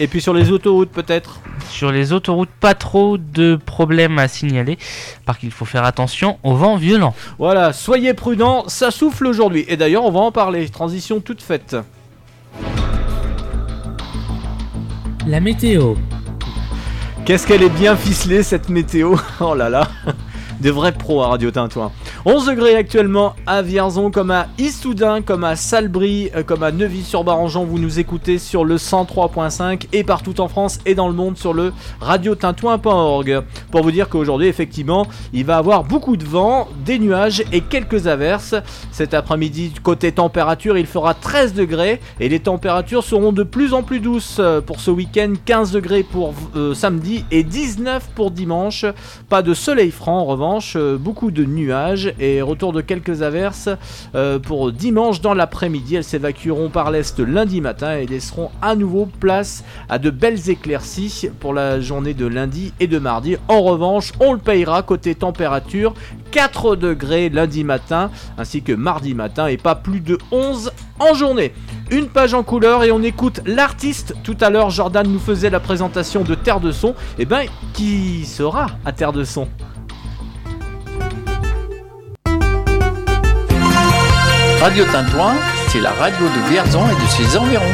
[0.00, 4.78] Et puis sur les autoroutes peut-être Sur les autoroutes, pas trop de problèmes à signaler,
[5.26, 7.14] par qu'il faut faire attention au vent violent.
[7.38, 9.64] Voilà, soyez prudents, ça souffle aujourd'hui.
[9.68, 10.68] Et d'ailleurs, on va en parler.
[10.68, 11.76] Transition toute faite.
[15.26, 15.94] La météo.
[17.24, 19.16] Qu'est-ce qu'elle est bien ficelée cette météo?
[19.40, 19.88] Oh là là
[20.60, 21.92] Des vrais pros à Radio Tintouin.
[22.30, 27.64] 11 degrés actuellement à Vierzon, comme à Issoudun, comme à Salbris, euh, comme à Neuvy-sur-Barangeon.
[27.64, 31.54] Vous nous écoutez sur le 103.5 et partout en France et dans le monde sur
[31.54, 31.72] le
[32.02, 33.44] radiotintouin.org.
[33.70, 38.08] Pour vous dire qu'aujourd'hui, effectivement, il va avoir beaucoup de vent, des nuages et quelques
[38.08, 38.54] averses.
[38.92, 43.82] Cet après-midi, côté température, il fera 13 degrés et les températures seront de plus en
[43.82, 45.32] plus douces pour ce week-end.
[45.46, 48.84] 15 degrés pour euh, samedi et 19 pour dimanche.
[49.30, 53.68] Pas de soleil franc en revanche, euh, beaucoup de nuages et retour de quelques averses
[54.14, 55.96] euh, pour dimanche dans l'après-midi.
[55.96, 61.30] Elles s'évacueront par l'est lundi matin et laisseront à nouveau place à de belles éclaircies
[61.40, 63.36] pour la journée de lundi et de mardi.
[63.48, 65.94] En revanche, on le payera côté température
[66.30, 71.52] 4 degrés lundi matin ainsi que mardi matin et pas plus de 11 en journée.
[71.90, 74.14] Une page en couleur et on écoute l'artiste.
[74.22, 76.94] Tout à l'heure, Jordan nous faisait la présentation de Terre de Son.
[77.18, 79.48] Et ben, qui sera à Terre de Son?
[84.60, 85.36] Radio Tintouin,
[85.68, 87.64] c'est la radio de Vierzon et de ses environs.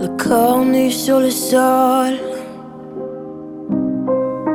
[0.00, 2.29] Le corps nu sur le sol.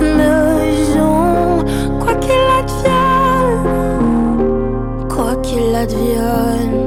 [0.00, 1.64] maison?
[2.00, 3.66] Quoi qu'il advienne,
[5.08, 6.84] quoi qu'il advienne.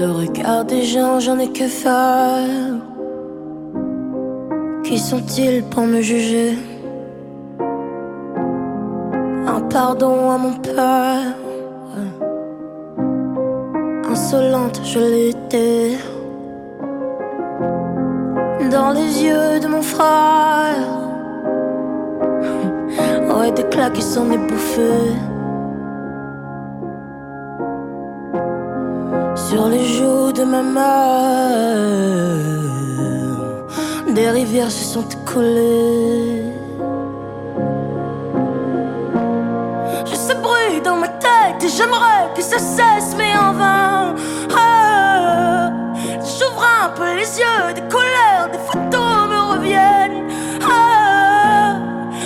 [0.00, 2.78] Le regard des gens, j'en ai que faire.
[4.84, 6.56] Qui sont-ils pour me juger?
[9.46, 11.34] Un pardon à mon père.
[14.10, 15.98] Insolente, je l'étais.
[18.70, 20.86] Dans les yeux de mon frère.
[23.36, 24.92] Ouais, des claques qui s'en est bouffé.
[29.34, 30.84] Sur les joues de ma mère,
[34.14, 36.44] des rivières se sont écoulées.
[40.04, 44.14] Je sais bruit dans ma tête et j'aimerais que ça cesse, mais en vain.
[46.96, 50.28] Peu les yeux, des couleurs, des photos me reviennent.
[50.68, 51.76] Ah,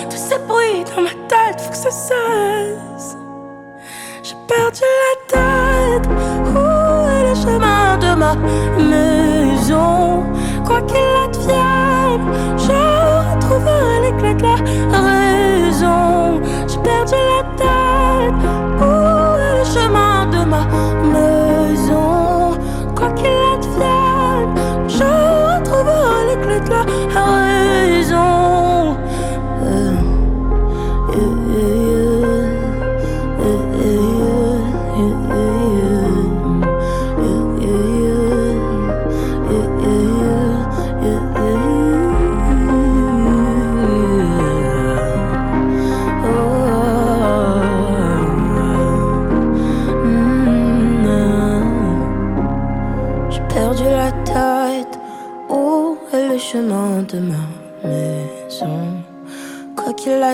[0.09, 3.17] Tous ces bruits dans ma tête, faut que ça cesse.
[4.23, 6.09] J'ai perdu la tête.
[6.09, 8.35] Où est le chemin de ma
[8.77, 10.23] maison?
[10.65, 12.25] Quoi qu'il advienne,
[12.57, 12.71] je
[13.35, 14.55] retrouverai clés de la
[15.11, 16.41] raison.
[16.67, 17.43] J'ai perdu la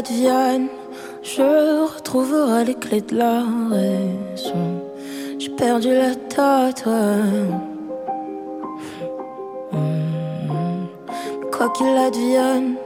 [0.01, 0.67] Quoi qu'il advienne,
[1.21, 4.81] je retrouverai les clés de la raison.
[5.37, 6.85] J'ai perdu la tête.
[11.51, 12.77] Quoi qu'il advienne,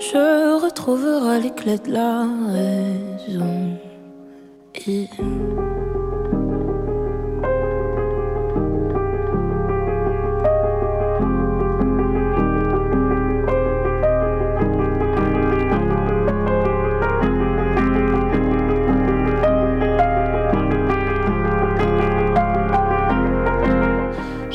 [0.00, 3.78] je retrouverai les clés de la raison.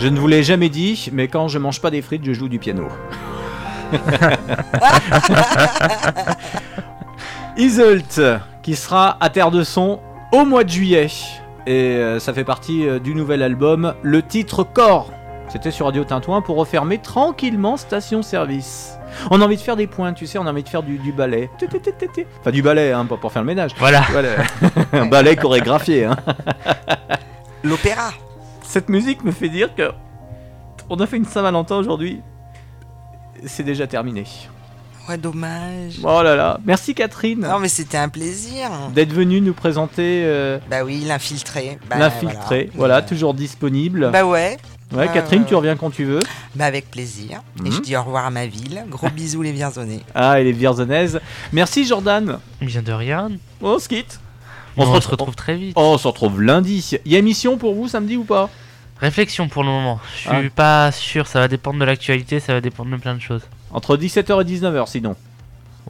[0.01, 2.49] Je ne vous l'ai jamais dit, mais quand je mange pas des frites, je joue
[2.49, 2.87] du piano.
[7.57, 8.19] Isolt,
[8.63, 9.99] qui sera à Terre de Son
[10.31, 11.05] au mois de juillet.
[11.67, 15.11] Et euh, ça fait partie euh, du nouvel album, le titre Corps.
[15.49, 18.97] C'était sur Radio Tintouin pour refermer tranquillement Station Service.
[19.29, 20.97] On a envie de faire des points, tu sais, on a envie de faire du,
[20.97, 21.47] du ballet.
[22.39, 23.73] Enfin, du ballet, hein, pas pour faire le ménage.
[23.77, 24.01] Voilà.
[24.93, 26.05] Un ballet chorégraphié.
[26.05, 26.15] Hein.
[27.63, 28.09] L'opéra.
[28.71, 29.91] Cette musique me fait dire que
[30.89, 32.21] on a fait une Saint-Valentin aujourd'hui.
[33.45, 34.23] C'est déjà terminé.
[35.09, 35.95] Ouais, dommage.
[36.05, 36.57] Oh là là.
[36.63, 38.69] Merci Catherine Non, mais c'était un plaisir.
[38.95, 41.79] d'être venue nous présenter euh, Bah oui, l'infiltré.
[41.89, 42.69] Bah, l'infiltré.
[42.73, 44.09] Voilà, toujours disponible.
[44.09, 44.55] Bah ouais.
[44.93, 46.21] Ouais, Ouais, Catherine, ouais, tu reviens quand tu veux.
[46.55, 47.41] Bah avec plaisir.
[47.59, 47.71] Et Mhm.
[47.73, 48.85] je dis au revoir à ma ville.
[48.89, 49.99] Gros bisous les Vierzonnais.
[50.15, 51.19] Ah, et les Vierzonaises.
[51.51, 52.39] Merci Jordan.
[52.61, 53.31] Bien de rien.
[53.61, 54.21] On se quitte.
[54.77, 55.73] On se retrouve très vite.
[55.77, 56.97] On se retrouve lundi.
[57.05, 58.49] Il y a émission pour vous samedi ou pas?
[58.99, 59.99] Réflexion pour le moment.
[60.13, 60.41] Je suis Ah.
[60.55, 63.41] pas sûr, ça va dépendre de l'actualité, ça va dépendre de plein de choses.
[63.71, 65.15] Entre 17h et 19h sinon.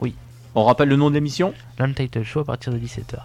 [0.00, 0.14] Oui.
[0.54, 1.52] On rappelle le nom de l'émission?
[1.78, 3.18] L'Untitled Show à partir de 17h.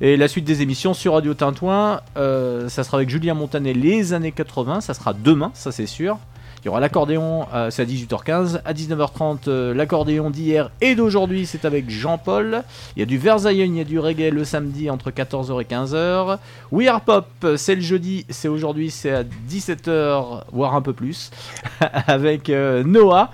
[0.00, 4.12] Et la suite des émissions sur Radio Tintouin, euh, ça sera avec Julien Montanet les
[4.12, 6.18] années 80, ça sera demain, ça c'est sûr.
[6.66, 8.60] Il y aura l'accordéon, euh, c'est à 18h15.
[8.64, 12.64] À 19h30, euh, l'accordéon d'hier et d'aujourd'hui, c'est avec Jean-Paul.
[12.96, 15.64] Il y a du Versailles, il y a du reggae le samedi entre 14h et
[15.64, 16.38] 15h.
[16.72, 21.30] We Are Pop, c'est le jeudi, c'est aujourd'hui, c'est à 17h, voire un peu plus,
[22.08, 23.30] avec euh, Noah.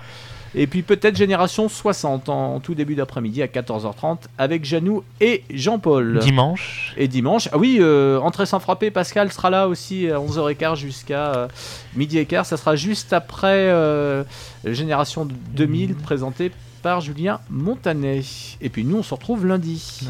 [0.55, 6.19] Et puis peut-être Génération 60 en tout début d'après-midi à 14h30 avec Janou et Jean-Paul.
[6.19, 6.93] Dimanche.
[6.97, 7.49] Et dimanche.
[7.51, 11.47] Ah oui, euh, entrée sans frapper, Pascal sera là aussi à 11h15 jusqu'à euh,
[11.95, 12.45] midi et quart.
[12.45, 14.23] Ça sera juste après euh,
[14.65, 16.51] Génération 2000 présenté
[16.83, 18.21] par Julien Montanet.
[18.61, 20.01] Et puis nous, on se retrouve lundi,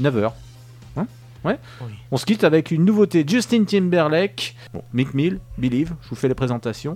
[0.00, 0.32] 9h.
[1.44, 1.58] Ouais.
[2.10, 6.28] On se quitte avec une nouveauté Justin Timberlake, bon, Mick Mill, Believe, je vous fais
[6.28, 6.94] les présentations.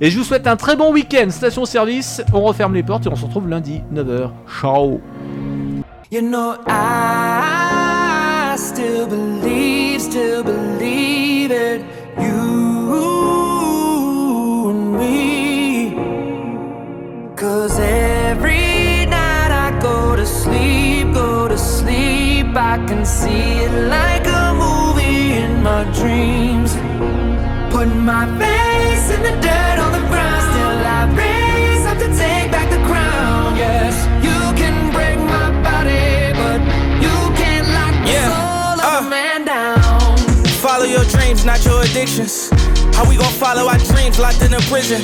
[0.00, 2.22] Et je vous souhaite un très bon week-end, station service.
[2.32, 4.30] On referme les portes et on se retrouve lundi, 9h.
[4.60, 5.00] Ciao
[6.12, 11.82] You know, I still believe, still believe it.
[12.18, 12.30] You
[14.70, 15.94] and me.
[17.36, 21.79] Cause every night I go to sleep, go to sleep.
[22.56, 26.74] I can see it like a movie in my dreams.
[27.72, 30.42] Put my face in the dirt on the ground.
[30.50, 33.56] Still I raise up to take back the crown.
[33.56, 33.94] Yes,
[34.24, 36.60] you can break my body, but
[37.00, 39.06] you can't lock the Yeah, soul of uh.
[39.06, 40.16] a man down.
[40.60, 42.50] Follow your dreams, not your addictions.
[42.94, 45.00] How we gon' follow our dreams locked in a prison?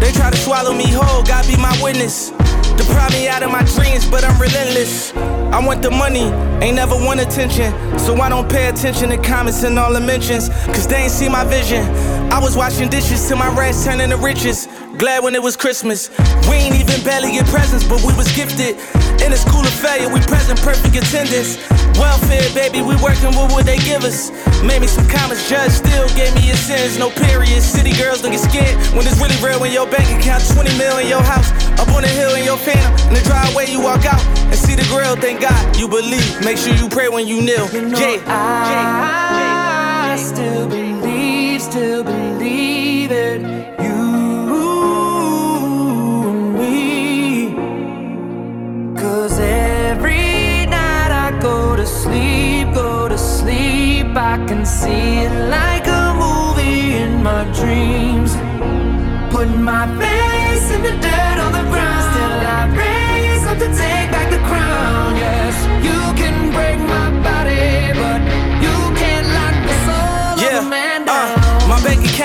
[0.00, 2.30] They try to swallow me whole, God be my witness.
[2.76, 5.12] Deprive me out of my dreams, but I'm relentless.
[5.52, 6.26] I want the money,
[6.64, 7.72] ain't never want attention.
[7.98, 11.28] So I don't pay attention to comments and all the mentions, cause they ain't see
[11.28, 11.84] my vision.
[12.32, 14.68] I was washing dishes till my rats turned into riches.
[14.98, 16.10] Glad when it was Christmas.
[16.48, 18.76] We ain't even barely get presents, but we was gifted.
[19.22, 21.56] In a school of failure, we present perfect attendance.
[21.98, 24.30] Welfare, baby, we working what they give us.
[24.62, 27.62] Made me some comments, judge still gave me a sentence, no period.
[27.62, 30.98] City girls don't get scared when it's really real when your bank account 20 mil
[30.98, 31.50] in your house.
[31.78, 34.20] Up on the hill in your phantom, in the driveway you walk out
[34.50, 35.16] and see the grill.
[35.16, 36.40] Thank God you believe.
[36.44, 37.68] Make sure you pray when you kneel.
[37.72, 38.22] Yeah.
[40.12, 43.40] I still believe, still believe it.
[43.82, 44.04] You
[46.28, 47.54] and me.
[49.00, 54.06] Cause every night I go to sleep, go to sleep.
[54.16, 58.34] I can see it like a movie in my dreams.
[59.30, 61.65] Put my face in the dirt on the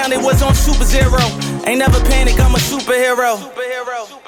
[0.10, 1.22] it was on super zero.
[1.70, 3.38] Ain't never panic, I'm a superhero.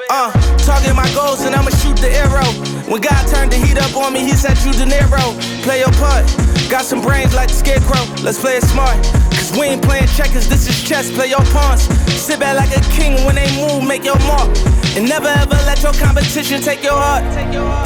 [0.10, 0.30] Uh,
[0.62, 2.45] target my goals and I'ma shoot the arrow.
[2.86, 5.34] When God turned the heat up on me, he said you De Niro.
[5.64, 6.30] Play your part.
[6.70, 8.06] Got some brains like the scarecrow.
[8.22, 9.02] Let's play it smart.
[9.34, 11.82] Cause We ain't playing checkers, this is chess, play your pawns.
[12.14, 14.50] Sit back like a king when they move, make your mark.
[14.94, 17.24] And never ever let your competition take your heart.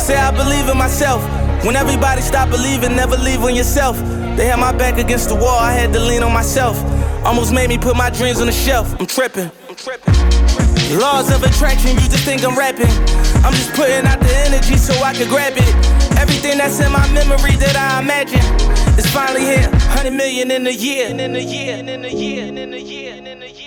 [0.02, 1.24] Say I believe in myself.
[1.64, 3.98] When everybody stop believing, never leave on yourself.
[4.36, 6.78] They had my back against the wall, I had to lean on myself.
[7.28, 8.96] Almost made me put my dreams on the shelf.
[9.02, 9.52] I'm tripping.
[9.68, 10.14] I'm tripping.
[10.98, 12.88] Laws of attraction, you just think I'm rapping.
[13.44, 16.18] I'm just putting out the energy so I can grab it.
[16.18, 18.40] Everything that's in my memory that I imagine
[18.98, 19.70] is finally here.
[19.92, 21.10] 100 million in a year.
[21.10, 21.76] In a year.
[21.76, 21.94] In a year.
[21.94, 22.46] In a year.
[22.46, 23.16] In a year.
[23.16, 23.67] In a year.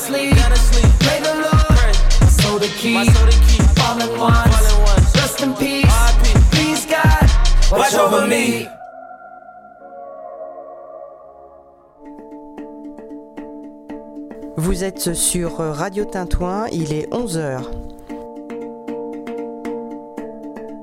[0.00, 0.34] Sleep,
[1.00, 1.94] pray the Lord,
[2.40, 5.14] so the key, all in once.
[5.16, 5.86] Rest in peace,
[6.50, 7.26] peace God,
[7.70, 8.66] watch over me.
[14.56, 17.89] Vous êtes sur Radio Tintouin, il est 11h.